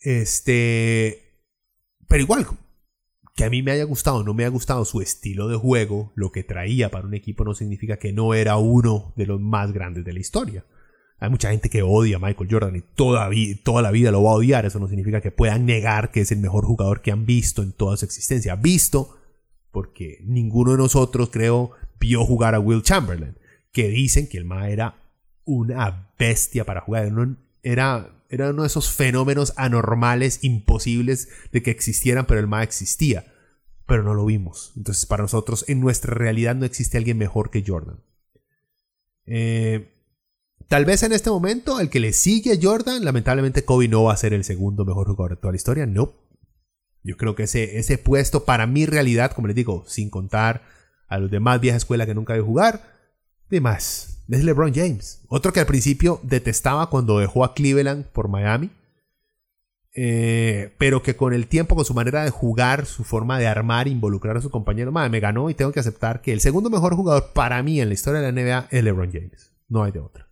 Este. 0.00 1.22
Pero 2.08 2.22
igual, 2.22 2.46
que 3.36 3.44
a 3.44 3.50
mí 3.50 3.62
me 3.62 3.70
haya 3.70 3.84
gustado 3.84 4.18
o 4.18 4.24
no 4.24 4.34
me 4.34 4.42
haya 4.42 4.50
gustado 4.50 4.84
su 4.84 5.00
estilo 5.00 5.48
de 5.48 5.56
juego, 5.56 6.12
lo 6.16 6.32
que 6.32 6.42
traía 6.42 6.90
para 6.90 7.06
un 7.06 7.14
equipo 7.14 7.44
no 7.44 7.54
significa 7.54 7.98
que 7.98 8.12
no 8.12 8.34
era 8.34 8.56
uno 8.56 9.14
de 9.16 9.26
los 9.26 9.40
más 9.40 9.72
grandes 9.72 10.04
de 10.04 10.12
la 10.12 10.18
historia. 10.18 10.66
Hay 11.20 11.30
mucha 11.30 11.50
gente 11.50 11.70
que 11.70 11.82
odia 11.82 12.16
a 12.16 12.18
Michael 12.18 12.48
Jordan 12.50 12.76
y 12.76 12.80
toda, 12.80 13.30
toda 13.62 13.82
la 13.82 13.90
vida 13.90 14.10
lo 14.10 14.24
va 14.24 14.30
a 14.30 14.34
odiar. 14.34 14.66
Eso 14.66 14.80
no 14.80 14.88
significa 14.88 15.20
que 15.20 15.30
puedan 15.30 15.64
negar 15.64 16.10
que 16.10 16.22
es 16.22 16.32
el 16.32 16.38
mejor 16.38 16.64
jugador 16.64 17.02
que 17.02 17.12
han 17.12 17.26
visto 17.26 17.62
en 17.62 17.72
toda 17.72 17.96
su 17.96 18.04
existencia. 18.04 18.56
Visto 18.56 19.16
porque 19.70 20.18
ninguno 20.24 20.72
de 20.72 20.78
nosotros, 20.78 21.30
creo, 21.30 21.72
vio 22.00 22.24
jugar 22.24 22.54
a 22.54 22.58
Will 22.58 22.82
Chamberlain. 22.82 23.36
Que 23.70 23.88
dicen 23.88 24.28
que 24.28 24.38
el 24.38 24.46
Ma 24.46 24.70
era 24.70 24.96
una 25.44 26.10
bestia 26.18 26.64
para 26.64 26.80
jugar. 26.80 27.12
Era 27.62 28.19
era 28.30 28.50
uno 28.50 28.62
de 28.62 28.68
esos 28.68 28.92
fenómenos 28.92 29.52
anormales, 29.56 30.38
imposibles 30.42 31.28
de 31.52 31.62
que 31.62 31.72
existieran, 31.72 32.26
pero 32.26 32.38
el 32.38 32.46
MA 32.46 32.62
existía. 32.62 33.34
Pero 33.86 34.04
no 34.04 34.14
lo 34.14 34.24
vimos. 34.24 34.72
Entonces, 34.76 35.04
para 35.04 35.24
nosotros, 35.24 35.64
en 35.66 35.80
nuestra 35.80 36.14
realidad 36.14 36.54
no 36.54 36.64
existe 36.64 36.96
alguien 36.96 37.18
mejor 37.18 37.50
que 37.50 37.64
Jordan. 37.66 37.98
Eh, 39.26 39.92
tal 40.68 40.84
vez 40.84 41.02
en 41.02 41.12
este 41.12 41.28
momento, 41.28 41.80
el 41.80 41.90
que 41.90 41.98
le 41.98 42.12
sigue 42.12 42.52
a 42.52 42.58
Jordan, 42.60 43.04
lamentablemente 43.04 43.64
Kobe 43.64 43.88
no 43.88 44.04
va 44.04 44.12
a 44.12 44.16
ser 44.16 44.32
el 44.32 44.44
segundo 44.44 44.84
mejor 44.84 45.08
jugador 45.08 45.32
de 45.32 45.40
toda 45.40 45.52
la 45.52 45.56
historia. 45.56 45.86
No. 45.86 46.14
Yo 47.02 47.16
creo 47.16 47.34
que 47.34 47.44
ese, 47.44 47.78
ese 47.78 47.98
puesto, 47.98 48.44
para 48.44 48.68
mi 48.68 48.86
realidad, 48.86 49.32
como 49.32 49.48
les 49.48 49.56
digo, 49.56 49.84
sin 49.88 50.08
contar 50.08 50.62
a 51.08 51.18
los 51.18 51.32
demás 51.32 51.60
vieja 51.60 51.76
escuela 51.76 52.06
que 52.06 52.14
nunca 52.14 52.34
vi 52.34 52.40
jugar, 52.40 52.96
de 53.48 53.60
más 53.60 54.09
es 54.36 54.44
LeBron 54.44 54.74
James. 54.74 55.22
Otro 55.28 55.52
que 55.52 55.60
al 55.60 55.66
principio 55.66 56.20
detestaba 56.22 56.90
cuando 56.90 57.18
dejó 57.18 57.44
a 57.44 57.54
Cleveland 57.54 58.06
por 58.06 58.28
Miami. 58.28 58.70
Eh, 59.92 60.72
pero 60.78 61.02
que 61.02 61.16
con 61.16 61.32
el 61.32 61.48
tiempo, 61.48 61.74
con 61.74 61.84
su 61.84 61.94
manera 61.94 62.22
de 62.24 62.30
jugar, 62.30 62.86
su 62.86 63.02
forma 63.02 63.38
de 63.38 63.48
armar, 63.48 63.88
involucrar 63.88 64.36
a 64.36 64.40
su 64.40 64.50
compañero, 64.50 64.92
me 64.92 65.20
ganó 65.20 65.50
y 65.50 65.54
tengo 65.54 65.72
que 65.72 65.80
aceptar 65.80 66.22
que 66.22 66.32
el 66.32 66.40
segundo 66.40 66.70
mejor 66.70 66.94
jugador 66.94 67.32
para 67.32 67.60
mí 67.62 67.80
en 67.80 67.88
la 67.88 67.94
historia 67.94 68.20
de 68.20 68.30
la 68.30 68.40
NBA 68.40 68.68
es 68.70 68.84
LeBron 68.84 69.12
James. 69.12 69.52
No 69.68 69.82
hay 69.82 69.92
de 69.92 69.98
otra. 69.98 70.28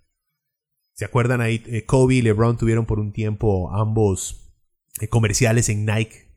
¿Se 0.93 1.05
acuerdan 1.05 1.41
ahí? 1.41 1.63
Eh, 1.67 1.85
Kobe 1.85 2.17
y 2.17 2.23
LeBron 2.23 2.57
tuvieron 2.57 2.87
por 2.87 3.01
un 3.01 3.13
tiempo 3.13 3.73
ambos 3.73 4.53
eh, 5.01 5.09
comerciales 5.09 5.69
en 5.69 5.85
Nike. 5.85 6.29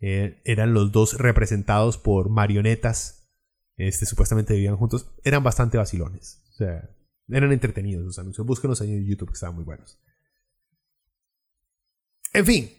eran 0.00 0.74
los 0.74 0.92
dos 0.92 1.18
representados 1.18 1.98
por 1.98 2.30
marionetas 2.30 3.20
este, 3.80 4.04
supuestamente 4.04 4.52
vivían 4.52 4.76
juntos, 4.76 5.10
eran 5.24 5.42
bastante 5.42 5.78
vacilones. 5.78 6.42
Sea, 6.60 6.90
eran 7.30 7.52
entretenidos 7.52 8.04
los 8.04 8.18
anuncios. 8.18 8.46
Búsquenlos 8.46 8.82
en 8.82 9.02
YouTube 9.02 9.28
que 9.28 9.34
estaban 9.34 9.54
muy 9.54 9.64
buenos. 9.64 9.98
En 12.34 12.44
fin, 12.44 12.70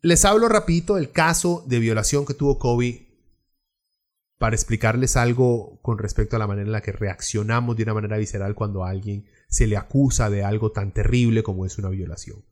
les 0.00 0.24
hablo 0.24 0.48
rapidito 0.48 0.94
del 0.94 1.10
caso 1.10 1.62
de 1.68 1.80
violación 1.80 2.24
que 2.24 2.32
tuvo 2.32 2.58
Kobe 2.58 3.08
para 4.38 4.56
explicarles 4.56 5.18
algo 5.18 5.82
con 5.82 5.98
respecto 5.98 6.36
a 6.36 6.38
la 6.38 6.46
manera 6.46 6.66
en 6.66 6.72
la 6.72 6.80
que 6.80 6.92
reaccionamos 6.92 7.76
de 7.76 7.82
una 7.82 7.92
manera 7.92 8.16
visceral 8.16 8.54
cuando 8.54 8.84
a 8.84 8.90
alguien 8.90 9.26
se 9.48 9.66
le 9.66 9.76
acusa 9.76 10.30
de 10.30 10.44
algo 10.44 10.72
tan 10.72 10.94
terrible 10.94 11.42
como 11.42 11.66
es 11.66 11.76
una 11.76 11.90
violación. 11.90 12.42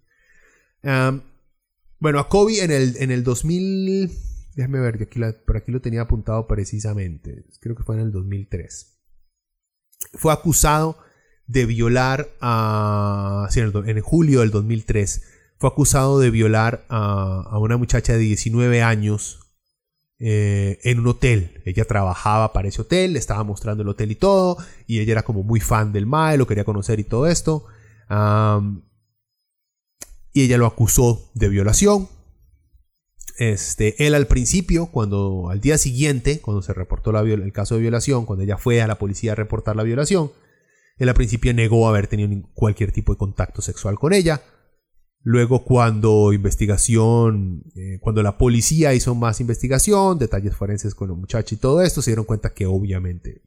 bueno, 1.98 2.18
a 2.18 2.28
Kobe 2.28 2.62
en 2.62 2.72
el, 2.72 2.96
en 2.98 3.10
el 3.10 3.24
2000... 3.24 4.10
Déjame 4.54 4.80
ver, 4.80 5.08
por 5.46 5.56
aquí 5.56 5.72
lo 5.72 5.80
tenía 5.80 6.02
apuntado 6.02 6.46
precisamente. 6.46 7.46
Creo 7.58 7.74
que 7.74 7.84
fue 7.84 7.94
en 7.94 8.02
el 8.02 8.12
2003. 8.12 9.01
Fue 10.14 10.32
acusado 10.32 10.98
de 11.46 11.66
violar 11.66 12.28
a... 12.40 13.48
En, 13.54 14.00
julio 14.00 14.40
del 14.40 14.50
2003. 14.50 15.22
Fue 15.58 15.68
acusado 15.68 16.18
de 16.18 16.30
violar 16.30 16.84
a, 16.88 17.42
a 17.50 17.58
una 17.58 17.76
muchacha 17.76 18.14
de 18.14 18.18
19 18.18 18.82
años 18.82 19.42
eh, 20.24 20.78
en 20.84 21.00
un 21.00 21.08
hotel. 21.08 21.60
Ella 21.64 21.84
trabajaba 21.84 22.52
para 22.52 22.68
ese 22.68 22.80
hotel, 22.80 23.14
le 23.14 23.18
estaba 23.18 23.42
mostrando 23.42 23.82
el 23.82 23.88
hotel 23.88 24.12
y 24.12 24.14
todo, 24.14 24.56
y 24.86 25.00
ella 25.00 25.10
era 25.10 25.24
como 25.24 25.42
muy 25.42 25.58
fan 25.58 25.92
del 25.92 26.06
Mae, 26.06 26.38
lo 26.38 26.46
quería 26.46 26.62
conocer 26.62 27.00
y 27.00 27.04
todo 27.04 27.26
esto. 27.26 27.66
y 30.32 30.42
ella 30.44 30.58
lo 30.58 30.66
acusó 30.66 31.28
de 31.34 31.48
violación. 31.48 32.08
Este, 33.38 34.06
él 34.06 34.14
al 34.14 34.26
principio, 34.26 34.86
cuando 34.86 35.48
al 35.50 35.60
día 35.60 35.78
siguiente, 35.78 36.40
cuando 36.40 36.62
se 36.62 36.74
reportó 36.74 37.12
la, 37.12 37.20
el 37.20 37.52
caso 37.52 37.74
de 37.74 37.80
violación, 37.80 38.26
cuando 38.26 38.44
ella 38.44 38.58
fue 38.58 38.82
a 38.82 38.86
la 38.86 38.98
policía 38.98 39.32
a 39.32 39.34
reportar 39.34 39.76
la 39.76 39.82
violación, 39.82 40.30
él 40.98 41.08
al 41.08 41.14
principio 41.14 41.52
negó 41.54 41.88
haber 41.88 42.06
tenido 42.06 42.30
cualquier 42.54 42.92
tipo 42.92 43.12
de 43.12 43.18
contacto 43.18 43.62
sexual 43.62 43.98
con 43.98 44.12
ella. 44.12 44.42
Luego 45.24 45.64
cuando 45.64 46.32
investigación, 46.32 47.64
eh, 47.76 47.98
cuando 48.00 48.22
la 48.22 48.38
policía 48.38 48.92
hizo 48.92 49.14
más 49.14 49.40
investigación, 49.40 50.18
detalles 50.18 50.56
forenses 50.56 50.94
con 50.94 51.10
el 51.10 51.16
muchacho 51.16 51.54
y 51.54 51.58
todo 51.58 51.80
esto, 51.80 52.02
se 52.02 52.10
dieron 52.10 52.24
cuenta 52.24 52.52
que 52.52 52.66
obviamente 52.66 53.42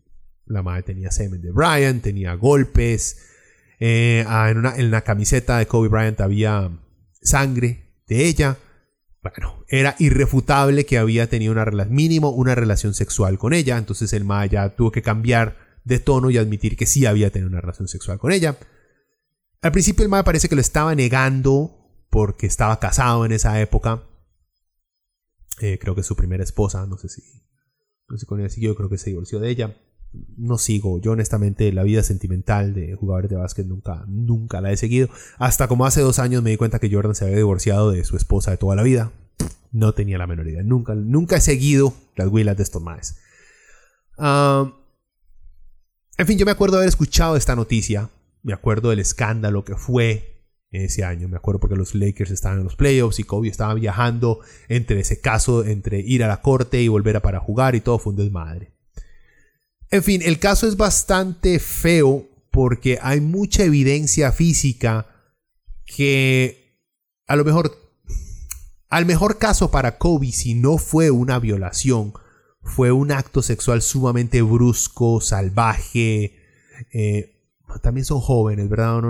la 0.46 0.64
madre 0.64 0.84
tenía 0.84 1.12
semen 1.12 1.42
de 1.42 1.52
Bryant, 1.52 2.02
tenía 2.02 2.34
golpes, 2.36 3.18
eh, 3.80 4.24
ah, 4.28 4.50
en, 4.50 4.60
una, 4.60 4.76
en 4.76 4.90
la 4.90 5.02
camiseta 5.02 5.58
de 5.58 5.68
Kobe 5.68 5.90
Bryant 5.90 6.22
había 6.22 6.72
sangre 7.22 7.86
de 8.08 8.26
ella. 8.26 8.58
Bueno, 9.26 9.66
era 9.68 9.96
irrefutable 9.98 10.86
que 10.86 11.00
había 11.00 11.28
tenido 11.28 11.52
una 11.52 11.66
mínimo 11.86 12.30
una 12.30 12.54
relación 12.54 12.94
sexual 12.94 13.40
con 13.40 13.54
ella, 13.54 13.78
entonces 13.78 14.14
el 14.14 14.24
ma 14.24 14.46
ya 14.46 14.76
tuvo 14.76 14.92
que 14.92 15.02
cambiar 15.02 15.58
de 15.84 15.98
tono 15.98 16.30
y 16.30 16.38
admitir 16.38 16.78
que 16.78 16.86
sí 16.86 17.08
había 17.08 17.32
tenido 17.32 17.50
una 17.50 17.60
relación 17.60 17.88
sexual 17.88 18.20
con 18.20 18.32
ella. 18.32 18.56
Al 19.62 19.72
principio 19.72 20.04
el 20.04 20.10
mae 20.10 20.24
parece 20.24 20.48
que 20.48 20.54
lo 20.54 20.62
estaba 20.62 20.94
negando 20.94 22.06
porque 22.12 22.46
estaba 22.46 22.80
casado 22.80 23.26
en 23.26 23.32
esa 23.32 23.60
época. 23.60 24.04
Eh, 25.60 25.80
creo 25.80 25.96
que 25.96 26.04
su 26.04 26.16
primera 26.16 26.44
esposa, 26.44 26.86
no 26.86 26.98
sé 26.98 27.10
si. 27.10 27.24
No 28.08 28.20
sé 28.20 28.28
con 28.28 28.40
ella 28.40 28.50
siguió, 28.50 28.76
creo 28.76 28.90
que 28.90 29.00
se 29.00 29.10
divorció 29.10 29.40
de 29.40 29.50
ella. 29.50 29.76
No 30.38 30.58
sigo. 30.58 31.00
Yo, 31.02 31.12
honestamente, 31.12 31.72
la 31.74 31.84
vida 31.84 32.04
sentimental 32.04 32.74
de 32.74 32.96
jugadores 32.96 33.30
de 33.30 33.36
básquet 33.36 33.66
nunca, 33.66 34.06
nunca 34.08 34.62
la 34.62 34.72
he 34.72 34.78
seguido. 34.78 35.10
Hasta 35.38 35.68
como 35.68 35.86
hace 35.86 36.02
dos 36.02 36.20
años 36.20 36.42
me 36.42 36.52
di 36.52 36.58
cuenta 36.58 36.80
que 36.80 36.92
Jordan 36.92 37.16
se 37.16 37.26
había 37.26 37.38
divorciado 37.38 37.92
de 37.92 38.04
su 38.04 38.16
esposa 38.16 38.52
de 38.52 38.58
toda 38.58 38.76
la 38.76 38.84
vida. 38.84 39.12
No 39.72 39.94
tenía 39.94 40.18
la 40.18 40.28
menor 40.28 40.48
idea. 40.48 40.64
Nunca, 40.64 40.96
nunca 40.96 41.36
he 41.36 41.42
seguido 41.42 41.94
las 42.16 42.30
huilas 42.30 42.56
de 42.56 42.64
estos 42.64 42.82
maes. 42.82 43.18
En 44.18 44.72
fin, 46.26 46.38
yo 46.38 46.46
me 46.46 46.52
acuerdo 46.54 46.78
haber 46.78 46.88
escuchado 46.88 47.36
esta 47.36 47.56
noticia 47.56 48.10
me 48.46 48.54
acuerdo 48.54 48.92
del 48.92 49.00
escándalo 49.00 49.66
que 49.66 49.76
fue 49.76 50.46
ese 50.70 51.04
año. 51.04 51.28
Me 51.28 51.36
acuerdo 51.36 51.60
porque 51.60 51.76
los 51.76 51.96
Lakers 51.96 52.30
estaban 52.30 52.60
en 52.60 52.66
los 52.66 52.76
playoffs 52.76 53.20
y 53.20 53.24
Kobe 53.24 53.48
estaba 53.48 53.74
viajando 53.74 54.40
entre 54.70 55.00
ese 55.00 55.20
caso, 55.20 55.66
entre 55.66 56.00
ir 56.00 56.24
a 56.24 56.28
la 56.28 56.44
corte 56.44 56.80
y 56.80 56.88
volver 56.88 57.18
a 57.18 57.22
para 57.22 57.40
jugar 57.40 57.74
y 57.74 57.82
todo 57.82 57.98
fue 57.98 58.12
un 58.12 58.18
desmadre. 58.18 58.75
En 59.92 60.04
fin, 60.04 60.22
el 60.24 60.40
caso 60.40 60.68
es 60.68 60.78
bastante 60.78 61.60
feo 61.60 62.28
porque 62.52 63.00
hay 63.02 63.22
mucha 63.22 63.64
evidencia 63.64 64.32
física 64.32 65.08
que 65.86 66.82
a 67.28 67.36
lo 67.36 67.44
mejor, 67.44 67.78
al 68.90 69.06
mejor 69.06 69.38
caso 69.38 69.72
para 69.72 69.98
Kobe, 69.98 70.32
si 70.32 70.54
no 70.54 70.78
fue 70.78 71.12
una 71.12 71.40
violación, 71.40 72.14
fue 72.62 72.92
un 72.92 73.12
acto 73.12 73.42
sexual 73.42 73.82
sumamente 73.82 74.42
brusco, 74.42 75.22
salvaje, 75.22 76.36
eh, 76.92 77.36
también 77.82 78.06
son 78.06 78.22
jóvenes, 78.22 78.70
¿verdad? 78.70 79.02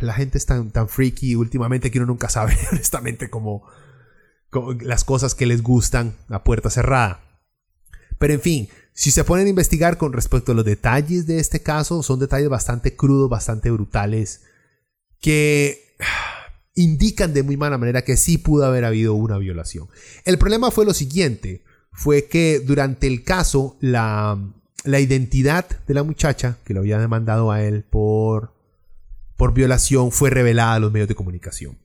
la 0.00 0.12
gente 0.12 0.38
es 0.38 0.46
tan, 0.46 0.70
tan 0.70 0.88
freaky 0.88 1.36
últimamente 1.36 1.90
que 1.90 1.98
uno 1.98 2.06
nunca 2.06 2.28
sabe 2.28 2.56
honestamente 2.72 3.30
cómo, 3.30 3.66
las 4.80 5.04
cosas 5.04 5.34
que 5.34 5.46
les 5.46 5.62
gustan 5.62 6.16
a 6.28 6.44
puerta 6.44 6.70
cerrada. 6.70 7.20
Pero 8.18 8.34
en 8.34 8.40
fin, 8.40 8.68
si 8.92 9.10
se 9.10 9.24
ponen 9.24 9.46
a 9.46 9.50
investigar 9.50 9.96
con 9.96 10.12
respecto 10.12 10.52
a 10.52 10.54
los 10.54 10.64
detalles 10.64 11.26
de 11.26 11.38
este 11.38 11.62
caso, 11.62 12.02
son 12.02 12.18
detalles 12.18 12.48
bastante 12.48 12.96
crudos, 12.96 13.30
bastante 13.30 13.70
brutales, 13.70 14.42
que 15.20 15.96
indican 16.74 17.32
de 17.32 17.42
muy 17.42 17.56
mala 17.56 17.78
manera 17.78 18.02
que 18.02 18.16
sí 18.16 18.38
pudo 18.38 18.64
haber 18.64 18.84
habido 18.84 19.14
una 19.14 19.38
violación. 19.38 19.88
El 20.24 20.38
problema 20.38 20.70
fue 20.70 20.84
lo 20.84 20.94
siguiente, 20.94 21.64
fue 21.92 22.26
que 22.26 22.60
durante 22.60 23.06
el 23.06 23.24
caso 23.24 23.76
la, 23.80 24.38
la 24.84 25.00
identidad 25.00 25.66
de 25.86 25.94
la 25.94 26.02
muchacha 26.02 26.58
que 26.64 26.74
lo 26.74 26.80
había 26.80 26.98
demandado 26.98 27.50
a 27.50 27.62
él 27.62 27.84
por, 27.84 28.54
por 29.36 29.54
violación 29.54 30.12
fue 30.12 30.30
revelada 30.30 30.74
a 30.74 30.80
los 30.80 30.92
medios 30.92 31.08
de 31.08 31.14
comunicación. 31.14 31.78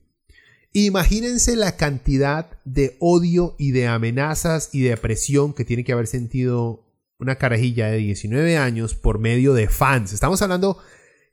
Imagínense 0.72 1.56
la 1.56 1.76
cantidad 1.76 2.50
de 2.66 2.96
odio 3.00 3.54
y 3.58 3.70
de 3.70 3.86
amenazas 3.86 4.68
y 4.72 4.82
de 4.82 4.96
presión 4.98 5.54
que 5.54 5.64
tiene 5.64 5.84
que 5.84 5.92
haber 5.92 6.06
sentido 6.06 6.85
una 7.18 7.36
carajilla 7.36 7.88
de 7.88 7.98
19 7.98 8.58
años 8.58 8.94
por 8.94 9.18
medio 9.18 9.54
de 9.54 9.68
fans. 9.68 10.12
Estamos 10.12 10.42
hablando 10.42 10.78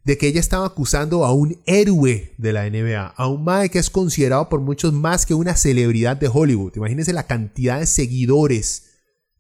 de 0.03 0.17
que 0.17 0.27
ella 0.27 0.39
estaba 0.39 0.65
acusando 0.65 1.25
a 1.25 1.34
un 1.34 1.61
héroe 1.65 2.34
de 2.38 2.53
la 2.53 2.69
NBA, 2.69 3.07
a 3.07 3.27
un 3.27 3.43
Mae 3.43 3.69
que 3.69 3.79
es 3.79 3.89
considerado 3.89 4.49
por 4.49 4.59
muchos 4.59 4.93
más 4.93 5.25
que 5.25 5.34
una 5.34 5.55
celebridad 5.55 6.17
de 6.17 6.29
Hollywood. 6.31 6.75
Imagínense 6.75 7.13
la 7.13 7.27
cantidad 7.27 7.79
de 7.79 7.86
seguidores 7.86 8.91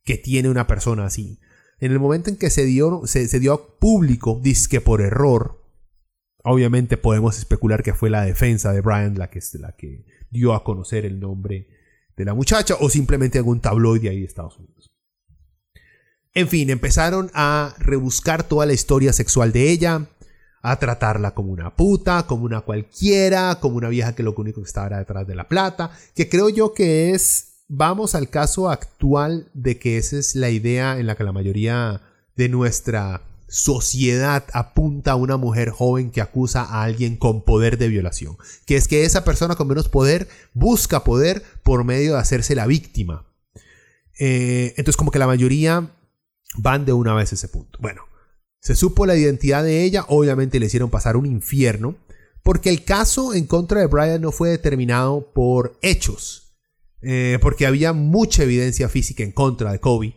que 0.03 0.17
tiene 0.17 0.49
una 0.49 0.67
persona 0.67 1.05
así. 1.05 1.39
En 1.79 1.91
el 1.91 1.99
momento 1.99 2.29
en 2.29 2.37
que 2.37 2.49
se 2.49 2.65
dio, 2.65 3.01
se, 3.05 3.27
dio 3.39 3.77
público, 3.77 4.41
que 4.69 4.79
por 4.79 5.01
error, 5.01 5.61
obviamente 6.43 6.97
podemos 6.97 7.37
especular 7.37 7.83
que 7.83 7.93
fue 7.93 8.09
la 8.09 8.23
defensa 8.23 8.71
de 8.71 8.81
Brian 8.81 9.17
la 9.17 9.29
que, 9.29 9.41
la 9.59 9.75
que 9.75 10.05
dio 10.29 10.53
a 10.53 10.63
conocer 10.63 11.05
el 11.05 11.19
nombre 11.19 11.67
de 12.15 12.25
la 12.25 12.33
muchacha 12.33 12.75
o 12.79 12.89
simplemente 12.89 13.37
algún 13.37 13.59
tabloide 13.59 14.09
ahí 14.09 14.19
de 14.19 14.25
Estados 14.25 14.57
Unidos. 14.57 14.92
En 16.35 16.47
fin, 16.47 16.69
empezaron 16.69 17.29
a 17.33 17.75
rebuscar 17.77 18.43
toda 18.43 18.65
la 18.65 18.73
historia 18.73 19.13
sexual 19.13 19.51
de 19.51 19.69
ella, 19.69 20.07
a 20.63 20.79
tratarla 20.79 21.35
como 21.35 21.51
una 21.51 21.75
puta, 21.75 22.25
como 22.25 22.45
una 22.45 22.61
cualquiera, 22.61 23.59
como 23.59 23.75
una 23.75 23.89
vieja 23.89 24.15
que 24.15 24.23
lo 24.23 24.33
único 24.35 24.61
que 24.61 24.67
estaba 24.67 24.97
detrás 24.97 25.27
de 25.27 25.35
la 25.35 25.47
plata, 25.47 25.91
que 26.15 26.29
creo 26.29 26.49
yo 26.49 26.73
que 26.73 27.11
es 27.11 27.49
vamos 27.67 28.15
al 28.15 28.29
caso 28.29 28.69
actual 28.69 29.49
de 29.53 29.77
que 29.77 29.97
esa 29.97 30.17
es 30.17 30.35
la 30.35 30.49
idea 30.49 30.97
en 30.99 31.07
la 31.07 31.15
que 31.15 31.23
la 31.23 31.31
mayoría 31.31 32.01
de 32.35 32.49
nuestra 32.49 33.21
sociedad 33.47 34.45
apunta 34.53 35.11
a 35.11 35.15
una 35.15 35.37
mujer 35.37 35.69
joven 35.69 36.09
que 36.09 36.21
acusa 36.21 36.63
a 36.63 36.83
alguien 36.83 37.17
con 37.17 37.43
poder 37.43 37.77
de 37.77 37.89
violación, 37.89 38.37
que 38.65 38.77
es 38.77 38.87
que 38.87 39.05
esa 39.05 39.23
persona 39.23 39.55
con 39.55 39.67
menos 39.67 39.89
poder 39.89 40.27
busca 40.53 41.03
poder 41.03 41.43
por 41.61 41.83
medio 41.83 42.13
de 42.13 42.19
hacerse 42.19 42.55
la 42.55 42.65
víctima. 42.65 43.25
Eh, 44.17 44.73
entonces 44.77 44.97
como 44.97 45.11
que 45.11 45.19
la 45.19 45.27
mayoría 45.27 45.91
van 46.57 46.85
de 46.85 46.93
una 46.93 47.13
vez 47.13 47.33
ese 47.33 47.47
punto. 47.47 47.79
Bueno, 47.81 48.03
se 48.59 48.75
supo 48.75 49.05
la 49.05 49.15
identidad 49.15 49.63
de 49.63 49.83
ella, 49.83 50.05
obviamente 50.07 50.59
le 50.59 50.67
hicieron 50.67 50.89
pasar 50.89 51.17
un 51.17 51.25
infierno, 51.25 51.97
porque 52.43 52.69
el 52.69 52.83
caso 52.83 53.33
en 53.33 53.45
contra 53.47 53.79
de 53.79 53.87
Brian 53.87 54.21
no 54.21 54.31
fue 54.31 54.49
determinado 54.49 55.31
por 55.33 55.77
hechos, 55.81 56.55
eh, 57.01 57.39
porque 57.41 57.65
había 57.65 57.93
mucha 57.93 58.43
evidencia 58.43 58.89
física 58.89 59.23
en 59.23 59.31
contra 59.31 59.71
de 59.71 59.79
Kobe. 59.79 60.15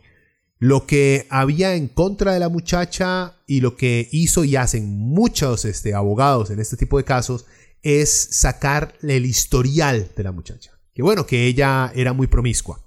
Lo 0.59 0.87
que 0.87 1.27
había 1.29 1.75
en 1.75 1.87
contra 1.87 2.33
de 2.33 2.39
la 2.39 2.49
muchacha 2.49 3.35
y 3.45 3.61
lo 3.61 3.75
que 3.75 4.09
hizo 4.11 4.43
y 4.43 4.55
hacen 4.55 4.97
muchos 4.97 5.65
este, 5.65 5.93
abogados 5.93 6.49
en 6.49 6.59
este 6.59 6.77
tipo 6.77 6.97
de 6.97 7.03
casos 7.03 7.45
es 7.83 8.11
sacar 8.31 8.95
el 9.01 9.25
historial 9.25 10.09
de 10.15 10.23
la 10.23 10.31
muchacha. 10.31 10.71
Que 10.93 11.03
bueno, 11.03 11.27
que 11.27 11.45
ella 11.45 11.91
era 11.95 12.13
muy 12.13 12.27
promiscua. 12.27 12.83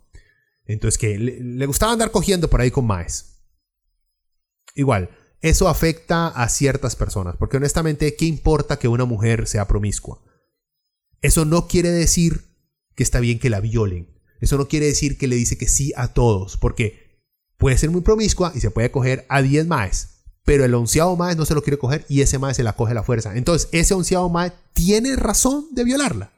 Entonces 0.67 0.99
que 0.99 1.19
le, 1.19 1.67
gustaba 1.67 1.93
andar 1.93 2.11
cogiendo 2.11 2.49
por 2.49 2.61
ahí 2.61 2.71
con 2.71 2.87
maes. 2.87 3.30
Igual, 4.81 5.11
eso 5.43 5.69
afecta 5.69 6.29
a 6.29 6.49
ciertas 6.49 6.97
personas, 6.97 7.37
porque 7.37 7.59
honestamente, 7.59 8.17
¿qué 8.17 8.25
importa 8.25 8.79
que 8.79 8.89
una 8.89 9.05
mujer 9.05 9.47
sea 9.47 9.69
promiscua? 9.69 10.23
Eso 11.21 11.45
no 11.45 11.69
quiere 11.69 11.91
decir 11.91 12.47
que 12.95 13.03
está 13.03 13.21
bien 13.21 13.39
que 13.39 13.51
la 13.51 13.61
violen. 13.61 14.09
Eso 14.41 14.57
no 14.57 14.69
quiere 14.69 14.87
decir 14.87 15.19
que 15.19 15.29
le 15.29 15.37
dice 15.37 15.59
que 15.59 15.69
sí 15.69 15.93
a 15.97 16.15
todos, 16.15 16.57
porque 16.57 17.21
puede 17.59 17.77
ser 17.77 17.91
muy 17.91 18.01
promiscua 18.01 18.53
y 18.55 18.61
se 18.61 18.71
puede 18.71 18.91
coger 18.91 19.27
a 19.29 19.43
10 19.43 19.67
maes. 19.67 20.23
Pero 20.47 20.65
el 20.65 20.73
onceavo 20.73 21.15
mae 21.15 21.37
no 21.37 21.45
se 21.45 21.53
lo 21.53 21.63
quiere 21.63 21.77
coger 21.77 22.07
y 22.09 22.23
ese 22.23 22.39
mae 22.39 22.55
se 22.55 22.63
la 22.63 22.73
coge 22.73 22.93
a 22.93 22.95
la 22.95 23.03
fuerza. 23.03 23.37
Entonces, 23.37 23.69
¿ese 23.73 23.93
onceavo 23.93 24.31
mae 24.31 24.51
tiene 24.73 25.15
razón 25.15 25.67
de 25.73 25.85
violarla? 25.85 26.33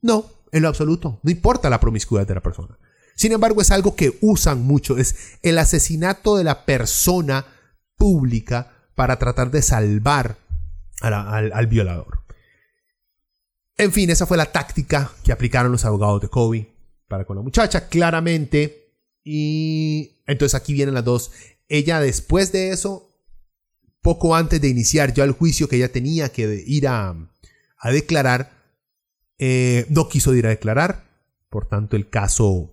No, 0.00 0.24
en 0.52 0.62
lo 0.62 0.68
absoluto. 0.68 1.20
No 1.22 1.30
importa 1.30 1.68
la 1.68 1.80
promiscuidad 1.80 2.26
de 2.26 2.34
la 2.34 2.42
persona. 2.42 2.78
Sin 3.14 3.32
embargo, 3.32 3.60
es 3.60 3.70
algo 3.70 3.94
que 3.94 4.18
usan 4.20 4.62
mucho. 4.62 4.98
Es 4.98 5.38
el 5.42 5.58
asesinato 5.58 6.36
de 6.36 6.44
la 6.44 6.64
persona 6.64 7.46
pública 7.96 8.72
para 8.94 9.18
tratar 9.18 9.50
de 9.50 9.62
salvar 9.62 10.36
al, 11.00 11.66
violador. 11.66 12.24
En 13.76 13.92
fin, 13.92 14.10
esa 14.10 14.26
fue 14.26 14.36
la 14.36 14.52
táctica 14.52 15.12
que 15.24 15.32
aplicaron 15.32 15.72
los 15.72 15.84
abogados 15.84 16.20
de 16.20 16.28
Kobe 16.28 16.68
para 17.08 17.24
con 17.24 17.36
la 17.36 17.42
muchacha, 17.42 17.88
claramente. 17.88 18.96
Y 19.24 20.22
entonces 20.26 20.54
aquí 20.54 20.72
vienen 20.72 20.94
las 20.94 21.04
dos. 21.04 21.32
Ella 21.68 22.00
después 22.00 22.52
de 22.52 22.70
eso, 22.70 23.08
poco 24.00 24.36
antes 24.36 24.60
de 24.60 24.68
iniciar 24.68 25.14
ya 25.14 25.24
el 25.24 25.32
juicio 25.32 25.68
que 25.68 25.76
ella 25.76 25.92
tenía 25.92 26.30
que 26.30 26.62
ir 26.66 26.88
a, 26.88 27.16
declarar, 27.84 28.50
eh, 29.38 29.86
no 29.88 30.08
quiso 30.08 30.34
ir 30.34 30.46
a 30.46 30.50
declarar. 30.50 31.10
Por 31.48 31.66
tanto, 31.66 31.96
el 31.96 32.08
caso 32.08 32.71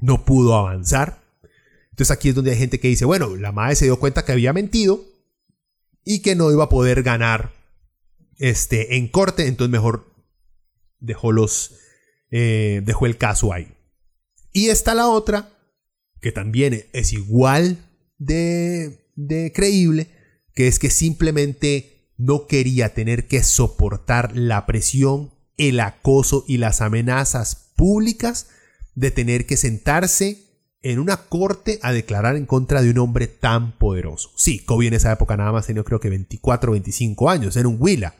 no 0.00 0.24
pudo 0.24 0.56
avanzar. 0.56 1.22
Entonces 1.90 2.10
aquí 2.10 2.28
es 2.28 2.34
donde 2.34 2.52
hay 2.52 2.58
gente 2.58 2.80
que 2.80 2.88
dice, 2.88 3.04
bueno, 3.04 3.36
la 3.36 3.52
madre 3.52 3.76
se 3.76 3.86
dio 3.86 3.98
cuenta 3.98 4.24
que 4.24 4.32
había 4.32 4.52
mentido 4.52 5.04
y 6.04 6.22
que 6.22 6.34
no 6.34 6.50
iba 6.50 6.64
a 6.64 6.68
poder 6.68 7.02
ganar 7.02 7.52
este, 8.38 8.96
en 8.96 9.08
corte, 9.08 9.46
entonces 9.46 9.72
mejor 9.72 10.14
dejó, 11.00 11.32
los, 11.32 11.74
eh, 12.30 12.82
dejó 12.84 13.06
el 13.06 13.18
caso 13.18 13.52
ahí. 13.52 13.74
Y 14.52 14.68
está 14.68 14.94
la 14.94 15.08
otra, 15.08 15.50
que 16.20 16.32
también 16.32 16.86
es 16.92 17.12
igual 17.12 17.78
de, 18.16 19.10
de 19.16 19.52
creíble, 19.52 20.08
que 20.54 20.68
es 20.68 20.78
que 20.78 20.90
simplemente 20.90 22.12
no 22.16 22.46
quería 22.46 22.94
tener 22.94 23.28
que 23.28 23.42
soportar 23.42 24.36
la 24.36 24.66
presión, 24.66 25.32
el 25.56 25.80
acoso 25.80 26.44
y 26.46 26.58
las 26.58 26.80
amenazas 26.80 27.72
públicas 27.76 28.48
de 28.98 29.12
tener 29.12 29.46
que 29.46 29.56
sentarse 29.56 30.42
en 30.82 30.98
una 30.98 31.16
corte 31.16 31.78
a 31.82 31.92
declarar 31.92 32.34
en 32.34 32.46
contra 32.46 32.82
de 32.82 32.90
un 32.90 32.98
hombre 32.98 33.28
tan 33.28 33.78
poderoso. 33.78 34.32
Sí, 34.36 34.58
Kobe 34.58 34.88
en 34.88 34.94
esa 34.94 35.12
época 35.12 35.36
nada 35.36 35.52
más 35.52 35.66
tenía 35.66 35.84
creo 35.84 36.00
que 36.00 36.10
24 36.10 36.70
o 36.70 36.72
25 36.72 37.30
años, 37.30 37.56
era 37.56 37.68
un 37.68 37.76
Willa. 37.78 38.14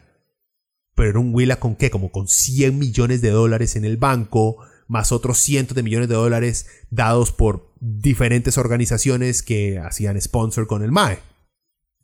Pero 0.95 1.11
era 1.11 1.19
un 1.19 1.35
Willa 1.35 1.59
con 1.59 1.75
qué? 1.75 1.91
Como 1.91 2.13
con 2.13 2.29
100 2.29 2.79
millones 2.79 3.23
de 3.23 3.31
dólares 3.31 3.75
en 3.75 3.85
el 3.85 3.97
banco, 3.97 4.59
más 4.87 5.11
otros 5.11 5.39
cientos 5.39 5.75
de 5.75 5.83
millones 5.83 6.09
de 6.09 6.15
dólares 6.15 6.67
dados 6.91 7.33
por 7.33 7.73
diferentes 7.81 8.57
organizaciones 8.57 9.43
que 9.43 9.81
hacían 9.81 10.21
sponsor 10.21 10.69
con 10.69 10.85
el 10.85 10.93
MAE. 10.93 11.19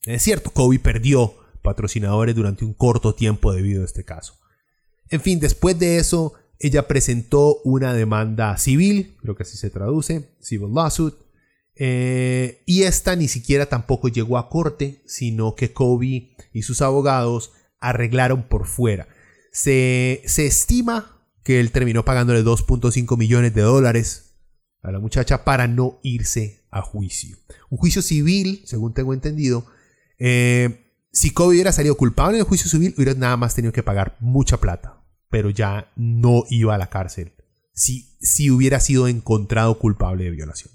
Es 0.04 0.22
cierto, 0.22 0.50
Kobe 0.50 0.80
perdió 0.80 1.34
patrocinadores 1.62 2.34
durante 2.34 2.64
un 2.64 2.74
corto 2.74 3.14
tiempo 3.14 3.52
debido 3.52 3.82
a 3.82 3.86
este 3.86 4.04
caso. 4.04 4.36
En 5.10 5.20
fin, 5.20 5.38
después 5.38 5.78
de 5.78 5.98
eso, 5.98 6.34
ella 6.58 6.86
presentó 6.86 7.60
una 7.64 7.92
demanda 7.92 8.56
civil, 8.58 9.16
creo 9.20 9.34
que 9.34 9.42
así 9.42 9.56
se 9.56 9.70
traduce, 9.70 10.30
civil 10.40 10.72
lawsuit, 10.74 11.14
eh, 11.76 12.62
y 12.66 12.82
esta 12.82 13.16
ni 13.16 13.28
siquiera 13.28 13.66
tampoco 13.66 14.08
llegó 14.08 14.38
a 14.38 14.48
corte, 14.48 15.02
sino 15.06 15.54
que 15.54 15.72
Kobe 15.72 16.36
y 16.52 16.62
sus 16.62 16.82
abogados 16.82 17.52
arreglaron 17.80 18.44
por 18.44 18.66
fuera. 18.66 19.08
Se, 19.52 20.22
se 20.26 20.46
estima 20.46 21.20
que 21.42 21.60
él 21.60 21.72
terminó 21.72 22.04
pagándole 22.04 22.42
2.5 22.42 23.18
millones 23.18 23.54
de 23.54 23.62
dólares 23.62 24.36
a 24.82 24.92
la 24.92 25.00
muchacha 25.00 25.44
para 25.44 25.66
no 25.66 25.98
irse 26.02 26.64
a 26.70 26.82
juicio. 26.82 27.36
Un 27.70 27.78
juicio 27.78 28.02
civil, 28.02 28.62
según 28.66 28.94
tengo 28.94 29.12
entendido, 29.12 29.66
eh, 30.18 30.90
si 31.12 31.30
Kobe 31.32 31.54
hubiera 31.54 31.72
salido 31.72 31.96
culpable 31.96 32.38
en 32.38 32.40
el 32.40 32.48
juicio 32.48 32.70
civil, 32.70 32.94
hubiera 32.96 33.14
nada 33.14 33.36
más 33.36 33.54
tenido 33.54 33.72
que 33.72 33.82
pagar 33.82 34.16
mucha 34.20 34.58
plata 34.58 35.03
pero 35.34 35.50
ya 35.50 35.90
no 35.96 36.44
iba 36.48 36.76
a 36.76 36.78
la 36.78 36.90
cárcel 36.90 37.32
si, 37.72 38.16
si 38.20 38.52
hubiera 38.52 38.78
sido 38.78 39.08
encontrado 39.08 39.80
culpable 39.80 40.22
de 40.22 40.30
violación. 40.30 40.72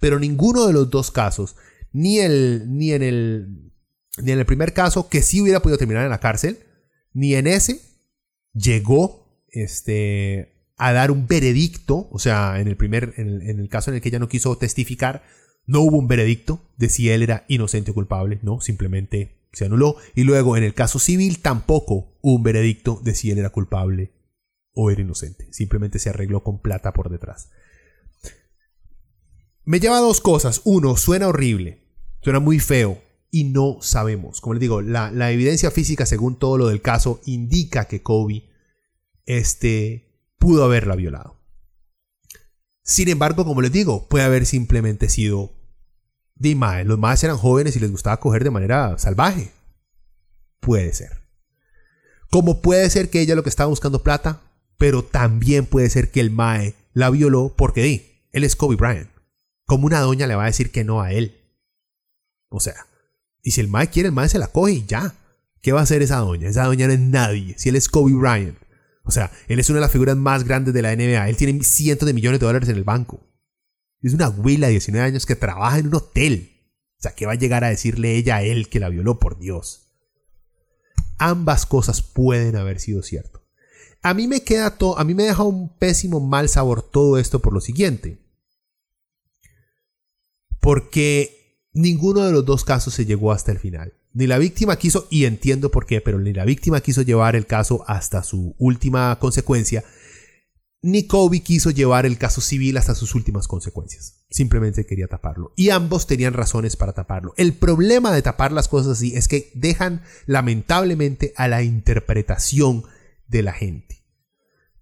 Pero 0.00 0.18
ninguno 0.18 0.66
de 0.66 0.72
los 0.72 0.90
dos 0.90 1.12
casos, 1.12 1.54
ni, 1.92 2.18
el, 2.18 2.64
ni, 2.76 2.90
en 2.90 3.04
el, 3.04 3.72
ni 4.20 4.32
en 4.32 4.40
el 4.40 4.46
primer 4.46 4.72
caso, 4.72 5.08
que 5.08 5.22
sí 5.22 5.40
hubiera 5.40 5.62
podido 5.62 5.78
terminar 5.78 6.02
en 6.02 6.10
la 6.10 6.18
cárcel, 6.18 6.58
ni 7.12 7.36
en 7.36 7.46
ese, 7.46 7.82
llegó 8.52 9.44
este, 9.46 10.72
a 10.76 10.92
dar 10.92 11.12
un 11.12 11.28
veredicto, 11.28 12.08
o 12.10 12.18
sea, 12.18 12.58
en 12.58 12.66
el, 12.66 12.76
primer, 12.76 13.14
en 13.16 13.60
el, 13.60 13.68
caso 13.68 13.92
en 13.92 13.94
el 13.94 14.02
que 14.02 14.08
ella 14.08 14.18
no 14.18 14.28
quiso 14.28 14.58
testificar, 14.58 15.22
no 15.66 15.82
hubo 15.82 15.98
un 15.98 16.08
veredicto 16.08 16.60
de 16.78 16.88
si 16.88 17.10
él 17.10 17.22
era 17.22 17.44
inocente 17.46 17.92
o 17.92 17.94
culpable, 17.94 18.40
no, 18.42 18.60
simplemente 18.60 19.46
se 19.52 19.66
anuló. 19.66 19.98
Y 20.16 20.24
luego 20.24 20.56
en 20.56 20.64
el 20.64 20.74
caso 20.74 20.98
civil 20.98 21.38
tampoco 21.38 22.09
un 22.22 22.42
veredicto 22.42 23.00
de 23.02 23.14
si 23.14 23.30
él 23.30 23.38
era 23.38 23.50
culpable 23.50 24.12
o 24.72 24.90
era 24.90 25.02
inocente. 25.02 25.52
Simplemente 25.52 25.98
se 25.98 26.10
arregló 26.10 26.42
con 26.42 26.60
plata 26.60 26.92
por 26.92 27.10
detrás. 27.10 27.50
Me 29.64 29.80
lleva 29.80 29.98
a 29.98 30.00
dos 30.00 30.20
cosas. 30.20 30.62
Uno, 30.64 30.96
suena 30.96 31.28
horrible, 31.28 31.84
suena 32.22 32.40
muy 32.40 32.58
feo 32.58 33.02
y 33.30 33.44
no 33.44 33.78
sabemos. 33.80 34.40
Como 34.40 34.54
les 34.54 34.60
digo, 34.60 34.82
la, 34.82 35.32
evidencia 35.32 35.70
física, 35.70 36.06
según 36.06 36.38
todo 36.38 36.58
lo 36.58 36.68
del 36.68 36.82
caso, 36.82 37.20
indica 37.24 37.86
que 37.86 38.02
Kobe 38.02 38.48
este, 39.26 40.32
pudo 40.38 40.64
haberla 40.64 40.96
violado. 40.96 41.36
Sin 42.82 43.08
embargo, 43.08 43.44
como 43.44 43.62
les 43.62 43.70
digo, 43.70 44.08
puede 44.08 44.24
haber 44.24 44.46
simplemente 44.46 45.08
sido 45.08 45.52
de 46.34 46.54
los 46.86 46.98
más 46.98 47.22
eran 47.22 47.36
jóvenes 47.36 47.76
y 47.76 47.80
les 47.80 47.90
gustaba 47.90 48.18
coger 48.18 48.44
de 48.44 48.50
manera 48.50 48.98
salvaje. 48.98 49.52
Puede 50.58 50.92
ser. 50.94 51.19
Como 52.30 52.62
puede 52.62 52.88
ser 52.90 53.10
que 53.10 53.20
ella 53.20 53.34
lo 53.34 53.42
que 53.42 53.48
estaba 53.48 53.68
buscando 53.68 54.02
plata, 54.02 54.40
pero 54.78 55.04
también 55.04 55.66
puede 55.66 55.90
ser 55.90 56.10
que 56.10 56.20
el 56.20 56.30
Mae 56.30 56.74
la 56.92 57.10
violó 57.10 57.54
porque 57.56 57.82
di, 57.82 58.06
él 58.32 58.44
es 58.44 58.56
Kobe 58.56 58.76
Bryant. 58.76 59.10
Como 59.66 59.86
una 59.86 60.00
doña 60.00 60.26
le 60.26 60.36
va 60.36 60.44
a 60.44 60.46
decir 60.46 60.70
que 60.70 60.84
no 60.84 61.00
a 61.00 61.12
él. 61.12 61.36
O 62.48 62.60
sea, 62.60 62.86
y 63.42 63.50
si 63.50 63.60
el 63.60 63.68
Mae 63.68 63.88
quiere, 63.88 64.08
el 64.08 64.14
Mae 64.14 64.28
se 64.28 64.38
la 64.38 64.48
coge 64.48 64.72
y 64.72 64.86
ya. 64.86 65.14
¿Qué 65.60 65.72
va 65.72 65.80
a 65.80 65.82
hacer 65.82 66.02
esa 66.02 66.18
doña? 66.18 66.48
Esa 66.48 66.64
doña 66.64 66.86
no 66.86 66.92
es 66.92 67.00
nadie. 67.00 67.54
Si 67.58 67.68
él 67.68 67.76
es 67.76 67.88
Kobe 67.88 68.14
Bryant. 68.14 68.56
O 69.04 69.10
sea, 69.10 69.30
él 69.48 69.58
es 69.58 69.68
una 69.68 69.78
de 69.78 69.82
las 69.82 69.92
figuras 69.92 70.16
más 70.16 70.44
grandes 70.44 70.72
de 70.72 70.82
la 70.82 70.94
NBA. 70.94 71.28
Él 71.28 71.36
tiene 71.36 71.62
cientos 71.64 72.06
de 72.06 72.14
millones 72.14 72.40
de 72.40 72.46
dólares 72.46 72.68
en 72.68 72.76
el 72.76 72.84
banco. 72.84 73.20
Es 74.00 74.14
una 74.14 74.26
abuela 74.26 74.68
de 74.68 74.74
19 74.74 75.06
años 75.06 75.26
que 75.26 75.36
trabaja 75.36 75.78
en 75.78 75.88
un 75.88 75.96
hotel. 75.96 76.50
O 76.98 77.02
sea, 77.02 77.14
¿qué 77.14 77.26
va 77.26 77.32
a 77.32 77.36
llegar 77.36 77.64
a 77.64 77.70
decirle 77.70 78.16
ella 78.16 78.36
a 78.36 78.42
él 78.42 78.68
que 78.68 78.80
la 78.80 78.88
violó 78.88 79.18
por 79.18 79.38
Dios? 79.38 79.89
Ambas 81.22 81.66
cosas 81.66 82.00
pueden 82.00 82.56
haber 82.56 82.80
sido 82.80 83.02
cierto. 83.02 83.42
A 84.00 84.14
mí 84.14 84.26
me 84.26 84.42
queda 84.42 84.78
todo, 84.78 84.98
a 84.98 85.04
mí 85.04 85.12
me 85.12 85.24
deja 85.24 85.42
un 85.42 85.68
pésimo 85.68 86.18
mal 86.18 86.48
sabor 86.48 86.80
todo 86.80 87.18
esto 87.18 87.40
por 87.40 87.52
lo 87.52 87.60
siguiente. 87.60 88.18
Porque 90.60 91.58
ninguno 91.74 92.24
de 92.24 92.32
los 92.32 92.46
dos 92.46 92.64
casos 92.64 92.94
se 92.94 93.04
llegó 93.04 93.32
hasta 93.32 93.52
el 93.52 93.58
final. 93.58 93.92
Ni 94.14 94.26
la 94.26 94.38
víctima 94.38 94.76
quiso, 94.76 95.06
y 95.10 95.26
entiendo 95.26 95.70
por 95.70 95.84
qué, 95.84 96.00
pero 96.00 96.18
ni 96.18 96.32
la 96.32 96.46
víctima 96.46 96.80
quiso 96.80 97.02
llevar 97.02 97.36
el 97.36 97.46
caso 97.46 97.84
hasta 97.86 98.22
su 98.22 98.54
última 98.58 99.18
consecuencia, 99.20 99.84
ni 100.82 101.06
Kobe 101.06 101.40
quiso 101.40 101.70
llevar 101.70 102.06
el 102.06 102.16
caso 102.16 102.40
civil 102.40 102.76
hasta 102.78 102.94
sus 102.94 103.14
últimas 103.14 103.48
consecuencias. 103.48 104.24
Simplemente 104.30 104.86
quería 104.86 105.08
taparlo. 105.08 105.52
Y 105.56 105.70
ambos 105.70 106.06
tenían 106.06 106.32
razones 106.32 106.76
para 106.76 106.92
taparlo. 106.92 107.34
El 107.36 107.52
problema 107.52 108.12
de 108.12 108.22
tapar 108.22 108.52
las 108.52 108.68
cosas 108.68 108.92
así 108.92 109.14
es 109.14 109.28
que 109.28 109.50
dejan 109.54 110.02
lamentablemente 110.26 111.34
a 111.36 111.48
la 111.48 111.62
interpretación 111.62 112.84
de 113.28 113.42
la 113.42 113.52
gente. 113.52 114.04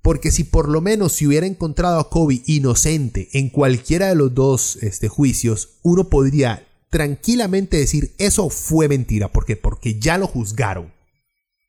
Porque 0.01 0.31
si 0.31 0.45
por 0.45 0.69
lo 0.69 0.81
menos 0.81 1.13
se 1.13 1.27
hubiera 1.27 1.47
encontrado 1.47 1.99
a 1.99 2.09
Kobe 2.09 2.43
inocente 2.47 3.29
en 3.33 3.51
cualquiera 3.51 4.09
de 4.09 4.15
los 4.15 4.33
dos 4.33 4.79
este, 4.81 5.09
juicios, 5.09 5.81
uno 5.83 6.09
podría 6.09 6.67
tranquilamente 6.91 7.77
decir 7.77 8.15
eso 8.19 8.49
fue 8.51 8.89
mentira. 8.89 9.33
¿Por 9.33 9.45
qué? 9.45 9.57
Porque 9.57 9.99
ya 9.99 10.17
lo 10.17 10.29
juzgaron 10.29 10.93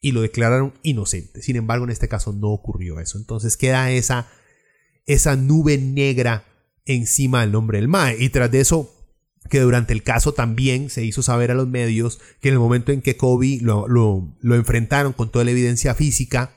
y 0.02 0.12
lo 0.12 0.22
declararon 0.22 0.74
inocente. 0.84 1.41
Sin 1.41 1.56
embargo, 1.56 1.86
en 1.86 1.91
este 1.91 2.08
caso 2.08 2.34
no 2.34 2.50
ocurrió 2.50 3.00
eso. 3.00 3.18
Entonces 3.18 3.58
queda 3.58 3.91
esa, 3.91 4.28
esa 5.06 5.36
nube 5.36 5.78
negra 5.78 6.45
encima 6.86 7.41
del 7.41 7.52
nombre 7.52 7.80
del 7.80 7.88
MAE. 7.88 8.18
Y 8.20 8.30
tras 8.30 8.52
de 8.52 8.62
eso, 8.62 8.93
que 9.50 9.60
durante 9.60 9.93
el 9.93 10.04
caso 10.04 10.34
también 10.34 10.89
se 10.89 11.04
hizo 11.04 11.22
saber 11.22 11.52
a 11.52 11.56
los 11.56 11.68
medios 11.68 12.20
que 12.41 12.50
en 12.50 12.54
el 12.54 12.60
momento 12.60 12.91
en 12.91 13.02
que 13.02 13.18
Kobe 13.18 13.60
lo, 13.62 13.88
lo, 13.88 14.56
enfrentaron 14.56 15.14
con 15.14 15.30
toda 15.30 15.45
la 15.45 15.52
evidencia 15.52 15.95
física, 15.95 16.54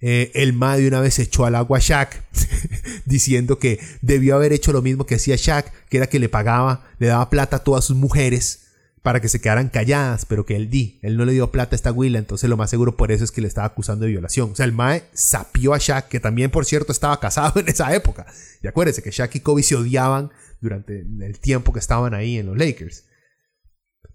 eh, 0.00 0.30
el 0.34 0.52
MAE 0.52 0.82
de 0.82 0.88
una 0.88 1.00
vez 1.00 1.18
echó 1.18 1.46
al 1.46 1.54
agua 1.54 1.78
a 1.78 1.80
Shaq 1.80 2.22
diciendo 3.06 3.58
que 3.58 3.80
debió 4.02 4.34
haber 4.34 4.52
hecho 4.52 4.72
lo 4.72 4.82
mismo 4.82 5.06
que 5.06 5.14
hacía 5.14 5.36
Shaq, 5.36 5.72
que 5.88 5.96
era 5.96 6.08
que 6.08 6.18
le 6.18 6.28
pagaba, 6.28 6.84
le 6.98 7.06
daba 7.06 7.30
plata 7.30 7.56
a 7.56 7.64
todas 7.64 7.84
sus 7.86 7.96
mujeres 7.96 8.63
para 9.04 9.20
que 9.20 9.28
se 9.28 9.38
quedaran 9.38 9.68
calladas, 9.68 10.24
pero 10.24 10.46
que 10.46 10.56
él 10.56 10.70
di, 10.70 10.98
él 11.02 11.18
no 11.18 11.26
le 11.26 11.34
dio 11.34 11.50
plata 11.50 11.74
a 11.74 11.76
esta 11.76 11.92
Willa, 11.92 12.18
entonces 12.18 12.48
lo 12.48 12.56
más 12.56 12.70
seguro 12.70 12.96
por 12.96 13.12
eso 13.12 13.22
es 13.22 13.30
que 13.30 13.42
le 13.42 13.48
estaba 13.48 13.66
acusando 13.66 14.06
de 14.06 14.12
violación. 14.12 14.52
O 14.52 14.54
sea, 14.54 14.64
el 14.64 14.72
Mae 14.72 15.04
sapió 15.12 15.74
a 15.74 15.78
Shaq, 15.78 16.08
que 16.08 16.20
también 16.20 16.50
por 16.50 16.64
cierto 16.64 16.90
estaba 16.90 17.20
casado 17.20 17.60
en 17.60 17.68
esa 17.68 17.94
época. 17.94 18.24
Y 18.62 18.66
acuérdense 18.66 19.02
que 19.02 19.10
Shaq 19.10 19.34
y 19.34 19.40
Kobe 19.40 19.62
se 19.62 19.76
odiaban 19.76 20.30
durante 20.62 21.00
el 21.00 21.38
tiempo 21.38 21.74
que 21.74 21.80
estaban 21.80 22.14
ahí 22.14 22.38
en 22.38 22.46
los 22.46 22.56
Lakers. 22.56 23.04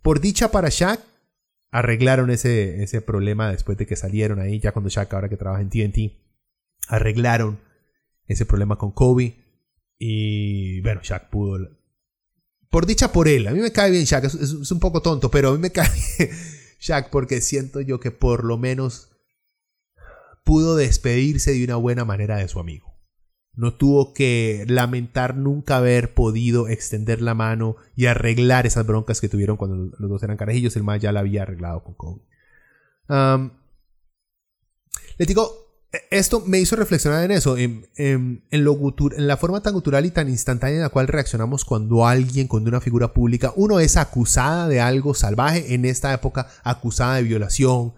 Por 0.02 0.22
dicha 0.22 0.50
para 0.50 0.70
Shaq, 0.70 1.00
arreglaron 1.70 2.32
ese, 2.32 2.82
ese 2.82 3.00
problema 3.02 3.52
después 3.52 3.78
de 3.78 3.86
que 3.86 3.96
salieron 3.96 4.40
ahí, 4.40 4.60
ya 4.60 4.72
cuando 4.72 4.90
Shaq, 4.90 5.14
ahora 5.14 5.30
que 5.30 5.38
trabaja 5.38 5.62
en 5.62 5.70
TNT, 5.70 6.20
arreglaron 6.88 7.60
ese 8.26 8.48
problema 8.48 8.80
con 8.80 8.92
Kobe. 8.92 9.38
Y 10.00 10.82
bueno, 10.82 11.02
Shaq 11.04 11.30
pudo 11.30 11.79
por 12.70 12.86
dicha 12.86 13.12
por 13.12 13.28
él. 13.28 13.48
A 13.48 13.52
mí 13.52 13.60
me 13.60 13.72
cae 13.72 13.92
bien 13.92 14.06
Shaq. 14.06 14.26
Es, 14.26 14.72
un 14.72 14.80
poco 14.80 15.02
tonto, 15.02 15.32
pero 15.32 15.50
a 15.50 15.52
mí 15.54 15.58
me 15.58 15.72
cae 15.74 15.90
bien 16.18 16.30
Shaq 16.80 17.10
porque 17.10 17.42
siento 17.42 17.82
yo 17.82 18.00
que 18.00 18.12
por 18.12 18.44
lo 18.44 18.58
menos 18.58 19.10
pudo 20.44 20.76
despedirse 20.76 21.52
de 21.52 21.64
una 21.64 21.76
buena 21.76 22.06
manera 22.06 22.38
de 22.38 22.48
su 22.48 22.60
amigo. 22.60 22.88
No 23.54 23.76
tuvo 23.76 24.14
que 24.14 24.64
lamentar 24.68 25.36
nunca 25.36 25.78
haber 25.78 26.14
podido 26.14 26.70
extender 26.70 27.22
la 27.22 27.34
mano 27.34 27.76
y 27.96 28.06
arreglar 28.06 28.66
esas 28.66 28.86
broncas 28.88 29.20
que 29.20 29.28
tuvieron 29.28 29.58
cuando 29.58 29.96
los 29.98 30.10
dos 30.10 30.24
eran 30.24 30.38
carajillos. 30.38 30.76
El 30.76 30.84
más 30.84 31.02
ya 31.02 31.12
la 31.12 31.20
había 31.20 31.44
arreglado 31.44 31.84
con 31.84 31.96
Kobe. 31.96 32.22
le 35.18 35.26
digo, 35.26 35.69
esto 36.12 36.44
me 36.46 36.60
hizo 36.60 36.76
reflexionar 36.76 37.24
en 37.24 37.32
eso, 37.32 37.58
en, 37.58 37.88
en, 37.96 38.44
la 39.18 39.38
forma 39.38 39.62
tan 39.62 39.74
cultural 39.74 40.06
y 40.06 40.12
tan 40.12 40.30
instantánea 40.30 40.76
en 40.76 40.82
la 40.84 40.90
cual 40.90 41.08
reaccionamos 41.08 41.66
cuando 41.66 42.06
alguien, 42.06 42.48
cuando 42.48 42.70
una 42.70 42.82
figura 42.82 43.12
pública, 43.14 43.54
uno 43.56 43.80
es 43.80 43.98
acusada 43.98 44.68
de 44.68 44.82
algo 44.82 45.16
salvaje, 45.16 45.74
en 45.74 45.86
esta 45.86 46.14
época 46.14 46.48
acusada 46.64 47.16
de 47.16 47.24
violación, 47.24 47.94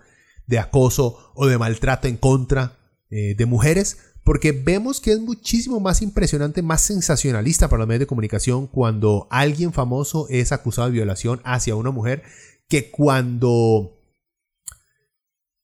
de 0.47 0.59
acoso 0.59 1.31
o 1.35 1.47
de 1.47 1.57
maltrato 1.57 2.07
en 2.07 2.15
contra 2.15 2.77
eh, 3.09 3.35
de 3.37 3.45
mujeres, 3.45 3.97
porque 4.23 4.53
vemos 4.53 5.01
que 5.01 5.11
es 5.11 5.19
muchísimo 5.19 5.81
más 5.81 6.01
impresionante, 6.01 6.61
más 6.61 6.81
sensacionalista 6.81 7.67
para 7.67 7.79
los 7.79 7.87
medios 7.87 8.01
de 8.01 8.07
comunicación 8.07 8.67
cuando 8.67 9.27
alguien 9.31 9.73
famoso 9.73 10.27
es 10.29 10.53
acusado 10.53 10.87
de 10.87 10.93
violación 10.93 11.41
hacia 11.43 11.75
una 11.75 11.91
mujer 11.91 12.23
que 12.69 12.89
cuando 12.89 14.00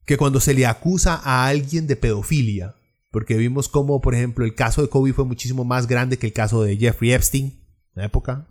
que 0.07 0.17
cuando 0.17 0.39
se 0.39 0.53
le 0.53 0.65
acusa 0.65 1.21
a 1.21 1.47
alguien 1.47 1.85
de 1.85 1.97
pedofilia, 1.97 2.75
porque 3.11 3.35
vimos 3.35 3.67
como, 3.67 3.99
por 3.99 4.15
ejemplo, 4.15 4.45
el 4.45 4.55
caso 4.55 4.81
de 4.81 4.87
Kobe 4.87 5.11
fue 5.11 5.25
muchísimo 5.25 5.65
más 5.65 5.85
grande 5.85 6.17
que 6.17 6.27
el 6.27 6.33
caso 6.33 6.63
de 6.63 6.77
Jeffrey 6.77 7.11
Epstein, 7.11 7.45
en 7.47 7.93
la 7.93 8.05
época, 8.05 8.47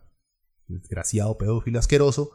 desgraciado 0.69 1.39
pedófilo 1.39 1.79
asqueroso, 1.79 2.31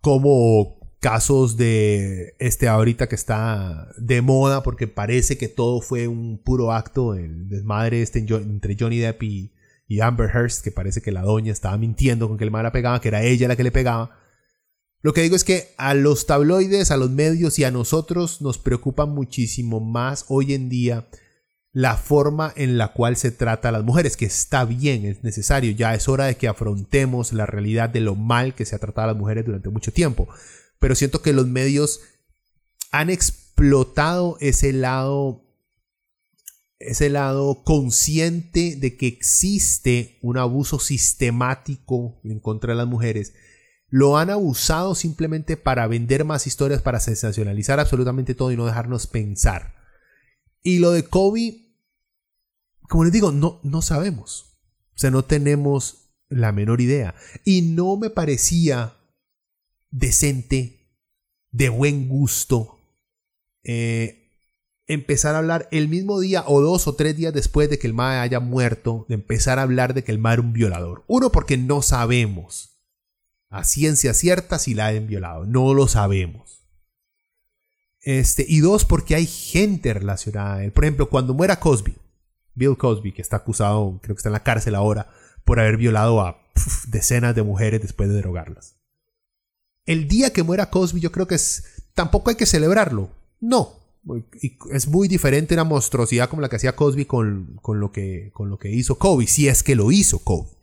como 0.00 0.78
casos 0.98 1.58
de 1.58 2.36
este 2.38 2.66
ahorita 2.66 3.06
que 3.06 3.14
está 3.14 3.88
de 3.98 4.22
moda 4.22 4.62
porque 4.62 4.86
parece 4.86 5.36
que 5.36 5.48
todo 5.48 5.82
fue 5.82 6.08
un 6.08 6.38
puro 6.42 6.72
acto, 6.72 7.14
el 7.14 7.50
desmadre 7.50 8.00
este 8.00 8.20
entre 8.20 8.76
Johnny 8.80 8.98
Depp 8.98 9.22
y, 9.22 9.52
Amber 10.00 10.30
Hearst, 10.34 10.64
que 10.64 10.70
parece 10.70 11.02
que 11.02 11.12
la 11.12 11.20
doña 11.20 11.52
estaba 11.52 11.76
mintiendo 11.76 12.28
con 12.28 12.38
que 12.38 12.44
el 12.44 12.50
mal 12.50 12.62
la 12.62 12.72
pegaba, 12.72 13.02
que 13.02 13.08
era 13.08 13.22
ella 13.22 13.46
la 13.46 13.56
que 13.56 13.62
le 13.62 13.70
pegaba. 13.70 14.16
Lo 15.04 15.12
que 15.12 15.20
digo 15.20 15.36
es 15.36 15.44
que 15.44 15.74
a 15.76 15.92
los 15.92 16.24
tabloides, 16.24 16.90
a 16.90 16.96
los 16.96 17.10
medios 17.10 17.58
y 17.58 17.64
a 17.64 17.70
nosotros 17.70 18.40
nos 18.40 18.56
preocupa 18.56 19.04
muchísimo 19.04 19.78
más 19.78 20.24
hoy 20.28 20.54
en 20.54 20.70
día 20.70 21.06
la 21.74 21.98
forma 21.98 22.54
en 22.56 22.78
la 22.78 22.94
cual 22.94 23.18
se 23.18 23.30
trata 23.30 23.68
a 23.68 23.72
las 23.72 23.84
mujeres, 23.84 24.16
que 24.16 24.24
está 24.24 24.64
bien, 24.64 25.04
es 25.04 25.22
necesario, 25.22 25.72
ya 25.72 25.94
es 25.94 26.08
hora 26.08 26.24
de 26.24 26.38
que 26.38 26.48
afrontemos 26.48 27.34
la 27.34 27.44
realidad 27.44 27.90
de 27.90 28.00
lo 28.00 28.14
mal 28.14 28.54
que 28.54 28.64
se 28.64 28.76
ha 28.76 28.78
tratado 28.78 29.04
a 29.04 29.12
las 29.12 29.20
mujeres 29.20 29.44
durante 29.44 29.68
mucho 29.68 29.92
tiempo. 29.92 30.26
Pero 30.78 30.94
siento 30.94 31.20
que 31.20 31.34
los 31.34 31.46
medios 31.48 32.00
han 32.90 33.10
explotado 33.10 34.38
ese 34.40 34.72
lado, 34.72 35.44
ese 36.78 37.10
lado 37.10 37.62
consciente 37.62 38.76
de 38.76 38.96
que 38.96 39.06
existe 39.06 40.18
un 40.22 40.38
abuso 40.38 40.78
sistemático 40.78 42.18
en 42.24 42.40
contra 42.40 42.72
de 42.72 42.78
las 42.78 42.86
mujeres 42.86 43.34
lo 43.88 44.18
han 44.18 44.30
abusado 44.30 44.94
simplemente 44.94 45.56
para 45.56 45.86
vender 45.86 46.24
más 46.24 46.46
historias, 46.46 46.82
para 46.82 47.00
sensacionalizar 47.00 47.80
absolutamente 47.80 48.34
todo 48.34 48.50
y 48.50 48.56
no 48.56 48.66
dejarnos 48.66 49.06
pensar. 49.06 49.74
Y 50.62 50.78
lo 50.78 50.90
de 50.90 51.04
Kobe, 51.04 51.76
como 52.88 53.04
les 53.04 53.12
digo, 53.12 53.30
no, 53.30 53.60
no 53.62 53.82
sabemos. 53.82 54.58
O 54.94 54.98
sea, 54.98 55.10
no 55.10 55.24
tenemos 55.24 56.16
la 56.28 56.52
menor 56.52 56.80
idea. 56.80 57.14
Y 57.44 57.62
no 57.62 57.96
me 57.96 58.10
parecía 58.10 58.96
decente, 59.90 60.80
de 61.50 61.68
buen 61.68 62.08
gusto, 62.08 62.80
eh, 63.62 64.24
empezar 64.86 65.34
a 65.34 65.38
hablar 65.38 65.68
el 65.70 65.88
mismo 65.88 66.18
día 66.18 66.44
o 66.46 66.60
dos 66.60 66.88
o 66.88 66.96
tres 66.96 67.16
días 67.16 67.32
después 67.32 67.70
de 67.70 67.78
que 67.78 67.86
el 67.86 67.94
Mae 67.94 68.18
haya 68.18 68.40
muerto, 68.40 69.06
de 69.08 69.14
empezar 69.14 69.58
a 69.58 69.62
hablar 69.62 69.94
de 69.94 70.02
que 70.02 70.12
el 70.12 70.18
Mae 70.18 70.34
era 70.34 70.42
un 70.42 70.52
violador. 70.52 71.04
Uno, 71.06 71.30
porque 71.30 71.56
no 71.56 71.80
sabemos 71.80 72.73
a 73.54 73.62
ciencia 73.62 74.14
cierta 74.14 74.58
si 74.58 74.74
la 74.74 74.88
han 74.88 75.06
violado. 75.06 75.46
No 75.46 75.74
lo 75.74 75.86
sabemos. 75.86 76.66
Este, 78.00 78.44
y 78.46 78.60
dos, 78.60 78.84
porque 78.84 79.14
hay 79.14 79.26
gente 79.26 79.94
relacionada 79.94 80.56
a 80.56 80.64
él. 80.64 80.72
Por 80.72 80.84
ejemplo, 80.84 81.08
cuando 81.08 81.34
muera 81.34 81.60
Cosby, 81.60 81.96
Bill 82.54 82.76
Cosby, 82.76 83.12
que 83.12 83.22
está 83.22 83.36
acusado, 83.36 84.00
creo 84.02 84.16
que 84.16 84.18
está 84.18 84.28
en 84.28 84.34
la 84.34 84.42
cárcel 84.42 84.74
ahora, 84.74 85.08
por 85.44 85.60
haber 85.60 85.76
violado 85.76 86.20
a 86.20 86.42
decenas 86.88 87.34
de 87.34 87.42
mujeres 87.42 87.80
después 87.80 88.08
de 88.08 88.16
drogarlas. 88.16 88.76
El 89.86 90.08
día 90.08 90.32
que 90.32 90.42
muera 90.42 90.70
Cosby, 90.70 91.00
yo 91.00 91.12
creo 91.12 91.28
que 91.28 91.36
es. 91.36 91.84
Tampoco 91.94 92.30
hay 92.30 92.36
que 92.36 92.46
celebrarlo. 92.46 93.10
No. 93.40 93.84
Es 94.70 94.88
muy 94.88 95.08
diferente 95.08 95.54
una 95.54 95.64
monstruosidad 95.64 96.28
como 96.28 96.42
la 96.42 96.48
que 96.48 96.56
hacía 96.56 96.76
Cosby 96.76 97.06
con, 97.06 97.58
con, 97.62 97.80
lo, 97.80 97.90
que, 97.92 98.30
con 98.34 98.50
lo 98.50 98.58
que 98.58 98.70
hizo 98.70 98.98
Kobe, 98.98 99.26
si 99.26 99.48
es 99.48 99.62
que 99.62 99.76
lo 99.76 99.92
hizo 99.92 100.18
Kobe 100.18 100.54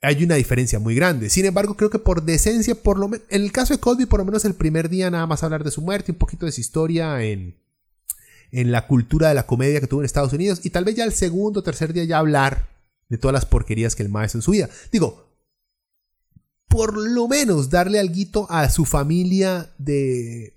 hay 0.00 0.22
una 0.24 0.36
diferencia 0.36 0.78
muy 0.78 0.94
grande. 0.94 1.28
Sin 1.30 1.44
embargo, 1.44 1.76
creo 1.76 1.90
que 1.90 1.98
por 1.98 2.22
decencia, 2.22 2.74
por 2.74 2.98
lo 2.98 3.08
menos, 3.08 3.26
en 3.30 3.42
el 3.42 3.52
caso 3.52 3.74
de 3.74 3.80
Cosby, 3.80 4.06
por 4.06 4.20
lo 4.20 4.24
menos 4.24 4.44
el 4.44 4.54
primer 4.54 4.88
día 4.88 5.10
nada 5.10 5.26
más 5.26 5.42
hablar 5.42 5.64
de 5.64 5.70
su 5.70 5.82
muerte, 5.82 6.12
un 6.12 6.18
poquito 6.18 6.46
de 6.46 6.52
su 6.52 6.60
historia 6.60 7.22
en, 7.22 7.56
en 8.52 8.70
la 8.70 8.86
cultura 8.86 9.28
de 9.28 9.34
la 9.34 9.46
comedia 9.46 9.80
que 9.80 9.86
tuvo 9.86 10.00
en 10.00 10.06
Estados 10.06 10.32
Unidos, 10.32 10.60
y 10.64 10.70
tal 10.70 10.84
vez 10.84 10.94
ya 10.94 11.04
el 11.04 11.12
segundo 11.12 11.60
o 11.60 11.62
tercer 11.62 11.92
día 11.92 12.04
ya 12.04 12.18
hablar 12.18 12.68
de 13.08 13.18
todas 13.18 13.32
las 13.32 13.46
porquerías 13.46 13.96
que 13.96 14.02
el 14.02 14.08
maestro 14.08 14.38
en 14.38 14.42
su 14.42 14.52
vida. 14.52 14.68
Digo, 14.92 15.28
por 16.68 16.96
lo 16.96 17.26
menos 17.26 17.70
darle 17.70 17.98
algo 17.98 18.46
a 18.50 18.68
su 18.70 18.84
familia 18.84 19.70
de... 19.78 20.54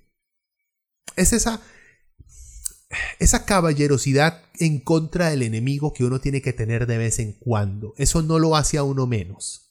Es 1.15 1.33
esa 1.33 1.61
esa 3.19 3.45
caballerosidad 3.45 4.41
en 4.59 4.79
contra 4.79 5.29
del 5.29 5.43
enemigo 5.43 5.93
que 5.93 6.03
uno 6.03 6.19
tiene 6.19 6.41
que 6.41 6.53
tener 6.53 6.87
de 6.87 6.97
vez 6.97 7.19
en 7.19 7.33
cuando, 7.33 7.93
eso 7.97 8.21
no 8.21 8.39
lo 8.39 8.55
hace 8.55 8.77
a 8.77 8.83
uno 8.83 9.07
menos. 9.07 9.67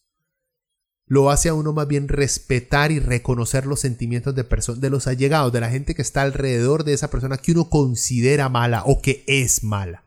Lo 1.07 1.31
hace 1.31 1.49
a 1.49 1.55
uno 1.55 1.73
más 1.73 1.89
bien 1.89 2.07
respetar 2.07 2.93
y 2.93 3.01
reconocer 3.01 3.67
los 3.67 3.81
sentimientos 3.81 4.33
de, 4.37 4.47
de 4.77 4.91
los 4.91 5.09
allegados, 5.09 5.53
de 5.53 5.61
la 5.61 5.69
gente 5.69 5.97
que 5.97 6.03
está 6.03 6.23
alrededor 6.23 6.85
de 6.85 6.93
esa 6.93 7.11
persona 7.11 7.37
que 7.37 7.51
uno 7.51 7.69
considera 7.69 8.49
mala 8.49 8.85
o 8.87 9.03
que 9.03 9.25
es 9.27 9.65
mala. 9.65 10.05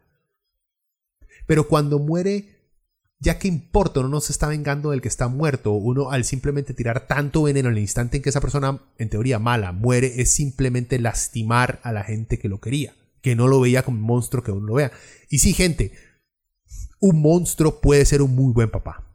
Pero 1.45 1.67
cuando 1.67 1.99
muere, 1.99 2.69
ya 3.19 3.37
que 3.37 3.49
importa, 3.49 3.99
uno 3.99 4.07
no 4.07 4.21
se 4.21 4.31
está 4.31 4.47
vengando 4.47 4.91
del 4.91 5.01
que 5.01 5.09
está 5.09 5.27
muerto. 5.27 5.73
Uno 5.73 6.09
al 6.09 6.23
simplemente 6.23 6.73
tirar 6.73 7.05
tanto 7.05 7.43
veneno 7.43 7.67
en 7.67 7.75
el 7.75 7.81
instante 7.81 8.15
en 8.15 8.23
que 8.23 8.29
esa 8.29 8.39
persona, 8.39 8.79
en 8.97 9.09
teoría 9.09 9.39
mala, 9.39 9.73
muere, 9.73 10.21
es 10.21 10.31
simplemente 10.31 10.99
lastimar 10.99 11.81
a 11.83 11.91
la 11.91 12.05
gente 12.05 12.39
que 12.39 12.47
lo 12.47 12.61
quería 12.61 12.93
que 13.23 13.35
no 13.35 13.47
lo 13.47 13.61
veía 13.61 13.83
como 13.83 13.97
un 13.97 14.03
monstruo 14.03 14.43
que 14.43 14.51
uno 14.51 14.67
lo 14.67 14.73
vea. 14.75 14.91
Y 15.29 15.39
sí, 15.39 15.53
gente, 15.53 15.93
un 16.99 17.21
monstruo 17.21 17.79
puede 17.79 18.05
ser 18.05 18.21
un 18.21 18.35
muy 18.35 18.51
buen 18.51 18.69
papá. 18.69 19.07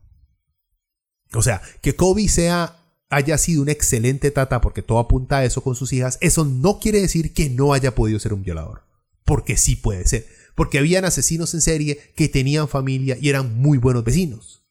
O 1.34 1.42
sea, 1.42 1.60
que 1.82 1.94
Kobe 1.94 2.26
sea 2.28 2.74
haya 3.10 3.36
sido 3.36 3.62
una 3.62 3.72
excelente 3.72 4.30
tata 4.30 4.62
porque 4.62 4.82
todo 4.82 4.98
apunta 4.98 5.38
a 5.38 5.44
eso 5.44 5.62
con 5.62 5.74
sus 5.74 5.92
hijas, 5.92 6.16
eso 6.20 6.44
no 6.46 6.80
quiere 6.80 7.00
decir 7.00 7.34
que 7.34 7.50
no 7.50 7.74
haya 7.74 7.94
podido 7.94 8.18
ser 8.18 8.32
un 8.32 8.42
violador. 8.42 8.82
Porque 9.26 9.58
sí 9.58 9.76
puede 9.76 10.06
ser. 10.06 10.26
Porque 10.56 10.78
habían 10.78 11.04
asesinos 11.04 11.52
en 11.52 11.60
serie 11.60 12.12
que 12.16 12.28
tenían 12.28 12.66
familia 12.66 13.18
y 13.20 13.28
eran 13.28 13.56
muy 13.60 13.76
buenos 13.76 14.04
vecinos. 14.04 14.64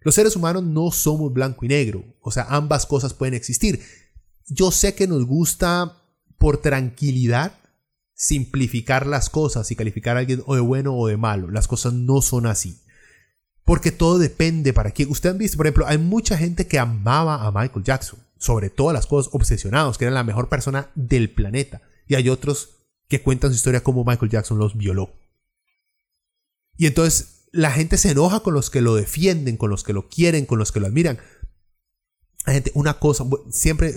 Los 0.00 0.16
seres 0.16 0.34
humanos 0.34 0.64
no 0.64 0.90
somos 0.90 1.32
blanco 1.32 1.64
y 1.64 1.68
negro. 1.68 2.04
O 2.20 2.32
sea, 2.32 2.46
ambas 2.48 2.86
cosas 2.86 3.14
pueden 3.14 3.34
existir. 3.34 3.80
Yo 4.48 4.72
sé 4.72 4.96
que 4.96 5.06
nos 5.06 5.24
gusta 5.26 6.02
por 6.38 6.60
tranquilidad 6.60 7.56
simplificar 8.16 9.06
las 9.06 9.28
cosas 9.28 9.70
y 9.70 9.76
calificar 9.76 10.16
a 10.16 10.20
alguien 10.20 10.42
o 10.46 10.54
de 10.54 10.62
bueno 10.62 10.96
o 10.96 11.06
de 11.06 11.18
malo. 11.18 11.50
Las 11.50 11.68
cosas 11.68 11.92
no 11.92 12.22
son 12.22 12.46
así. 12.46 12.80
Porque 13.64 13.92
todo 13.92 14.18
depende 14.18 14.72
para 14.72 14.90
quién. 14.90 15.10
Usted 15.10 15.30
han 15.30 15.38
visto, 15.38 15.56
por 15.56 15.66
ejemplo, 15.66 15.86
hay 15.86 15.98
mucha 15.98 16.36
gente 16.36 16.66
que 16.66 16.78
amaba 16.78 17.46
a 17.46 17.52
Michael 17.52 17.84
Jackson, 17.84 18.18
sobre 18.38 18.70
todas 18.70 18.94
las 18.94 19.06
cosas, 19.06 19.32
obsesionados, 19.34 19.98
que 19.98 20.06
era 20.06 20.14
la 20.14 20.24
mejor 20.24 20.48
persona 20.48 20.90
del 20.94 21.30
planeta. 21.30 21.82
Y 22.06 22.14
hay 22.14 22.28
otros 22.28 22.70
que 23.08 23.22
cuentan 23.22 23.50
su 23.50 23.56
historia 23.56 23.82
como 23.82 24.04
Michael 24.04 24.30
Jackson 24.30 24.58
los 24.58 24.76
violó. 24.76 25.12
Y 26.78 26.86
entonces 26.86 27.48
la 27.52 27.70
gente 27.70 27.98
se 27.98 28.10
enoja 28.12 28.40
con 28.40 28.54
los 28.54 28.70
que 28.70 28.80
lo 28.80 28.94
defienden, 28.94 29.56
con 29.56 29.70
los 29.70 29.84
que 29.84 29.92
lo 29.92 30.08
quieren, 30.08 30.46
con 30.46 30.58
los 30.58 30.72
que 30.72 30.80
lo 30.80 30.86
admiran. 30.86 31.18
Gente, 32.46 32.70
una 32.74 32.98
cosa, 32.98 33.24
siempre 33.50 33.88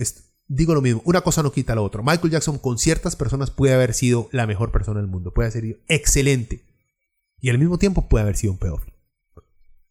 digo 0.49 0.73
lo 0.73 0.81
mismo, 0.81 1.01
una 1.05 1.21
cosa 1.21 1.41
no 1.41 1.53
quita 1.53 1.75
la 1.75 1.81
otra. 1.81 2.01
Michael 2.03 2.31
Jackson 2.31 2.57
con 2.57 2.77
ciertas 2.77 3.15
personas 3.15 3.51
puede 3.51 3.73
haber 3.73 3.93
sido 3.93 4.27
la 4.33 4.47
mejor 4.47 4.71
persona 4.71 4.99
del 4.99 5.07
mundo, 5.07 5.33
puede 5.33 5.49
haber 5.49 5.61
sido 5.63 5.77
excelente. 5.87 6.65
Y 7.39 7.49
al 7.49 7.59
mismo 7.59 7.77
tiempo 7.77 8.09
puede 8.09 8.23
haber 8.23 8.35
sido 8.35 8.51
un 8.51 8.59
pedófilo. 8.59 8.97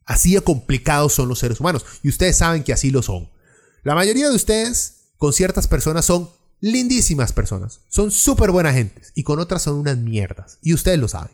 Así 0.05 0.35
de 0.35 0.43
complicados 0.43 1.15
son 1.15 1.29
los 1.29 1.39
seres 1.39 1.61
humanos. 1.61 1.87
Y 2.03 2.09
ustedes 2.09 2.37
saben 2.37 2.63
que 2.63 2.73
así 2.73 2.91
lo 2.91 3.03
son. 3.03 3.31
La 3.85 3.95
mayoría 3.95 4.29
de 4.29 4.37
ustedes 4.37 5.13
con 5.17 5.33
ciertas 5.33 5.67
personas 5.69 6.05
son 6.05 6.29
lindísimas 6.61 7.33
personas. 7.33 7.81
Son 7.89 8.11
súper 8.11 8.51
buenas 8.51 8.75
gentes. 8.75 9.13
Y 9.15 9.23
con 9.23 9.39
otras 9.39 9.63
son 9.63 9.77
unas 9.77 9.97
mierdas. 9.97 10.59
Y 10.61 10.75
ustedes 10.75 10.99
lo 10.99 11.09
saben. 11.09 11.33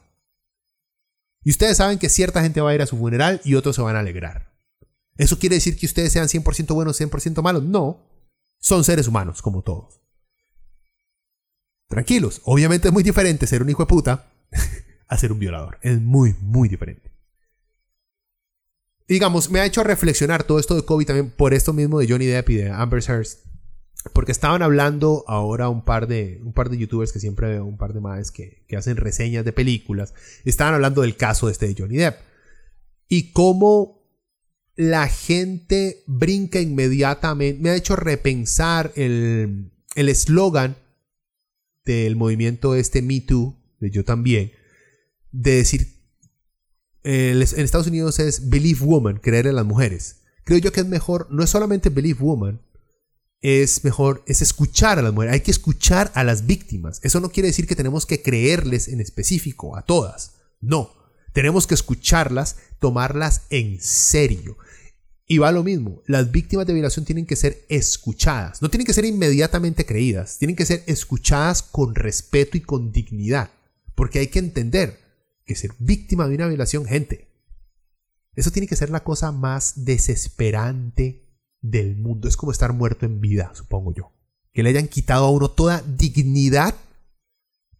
Y 1.43 1.51
ustedes 1.51 1.77
saben 1.77 1.99
que 1.99 2.09
cierta 2.09 2.43
gente 2.43 2.61
va 2.61 2.71
a 2.71 2.75
ir 2.75 2.83
a 2.83 2.87
su 2.87 2.97
funeral 2.97 3.41
y 3.45 3.55
otros 3.55 3.77
se 3.77 3.83
van 3.83 3.97
a 3.97 4.01
alegrar. 4.01 4.53
¿Eso 5.17 5.39
quiere 5.39 5.57
decir 5.57 5.77
que 5.77 5.87
ustedes 5.87 6.13
sean 6.13 6.29
100% 6.29 6.75
buenos, 6.75 7.01
100% 7.01 7.43
malos? 7.43 7.63
No. 7.63 8.14
Son 8.65 8.83
seres 8.83 9.07
humanos, 9.09 9.43
como 9.43 9.61
todos. 9.61 10.01
Tranquilos. 11.87 12.41
Obviamente 12.45 12.89
es 12.89 12.95
muy 12.95 13.03
diferente 13.03 13.47
ser 13.47 13.61
un 13.61 13.69
hijo 13.69 13.83
de 13.83 13.87
puta 13.87 14.33
a 15.07 15.19
ser 15.19 15.33
un 15.33 15.39
violador. 15.39 15.79
Es 15.83 16.01
muy, 16.01 16.35
muy 16.41 16.71
diferente. 16.71 17.13
Digamos, 19.07 19.51
me 19.51 19.61
ha 19.61 19.67
hecho 19.67 19.85
reflexionar 19.85 20.45
todo 20.45 20.59
esto 20.59 20.77
de 20.77 20.83
COVID 20.87 21.07
también 21.07 21.31
por 21.31 21.53
esto 21.53 21.75
mismo 21.75 21.99
de 21.99 22.09
Johnny 22.09 22.25
Depp 22.25 22.49
y 22.49 22.55
de 22.55 22.71
Amber 22.71 23.05
Heard. 23.07 23.27
Porque 24.15 24.33
estaban 24.33 24.63
hablando 24.63 25.25
ahora 25.27 25.69
un 25.69 25.85
par 25.85 26.07
de, 26.07 26.41
un 26.43 26.55
par 26.55 26.71
de 26.71 26.79
youtubers 26.79 27.13
que 27.13 27.21
siempre 27.21 27.49
veo, 27.49 27.67
un 27.67 27.77
par 27.77 27.93
de 27.93 28.01
más 28.01 28.31
que, 28.31 28.65
que 28.67 28.79
hacen 28.79 28.97
reseñas 28.97 29.45
de 29.45 29.53
películas. 29.53 30.15
Estaban 30.47 30.73
hablando 30.73 31.03
del 31.03 31.19
caso 31.19 31.51
este 31.51 31.69
de 31.69 31.75
Johnny 31.77 31.99
Depp. 31.99 32.19
Y 33.09 33.33
cómo 33.33 34.04
la 34.77 35.09
gente 35.09 36.03
brinca 36.07 36.61
inmediatamente. 36.61 37.61
Me 37.61 37.71
ha 37.71 37.77
hecho 37.77 37.97
repensar 37.97 38.93
el 38.97 39.71
eslogan 39.95 40.77
del 41.85 42.17
movimiento 42.17 42.75
este 42.75 43.03
Me 43.03 43.21
Too, 43.21 43.57
de 43.81 43.91
yo 43.91 44.05
también, 44.05 44.53
de 45.31 45.57
decir, 45.57 45.95
en 47.03 47.43
Estados 47.43 47.87
Unidos 47.87 48.19
es 48.19 48.49
Believe 48.49 48.85
Woman, 48.85 49.19
creer 49.19 49.47
en 49.47 49.57
las 49.57 49.67
mujeres. 49.67 50.23
Creo 50.45 50.59
yo 50.59 50.73
que 50.73 50.81
es 50.81 50.87
mejor, 50.87 51.29
no 51.31 51.45
es 51.45 51.51
solamente 51.51 51.91
Believe 51.91 52.21
Woman, 52.21 52.63
es 53.41 53.85
mejor, 53.85 54.25
es 54.27 54.41
escuchar 54.41 54.99
a 54.99 55.03
las 55.03 55.13
mujeres, 55.13 55.35
hay 55.35 55.41
que 55.41 55.51
escuchar 55.51 56.11
a 56.15 56.25
las 56.25 56.47
víctimas. 56.47 57.01
Eso 57.03 57.21
no 57.21 57.31
quiere 57.31 57.49
decir 57.49 57.67
que 57.67 57.77
tenemos 57.77 58.07
que 58.07 58.23
creerles 58.23 58.89
en 58.89 59.03
específico 59.03 59.77
a 59.77 59.83
todas, 59.83 60.37
no. 60.61 61.04
Tenemos 61.35 61.67
que 61.67 61.75
escucharlas, 61.75 62.57
tomarlas 62.79 63.43
en 63.51 63.81
serio. 63.81 64.57
Y 65.27 65.39
va 65.39 65.51
lo 65.51 65.65
mismo, 65.65 66.01
las 66.07 66.31
víctimas 66.31 66.65
de 66.67 66.75
violación 66.75 67.05
tienen 67.05 67.27
que 67.27 67.35
ser 67.35 67.65
escuchadas, 67.69 68.63
no 68.63 68.71
tienen 68.71 68.87
que 68.87 68.93
ser 68.93 69.05
inmediatamente 69.05 69.85
creídas, 69.85 70.39
tienen 70.39 70.55
que 70.55 70.65
ser 70.65 70.85
escuchadas 70.87 71.63
con 71.63 71.95
respeto 71.95 72.57
y 72.57 72.61
con 72.61 72.93
dignidad, 72.93 73.51
porque 73.95 74.21
hay 74.21 74.29
que 74.29 74.39
entender 74.39 75.01
que 75.45 75.57
ser 75.57 75.73
víctima 75.79 76.29
de 76.29 76.37
una 76.37 76.47
violación, 76.47 76.85
gente, 76.85 77.27
eso 78.37 78.51
tiene 78.51 78.69
que 78.69 78.77
ser 78.77 78.91
la 78.91 79.03
cosa 79.03 79.33
más 79.33 79.85
desesperante 79.85 81.27
del 81.63 81.97
mundo, 81.97 82.29
es 82.29 82.37
como 82.37 82.53
estar 82.53 82.75
muerto 82.75 83.07
en 83.07 83.21
vida, 83.21 83.51
supongo 83.55 83.95
yo, 83.95 84.13
que 84.53 84.63
le 84.63 84.69
hayan 84.69 84.89
quitado 84.89 85.25
a 85.25 85.31
uno 85.31 85.51
toda 85.51 85.83
dignidad 85.83 86.75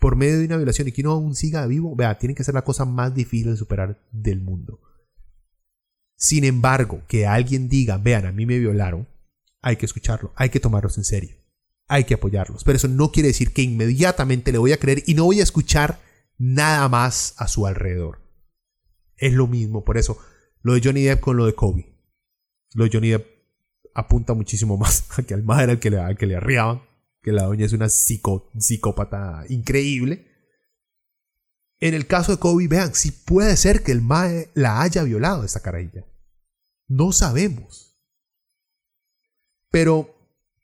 por 0.05 0.17
medio 0.17 0.39
de 0.39 0.45
una 0.45 0.59
violación 0.59 0.87
y 0.87 0.93
que 0.93 1.01
uno 1.01 1.13
aún 1.13 1.35
siga 1.35 1.67
vivo, 1.67 1.97
vea, 1.97 2.19
tiene 2.19 2.35
que 2.35 2.45
ser 2.45 2.53
la 2.53 2.63
cosa 2.63 2.85
más 2.85 3.15
difícil 3.15 3.53
de 3.53 3.57
superar 3.57 4.07
del 4.13 4.43
mundo. 4.43 4.83
Sin 6.15 6.45
embargo, 6.45 7.01
que 7.09 7.27
alguien 7.27 7.71
diga, 7.71 7.97
vean, 7.97 8.27
a 8.27 8.33
mí 8.33 8.45
me 8.45 8.59
violaron, 8.59 9.09
hay 9.63 9.77
que 9.77 9.87
escucharlo, 9.87 10.35
hay 10.37 10.51
que 10.51 10.61
tomarlos 10.61 10.99
en 10.99 11.05
serio, 11.05 11.39
hay 11.89 12.05
que 12.05 12.13
apoyarlos. 12.13 12.65
Pero 12.65 12.77
eso 12.77 12.87
no 12.87 13.13
quiere 13.13 13.29
decir 13.29 13.55
que 13.55 13.63
inmediatamente 13.63 14.53
le 14.53 14.59
voy 14.59 14.73
a 14.73 14.77
creer 14.77 15.03
y 15.07 15.15
no 15.15 15.25
voy 15.25 15.41
a 15.41 15.43
escuchar 15.43 15.99
nada 16.37 16.87
más 16.91 17.33
a 17.39 17.49
su 17.49 17.67
alrededor. 17.67 18.21
Es 19.17 19.33
lo 19.33 19.47
mismo, 19.47 19.87
por 19.87 19.97
eso, 19.97 20.19
lo 20.61 20.75
de 20.75 20.83
Johnny 20.85 21.05
Depp 21.05 21.21
con 21.21 21.39
lo 21.39 21.47
de 21.47 21.55
Kobe. 21.55 21.97
Lo 22.75 22.85
de 22.85 22.91
Johnny 22.93 23.09
Depp 23.09 23.27
apunta 23.95 24.35
muchísimo 24.35 24.77
más 24.77 25.07
a 25.19 25.23
que 25.23 25.33
al 25.33 25.45
madre 25.45 25.73
al 25.73 25.81
que 25.81 25.89
le, 25.89 25.99
al 25.99 26.19
que 26.19 26.27
le 26.27 26.37
arriaban, 26.37 26.83
que 27.25 27.33
la 27.33 27.45
doña 27.45 27.65
es 27.65 27.73
una 27.73 27.89
psicópata 27.89 29.45
increíble. 29.49 30.29
En 31.81 31.95
el 31.95 32.07
caso 32.07 32.33
de 32.33 32.39
Kobe, 32.39 32.69
vean, 32.69 32.95
si 32.95 33.13
puede 33.13 33.57
ser 33.57 33.83
que 33.83 33.93
el 33.93 34.03
Mae 34.03 34.51
la 34.53 34.83
haya 34.83 35.03
violado 35.03 35.43
esta 35.43 35.61
carajilla. 35.61 36.05
No 36.87 37.13
sabemos. 37.13 37.99
Pero 39.71 40.15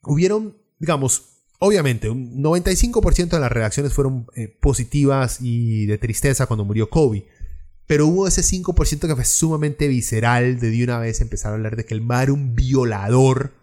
hubieron, 0.02 0.56
digamos, 0.78 1.46
obviamente, 1.58 2.10
un 2.10 2.42
95% 2.42 3.30
de 3.30 3.40
las 3.40 3.50
reacciones 3.50 3.94
fueron 3.94 4.26
eh, 4.36 4.48
positivas 4.60 5.38
y 5.40 5.86
de 5.86 5.96
tristeza 5.96 6.46
cuando 6.46 6.66
murió 6.66 6.90
Kobe. 6.90 7.26
Pero 7.86 8.06
hubo 8.06 8.28
ese 8.28 8.42
5% 8.42 9.08
que 9.08 9.16
fue 9.16 9.24
sumamente 9.24 9.88
visceral 9.88 10.60
de 10.60 10.70
de 10.70 10.84
una 10.84 10.98
vez 10.98 11.22
empezar 11.22 11.52
a 11.52 11.54
hablar 11.54 11.76
de 11.76 11.86
que 11.86 11.94
el 11.94 12.02
Mae 12.02 12.24
era 12.24 12.32
un 12.34 12.54
violador 12.54 13.54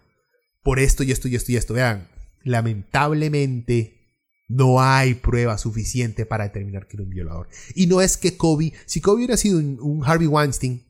por 0.64 0.80
esto 0.80 1.04
y 1.04 1.12
esto 1.12 1.28
y 1.28 1.36
esto 1.36 1.52
y 1.52 1.56
esto. 1.56 1.74
Vean, 1.74 2.08
lamentablemente 2.42 3.98
no 4.48 4.80
hay 4.80 5.14
prueba 5.14 5.58
suficiente 5.58 6.24
para 6.24 6.44
determinar 6.44 6.88
que 6.88 6.96
era 6.96 7.04
un 7.04 7.10
violador. 7.10 7.48
Y 7.74 7.86
no 7.86 8.00
es 8.00 8.16
que 8.16 8.36
Kobe, 8.36 8.72
si 8.86 9.00
Kobe 9.00 9.18
hubiera 9.18 9.36
sido 9.36 9.58
un, 9.58 10.02
Harvey 10.04 10.26
Weinstein, 10.26 10.84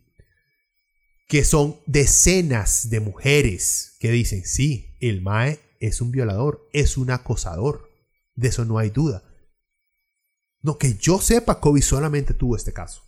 que 1.26 1.44
son 1.44 1.76
decenas 1.86 2.88
de 2.88 3.00
mujeres 3.00 3.96
que 3.98 4.10
dicen, 4.10 4.44
sí, 4.46 4.96
el 5.00 5.20
Mae 5.20 5.60
es 5.80 6.00
un 6.00 6.10
violador, 6.10 6.68
es 6.72 6.96
un 6.96 7.10
acosador. 7.10 7.90
De 8.34 8.48
eso 8.48 8.64
no 8.64 8.78
hay 8.78 8.90
duda. 8.90 9.24
No, 10.62 10.78
que 10.78 10.94
yo 10.94 11.20
sepa, 11.20 11.60
Kobe 11.60 11.82
solamente 11.82 12.34
tuvo 12.34 12.56
este 12.56 12.72
caso. 12.72 13.02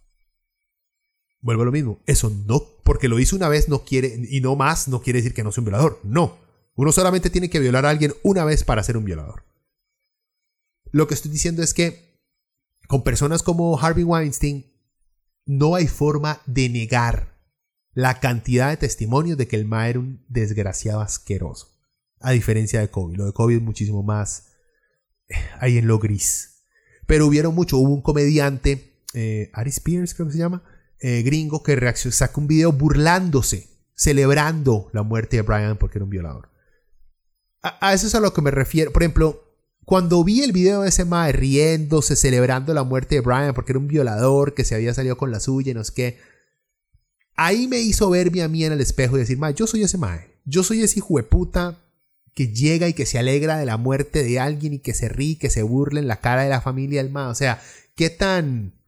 Vuelvo 1.40 1.62
a 1.62 1.66
lo 1.66 1.72
mismo. 1.72 2.02
Eso 2.06 2.30
no, 2.30 2.62
porque 2.84 3.08
lo 3.08 3.18
hizo 3.18 3.36
una 3.36 3.48
vez 3.48 3.68
no 3.68 3.84
quiere, 3.84 4.20
y 4.28 4.40
no 4.40 4.56
más, 4.56 4.88
no 4.88 5.00
quiere 5.00 5.20
decir 5.20 5.32
que 5.32 5.44
no 5.44 5.52
sea 5.52 5.62
un 5.62 5.66
violador. 5.66 6.00
No. 6.02 6.49
Uno 6.80 6.92
solamente 6.92 7.28
tiene 7.28 7.50
que 7.50 7.60
violar 7.60 7.84
a 7.84 7.90
alguien 7.90 8.14
una 8.22 8.42
vez 8.46 8.64
para 8.64 8.82
ser 8.82 8.96
un 8.96 9.04
violador. 9.04 9.44
Lo 10.92 11.06
que 11.06 11.12
estoy 11.12 11.30
diciendo 11.30 11.62
es 11.62 11.74
que 11.74 12.18
con 12.88 13.04
personas 13.04 13.42
como 13.42 13.78
Harvey 13.78 14.02
Weinstein 14.02 14.64
no 15.44 15.74
hay 15.74 15.86
forma 15.88 16.40
de 16.46 16.70
negar 16.70 17.36
la 17.92 18.18
cantidad 18.18 18.70
de 18.70 18.78
testimonios 18.78 19.36
de 19.36 19.46
que 19.46 19.56
el 19.56 19.66
Ma 19.66 19.90
era 19.90 19.98
un 19.98 20.24
desgraciado 20.30 21.02
asqueroso. 21.02 21.68
A 22.18 22.30
diferencia 22.30 22.80
de 22.80 22.88
Kobe. 22.88 23.14
Lo 23.14 23.26
de 23.26 23.34
Kobe 23.34 23.56
es 23.56 23.62
muchísimo 23.62 24.02
más 24.02 24.52
eh, 25.28 25.34
ahí 25.58 25.76
en 25.76 25.86
lo 25.86 25.98
gris. 25.98 26.62
Pero 27.06 27.26
hubieron 27.26 27.54
mucho. 27.54 27.76
Hubo 27.76 27.92
un 27.92 28.00
comediante, 28.00 29.02
eh, 29.12 29.50
Ari 29.52 29.68
Spears 29.68 30.14
creo 30.14 30.28
que 30.28 30.32
se 30.32 30.38
llama, 30.38 30.62
eh, 30.98 31.20
gringo, 31.20 31.62
que 31.62 31.76
reaccionó, 31.76 32.14
sacó 32.14 32.40
un 32.40 32.46
video 32.46 32.72
burlándose, 32.72 33.68
celebrando 33.94 34.88
la 34.94 35.02
muerte 35.02 35.36
de 35.36 35.42
Brian 35.42 35.76
porque 35.76 35.98
era 35.98 36.04
un 36.04 36.10
violador. 36.10 36.48
A, 37.62 37.92
eso 37.92 38.06
es 38.06 38.14
a 38.14 38.20
lo 38.20 38.32
que 38.32 38.42
me 38.42 38.50
refiero. 38.50 38.92
Por 38.92 39.02
ejemplo, 39.02 39.44
cuando 39.84 40.24
vi 40.24 40.42
el 40.42 40.52
video 40.52 40.82
de 40.82 40.88
ese 40.88 41.04
mae 41.04 41.32
riéndose, 41.32 42.16
celebrando 42.16 42.72
la 42.74 42.84
muerte 42.84 43.16
de 43.16 43.20
Brian 43.20 43.54
porque 43.54 43.72
era 43.72 43.78
un 43.78 43.88
violador 43.88 44.54
que 44.54 44.64
se 44.64 44.74
había 44.74 44.94
salido 44.94 45.16
con 45.16 45.30
la 45.30 45.40
suya 45.40 45.72
y 45.72 45.74
no 45.74 45.84
sé 45.84 45.92
qué, 45.94 46.18
ahí 47.36 47.66
me 47.68 47.78
hizo 47.78 48.08
verme 48.10 48.42
a 48.42 48.48
mí 48.48 48.64
en 48.64 48.72
el 48.72 48.80
espejo 48.80 49.16
y 49.16 49.20
decir, 49.20 49.38
mae, 49.38 49.54
yo 49.54 49.66
soy 49.66 49.82
ese 49.82 49.98
mae. 49.98 50.30
Yo 50.44 50.62
soy 50.62 50.82
ese 50.82 50.98
hijo 50.98 51.16
de 51.16 51.22
puta 51.22 51.84
que 52.34 52.48
llega 52.48 52.88
y 52.88 52.94
que 52.94 53.06
se 53.06 53.18
alegra 53.18 53.58
de 53.58 53.66
la 53.66 53.76
muerte 53.76 54.22
de 54.22 54.40
alguien 54.40 54.74
y 54.74 54.78
que 54.78 54.94
se 54.94 55.08
ríe, 55.08 55.38
que 55.38 55.50
se 55.50 55.62
burla 55.62 56.00
en 56.00 56.08
la 56.08 56.20
cara 56.20 56.42
de 56.42 56.48
la 56.48 56.60
familia 56.60 57.02
del 57.02 57.12
mae. 57.12 57.26
O 57.26 57.34
sea, 57.34 57.60
qué 57.94 58.08
tan 58.08 58.79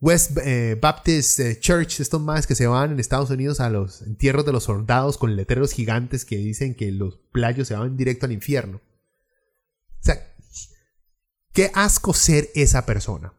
West 0.00 0.36
eh, 0.38 0.78
Baptist 0.80 1.40
eh, 1.40 1.58
Church, 1.58 2.00
estos 2.00 2.20
más 2.20 2.46
que 2.46 2.54
se 2.54 2.66
van 2.66 2.92
en 2.92 3.00
Estados 3.00 3.30
Unidos 3.30 3.60
a 3.60 3.68
los 3.68 4.02
entierros 4.02 4.46
de 4.46 4.52
los 4.52 4.64
soldados 4.64 5.18
con 5.18 5.34
letreros 5.34 5.72
gigantes 5.72 6.24
que 6.24 6.36
dicen 6.36 6.74
que 6.74 6.92
los 6.92 7.16
playos 7.32 7.66
se 7.68 7.74
van 7.74 7.96
directo 7.96 8.26
al 8.26 8.32
infierno. 8.32 8.80
O 10.00 10.02
sea, 10.02 10.28
Qué 11.58 11.72
asco 11.74 12.14
ser 12.14 12.50
esa 12.54 12.86
persona. 12.86 13.32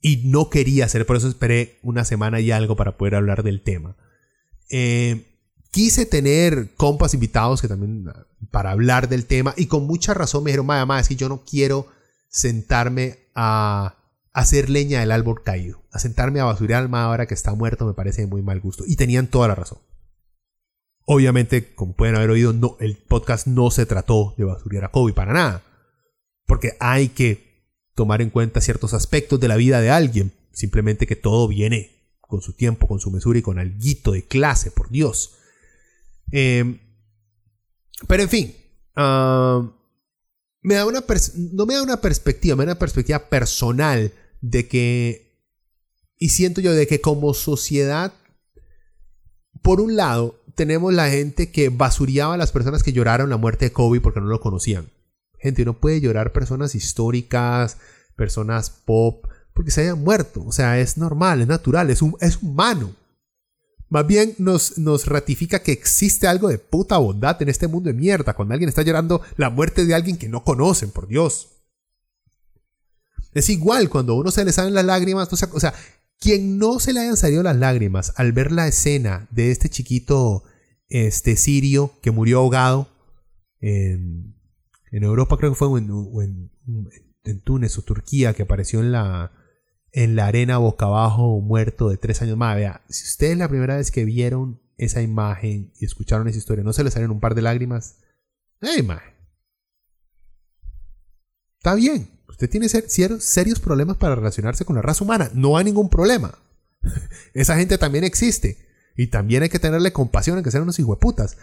Y 0.00 0.22
no 0.24 0.48
quería 0.48 0.88
ser, 0.88 1.04
por 1.04 1.16
eso 1.16 1.28
esperé 1.28 1.78
una 1.82 2.06
semana 2.06 2.40
y 2.40 2.50
algo 2.50 2.76
para 2.76 2.96
poder 2.96 3.14
hablar 3.14 3.42
del 3.42 3.60
tema. 3.60 3.94
Eh, 4.70 5.38
quise 5.70 6.06
tener 6.06 6.74
compas 6.76 7.12
invitados 7.12 7.60
que 7.60 7.68
también 7.68 8.06
para 8.50 8.70
hablar 8.70 9.10
del 9.10 9.26
tema 9.26 9.52
y 9.58 9.66
con 9.66 9.86
mucha 9.86 10.14
razón 10.14 10.44
me 10.44 10.50
dijeron, 10.50 10.64
mamá, 10.64 10.98
es 10.98 11.08
que 11.08 11.16
yo 11.16 11.28
no 11.28 11.44
quiero 11.44 11.88
sentarme 12.30 13.18
a 13.34 13.97
hacer 14.40 14.70
leña 14.70 15.00
del 15.00 15.12
árbol 15.12 15.42
caído. 15.42 15.82
A 15.92 15.98
sentarme 15.98 16.40
a 16.40 16.44
basurar 16.44 16.84
al 16.84 16.94
ahora 16.94 17.26
que 17.26 17.34
está 17.34 17.54
muerto 17.54 17.86
me 17.86 17.94
parece 17.94 18.22
de 18.22 18.26
muy 18.26 18.42
mal 18.42 18.60
gusto. 18.60 18.84
Y 18.86 18.96
tenían 18.96 19.26
toda 19.26 19.48
la 19.48 19.54
razón. 19.54 19.78
Obviamente, 21.04 21.74
como 21.74 21.94
pueden 21.94 22.16
haber 22.16 22.30
oído, 22.30 22.52
no, 22.52 22.76
el 22.80 22.96
podcast 22.96 23.46
no 23.46 23.70
se 23.70 23.86
trató 23.86 24.34
de 24.36 24.44
basurar 24.44 24.84
a 24.84 24.90
Kobe 24.90 25.12
para 25.12 25.32
nada 25.32 25.62
porque 26.48 26.72
hay 26.80 27.10
que 27.10 27.46
tomar 27.94 28.22
en 28.22 28.30
cuenta 28.30 28.62
ciertos 28.62 28.94
aspectos 28.94 29.38
de 29.38 29.48
la 29.48 29.56
vida 29.56 29.82
de 29.82 29.90
alguien, 29.90 30.32
simplemente 30.50 31.06
que 31.06 31.14
todo 31.14 31.46
viene 31.46 32.16
con 32.20 32.40
su 32.40 32.54
tiempo, 32.54 32.88
con 32.88 33.00
su 33.00 33.10
mesura 33.10 33.38
y 33.38 33.42
con 33.42 33.58
alguito 33.58 34.12
de 34.12 34.26
clase, 34.26 34.70
por 34.70 34.88
Dios. 34.88 35.34
Eh, 36.32 36.80
Pero 38.08 38.22
en 38.22 38.28
fin, 38.30 38.56
ah, 38.96 39.70
me 40.62 40.74
da 40.74 40.86
una 40.86 41.04
no 41.36 41.66
me 41.66 41.74
da 41.74 41.82
una 41.82 42.00
perspectiva, 42.00 42.56
me 42.56 42.64
da 42.64 42.72
una 42.72 42.78
perspectiva 42.78 43.28
personal 43.28 44.12
de 44.40 44.68
que, 44.68 45.42
y 46.18 46.30
siento 46.30 46.60
yo 46.60 46.72
de 46.72 46.86
que 46.86 47.00
como 47.00 47.34
sociedad, 47.34 48.12
por 49.62 49.80
un 49.80 49.96
lado, 49.96 50.40
tenemos 50.54 50.92
la 50.92 51.08
gente 51.08 51.50
que 51.50 51.68
basureaba 51.68 52.34
a 52.34 52.38
las 52.38 52.52
personas 52.52 52.82
que 52.82 52.92
lloraron 52.92 53.30
la 53.30 53.36
muerte 53.36 53.66
de 53.66 53.72
Kobe 53.72 54.00
porque 54.00 54.20
no 54.20 54.26
lo 54.26 54.40
conocían. 54.40 54.90
Gente, 55.38 55.62
uno 55.62 55.78
puede 55.78 56.00
llorar 56.00 56.32
personas 56.32 56.74
históricas, 56.74 57.78
personas 58.16 58.70
pop, 58.70 59.24
porque 59.54 59.70
se 59.70 59.82
hayan 59.82 60.02
muerto. 60.02 60.44
O 60.44 60.52
sea, 60.52 60.80
es 60.80 60.98
normal, 60.98 61.40
es 61.40 61.46
natural, 61.46 61.90
es, 61.90 62.00
es 62.20 62.42
humano. 62.42 62.94
Más 63.88 64.06
bien 64.06 64.34
nos, 64.38 64.78
nos 64.78 65.06
ratifica 65.06 65.62
que 65.62 65.72
existe 65.72 66.26
algo 66.26 66.48
de 66.48 66.58
puta 66.58 66.98
bondad 66.98 67.40
en 67.40 67.48
este 67.48 67.68
mundo 67.68 67.88
de 67.88 67.94
mierda 67.94 68.34
cuando 68.34 68.52
alguien 68.52 68.68
está 68.68 68.82
llorando 68.82 69.22
la 69.36 69.48
muerte 69.48 69.86
de 69.86 69.94
alguien 69.94 70.18
que 70.18 70.28
no 70.28 70.44
conocen, 70.44 70.90
por 70.90 71.08
Dios. 71.08 71.57
Es 73.34 73.48
igual 73.50 73.88
cuando 73.88 74.12
a 74.12 74.16
uno 74.16 74.30
se 74.30 74.44
le 74.44 74.52
salen 74.52 74.74
las 74.74 74.84
lágrimas, 74.84 75.32
o 75.32 75.60
sea, 75.60 75.74
quien 76.18 76.58
no 76.58 76.80
se 76.80 76.92
le 76.92 77.00
hayan 77.00 77.16
salido 77.16 77.42
las 77.42 77.56
lágrimas 77.56 78.12
al 78.16 78.32
ver 78.32 78.52
la 78.52 78.66
escena 78.66 79.28
de 79.30 79.50
este 79.50 79.68
chiquito 79.68 80.42
este, 80.88 81.36
sirio 81.36 81.92
que 82.02 82.10
murió 82.10 82.40
ahogado 82.40 82.88
en, 83.60 84.34
en 84.90 85.04
Europa, 85.04 85.36
creo 85.36 85.52
que 85.52 85.56
fue 85.56 85.78
en, 85.78 85.90
en, 85.90 86.50
en 87.24 87.40
Túnez 87.40 87.78
o 87.78 87.82
Turquía, 87.82 88.34
que 88.34 88.42
apareció 88.42 88.80
en 88.80 88.92
la, 88.92 89.32
en 89.92 90.16
la 90.16 90.26
arena 90.26 90.58
boca 90.58 90.86
abajo 90.86 91.40
muerto 91.40 91.88
de 91.88 91.96
tres 91.96 92.22
años 92.22 92.36
más. 92.36 92.56
Vea, 92.56 92.82
si 92.88 93.04
ustedes 93.04 93.36
la 93.36 93.48
primera 93.48 93.76
vez 93.76 93.90
que 93.90 94.04
vieron 94.04 94.60
esa 94.76 95.02
imagen 95.02 95.72
y 95.78 95.84
escucharon 95.84 96.28
esa 96.28 96.38
historia, 96.38 96.64
no 96.64 96.72
se 96.72 96.84
les 96.84 96.92
salieron 96.92 97.14
un 97.16 97.20
par 97.20 97.34
de 97.34 97.42
lágrimas. 97.42 97.98
¡Ey, 98.60 98.80
imagen! 98.80 99.14
Está 101.58 101.74
bien. 101.74 102.17
Usted 102.38 102.50
tiene 102.50 102.68
serios 102.68 103.58
problemas 103.58 103.96
para 103.96 104.14
relacionarse 104.14 104.64
con 104.64 104.76
la 104.76 104.82
raza 104.82 105.02
humana. 105.02 105.28
No 105.34 105.56
hay 105.56 105.64
ningún 105.64 105.90
problema. 105.90 106.38
esa 107.34 107.56
gente 107.56 107.78
también 107.78 108.04
existe. 108.04 108.64
Y 108.96 109.08
también 109.08 109.42
hay 109.42 109.48
que 109.48 109.58
tenerle 109.58 109.92
compasión, 109.92 110.38
hay 110.38 110.44
que 110.44 110.52
ser 110.52 110.62
unos 110.62 110.78
hijueputas. 110.78 111.36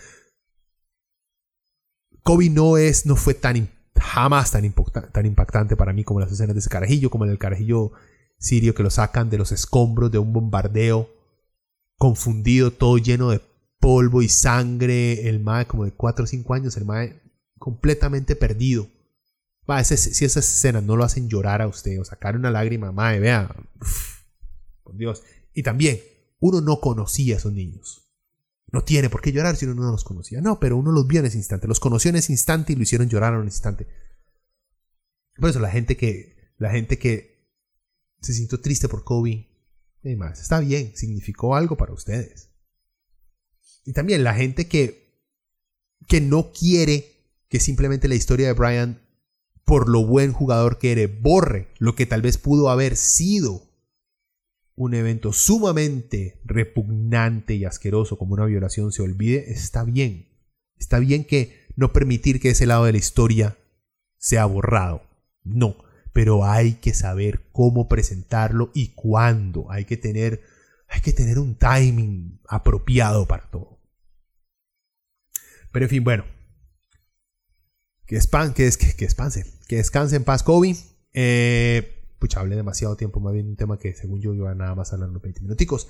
Kobe 2.23 2.49
no 2.49 2.77
es, 2.77 3.05
no 3.05 3.17
fue 3.17 3.33
tan 3.33 3.69
jamás 3.97 4.51
tan, 4.51 4.73
tan 5.11 5.25
impactante 5.25 5.75
para 5.75 5.91
mí 5.91 6.05
como 6.05 6.21
las 6.21 6.31
escenas 6.31 6.55
de 6.55 6.61
ese 6.61 6.69
carajillo, 6.69 7.09
como 7.09 7.25
en 7.25 7.31
el 7.31 7.39
carajillo 7.39 7.91
sirio 8.37 8.73
que 8.73 8.83
lo 8.83 8.89
sacan 8.89 9.29
de 9.29 9.37
los 9.37 9.51
escombros 9.51 10.13
de 10.13 10.19
un 10.19 10.31
bombardeo, 10.31 11.09
confundido, 11.97 12.71
todo 12.71 12.97
lleno 12.99 13.31
de 13.31 13.41
polvo 13.81 14.21
y 14.21 14.29
sangre, 14.29 15.27
el 15.27 15.41
mae 15.41 15.67
como 15.67 15.83
de 15.83 15.91
4 15.91 16.23
o 16.23 16.27
5 16.27 16.53
años, 16.53 16.77
el 16.77 16.85
mae 16.85 17.21
completamente 17.59 18.37
perdido. 18.37 18.87
Va, 19.69 19.83
si 19.83 19.93
esas 19.93 20.45
escenas 20.45 20.83
no 20.83 20.95
lo 20.95 21.03
hacen 21.03 21.27
llorar 21.27 21.61
a 21.61 21.67
usted 21.67 21.99
o 21.99 22.05
sacar 22.05 22.35
una 22.35 22.51
lágrima, 22.51 22.91
mae, 22.91 23.19
vea, 23.19 23.55
por 24.83 24.95
Dios. 24.95 25.23
Y 25.53 25.63
también, 25.63 26.01
uno 26.39 26.61
no 26.61 26.79
conocía 26.79 27.35
a 27.35 27.37
esos 27.39 27.53
niños. 27.53 28.05
No 28.71 28.83
tiene 28.83 29.09
por 29.09 29.21
qué 29.21 29.31
llorar 29.31 29.55
si 29.55 29.65
uno 29.65 29.81
no 29.83 29.91
los 29.91 30.03
conocía. 30.03 30.41
No, 30.41 30.59
pero 30.59 30.77
uno 30.77 30.91
los 30.91 31.07
vio 31.07 31.19
en 31.19 31.25
ese 31.25 31.37
instante, 31.37 31.67
los 31.67 31.79
conoció 31.79 32.09
en 32.09 32.17
ese 32.17 32.31
instante 32.31 32.73
y 32.73 32.75
lo 32.75 32.83
hicieron 32.83 33.09
llorar 33.09 33.33
en 33.33 33.47
ese 33.47 33.55
instante. 33.55 33.87
Por 35.37 35.49
eso 35.49 35.59
la 35.59 35.71
gente 35.71 35.97
que, 35.97 36.53
la 36.57 36.71
gente 36.71 36.99
que 36.99 37.49
se 38.21 38.33
sintió 38.33 38.59
triste 38.59 38.87
por 38.87 39.03
Kobe. 39.03 39.49
Y 40.03 40.15
más, 40.15 40.39
está 40.39 40.59
bien, 40.59 40.95
significó 40.95 41.55
algo 41.55 41.77
para 41.77 41.93
ustedes. 41.93 42.49
Y 43.85 43.93
también 43.93 44.23
la 44.23 44.33
gente 44.33 44.67
que, 44.67 45.23
que 46.07 46.21
no 46.21 46.51
quiere 46.51 47.15
que 47.49 47.59
simplemente 47.59 48.07
la 48.07 48.15
historia 48.15 48.47
de 48.47 48.53
Brian, 48.53 49.01
por 49.65 49.89
lo 49.89 50.05
buen 50.05 50.31
jugador 50.31 50.77
que 50.77 50.91
era, 50.91 51.11
borre 51.21 51.67
lo 51.79 51.95
que 51.95 52.05
tal 52.05 52.21
vez 52.21 52.37
pudo 52.37 52.69
haber 52.69 52.95
sido 52.95 53.63
un 54.75 54.93
evento 54.93 55.33
sumamente 55.33 56.41
repugnante 56.43 57.55
y 57.55 57.65
asqueroso 57.65 58.17
como 58.17 58.33
una 58.33 58.45
violación 58.45 58.91
se 58.91 59.01
olvide, 59.01 59.51
está 59.51 59.83
bien. 59.83 60.29
Está 60.77 60.99
bien 60.99 61.23
que 61.23 61.65
no 61.75 61.93
permitir 61.93 62.39
que 62.39 62.49
ese 62.49 62.65
lado 62.65 62.85
de 62.85 62.91
la 62.91 62.97
historia 62.97 63.57
sea 64.17 64.45
borrado. 64.45 65.03
No, 65.43 65.77
pero 66.13 66.45
hay 66.45 66.75
que 66.75 66.93
saber 66.93 67.49
cómo 67.51 67.87
presentarlo 67.87 68.71
y 68.73 68.93
cuándo. 68.93 69.71
Hay 69.71 69.85
que 69.85 69.97
tener, 69.97 70.41
hay 70.89 71.01
que 71.01 71.13
tener 71.13 71.39
un 71.39 71.55
timing 71.55 72.41
apropiado 72.47 73.27
para 73.27 73.49
todo. 73.49 73.79
Pero 75.71 75.85
en 75.85 75.89
fin, 75.89 76.03
bueno. 76.03 76.25
Que, 78.05 78.19
span, 78.21 78.53
que, 78.53 78.69
que, 78.71 78.95
que, 78.95 79.05
que 79.67 79.77
descanse 79.77 80.15
en 80.15 80.23
paz 80.23 80.43
Kobe. 80.43 80.75
Eh, 81.13 82.03
pucha, 82.19 82.39
hablé 82.39 82.55
demasiado 82.55 82.95
tiempo, 82.95 83.19
más 83.19 83.33
bien 83.33 83.47
un 83.47 83.55
tema 83.55 83.77
que 83.77 83.93
según 83.93 84.21
yo 84.21 84.33
iba 84.33 84.53
nada 84.55 84.75
más 84.75 84.91
a 84.91 84.95
hablar 84.95 85.09
unos 85.09 85.21
20 85.21 85.41
minuticos. 85.41 85.87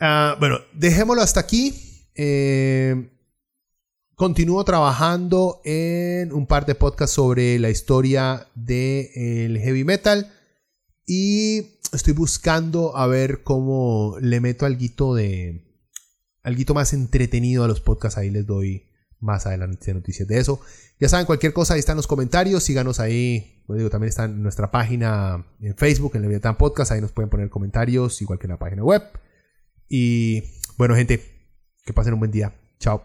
Uh, 0.00 0.38
bueno, 0.38 0.58
dejémoslo 0.74 1.22
hasta 1.22 1.40
aquí. 1.40 2.08
Eh, 2.14 3.10
Continúo 4.20 4.62
trabajando 4.64 5.62
en 5.64 6.30
un 6.34 6.46
par 6.46 6.66
de 6.66 6.74
podcasts 6.74 7.14
sobre 7.14 7.58
la 7.58 7.70
historia 7.70 8.48
del 8.54 9.58
heavy 9.58 9.82
metal. 9.82 10.30
Y 11.06 11.78
estoy 11.94 12.12
buscando 12.12 12.98
a 12.98 13.06
ver 13.06 13.42
cómo 13.42 14.18
le 14.20 14.42
meto 14.42 14.66
algo 14.66 15.14
de. 15.14 15.64
más 16.74 16.92
entretenido 16.92 17.64
a 17.64 17.66
los 17.66 17.80
podcasts. 17.80 18.18
Ahí 18.18 18.28
les 18.28 18.44
doy 18.44 18.89
más 19.20 19.46
adelante 19.46 19.94
noticias 19.94 20.26
de 20.26 20.38
eso. 20.38 20.60
Ya 20.98 21.08
saben, 21.08 21.26
cualquier 21.26 21.52
cosa 21.52 21.74
ahí 21.74 21.80
están 21.80 21.96
los 21.96 22.06
comentarios, 22.06 22.62
síganos 22.62 23.00
ahí. 23.00 23.62
Como 23.66 23.78
digo, 23.78 23.90
también 23.90 24.08
está 24.08 24.24
en 24.24 24.42
nuestra 24.42 24.70
página 24.70 25.46
en 25.60 25.76
Facebook, 25.76 26.12
en 26.16 26.22
Leviatán 26.22 26.56
Podcast, 26.56 26.92
ahí 26.92 27.00
nos 27.00 27.12
pueden 27.12 27.30
poner 27.30 27.48
comentarios, 27.48 28.20
igual 28.20 28.38
que 28.38 28.46
en 28.46 28.52
la 28.52 28.58
página 28.58 28.82
web. 28.82 29.02
Y 29.88 30.42
bueno, 30.76 30.94
gente, 30.94 31.20
que 31.84 31.92
pasen 31.92 32.14
un 32.14 32.20
buen 32.20 32.30
día. 32.30 32.54
Chao. 32.78 33.04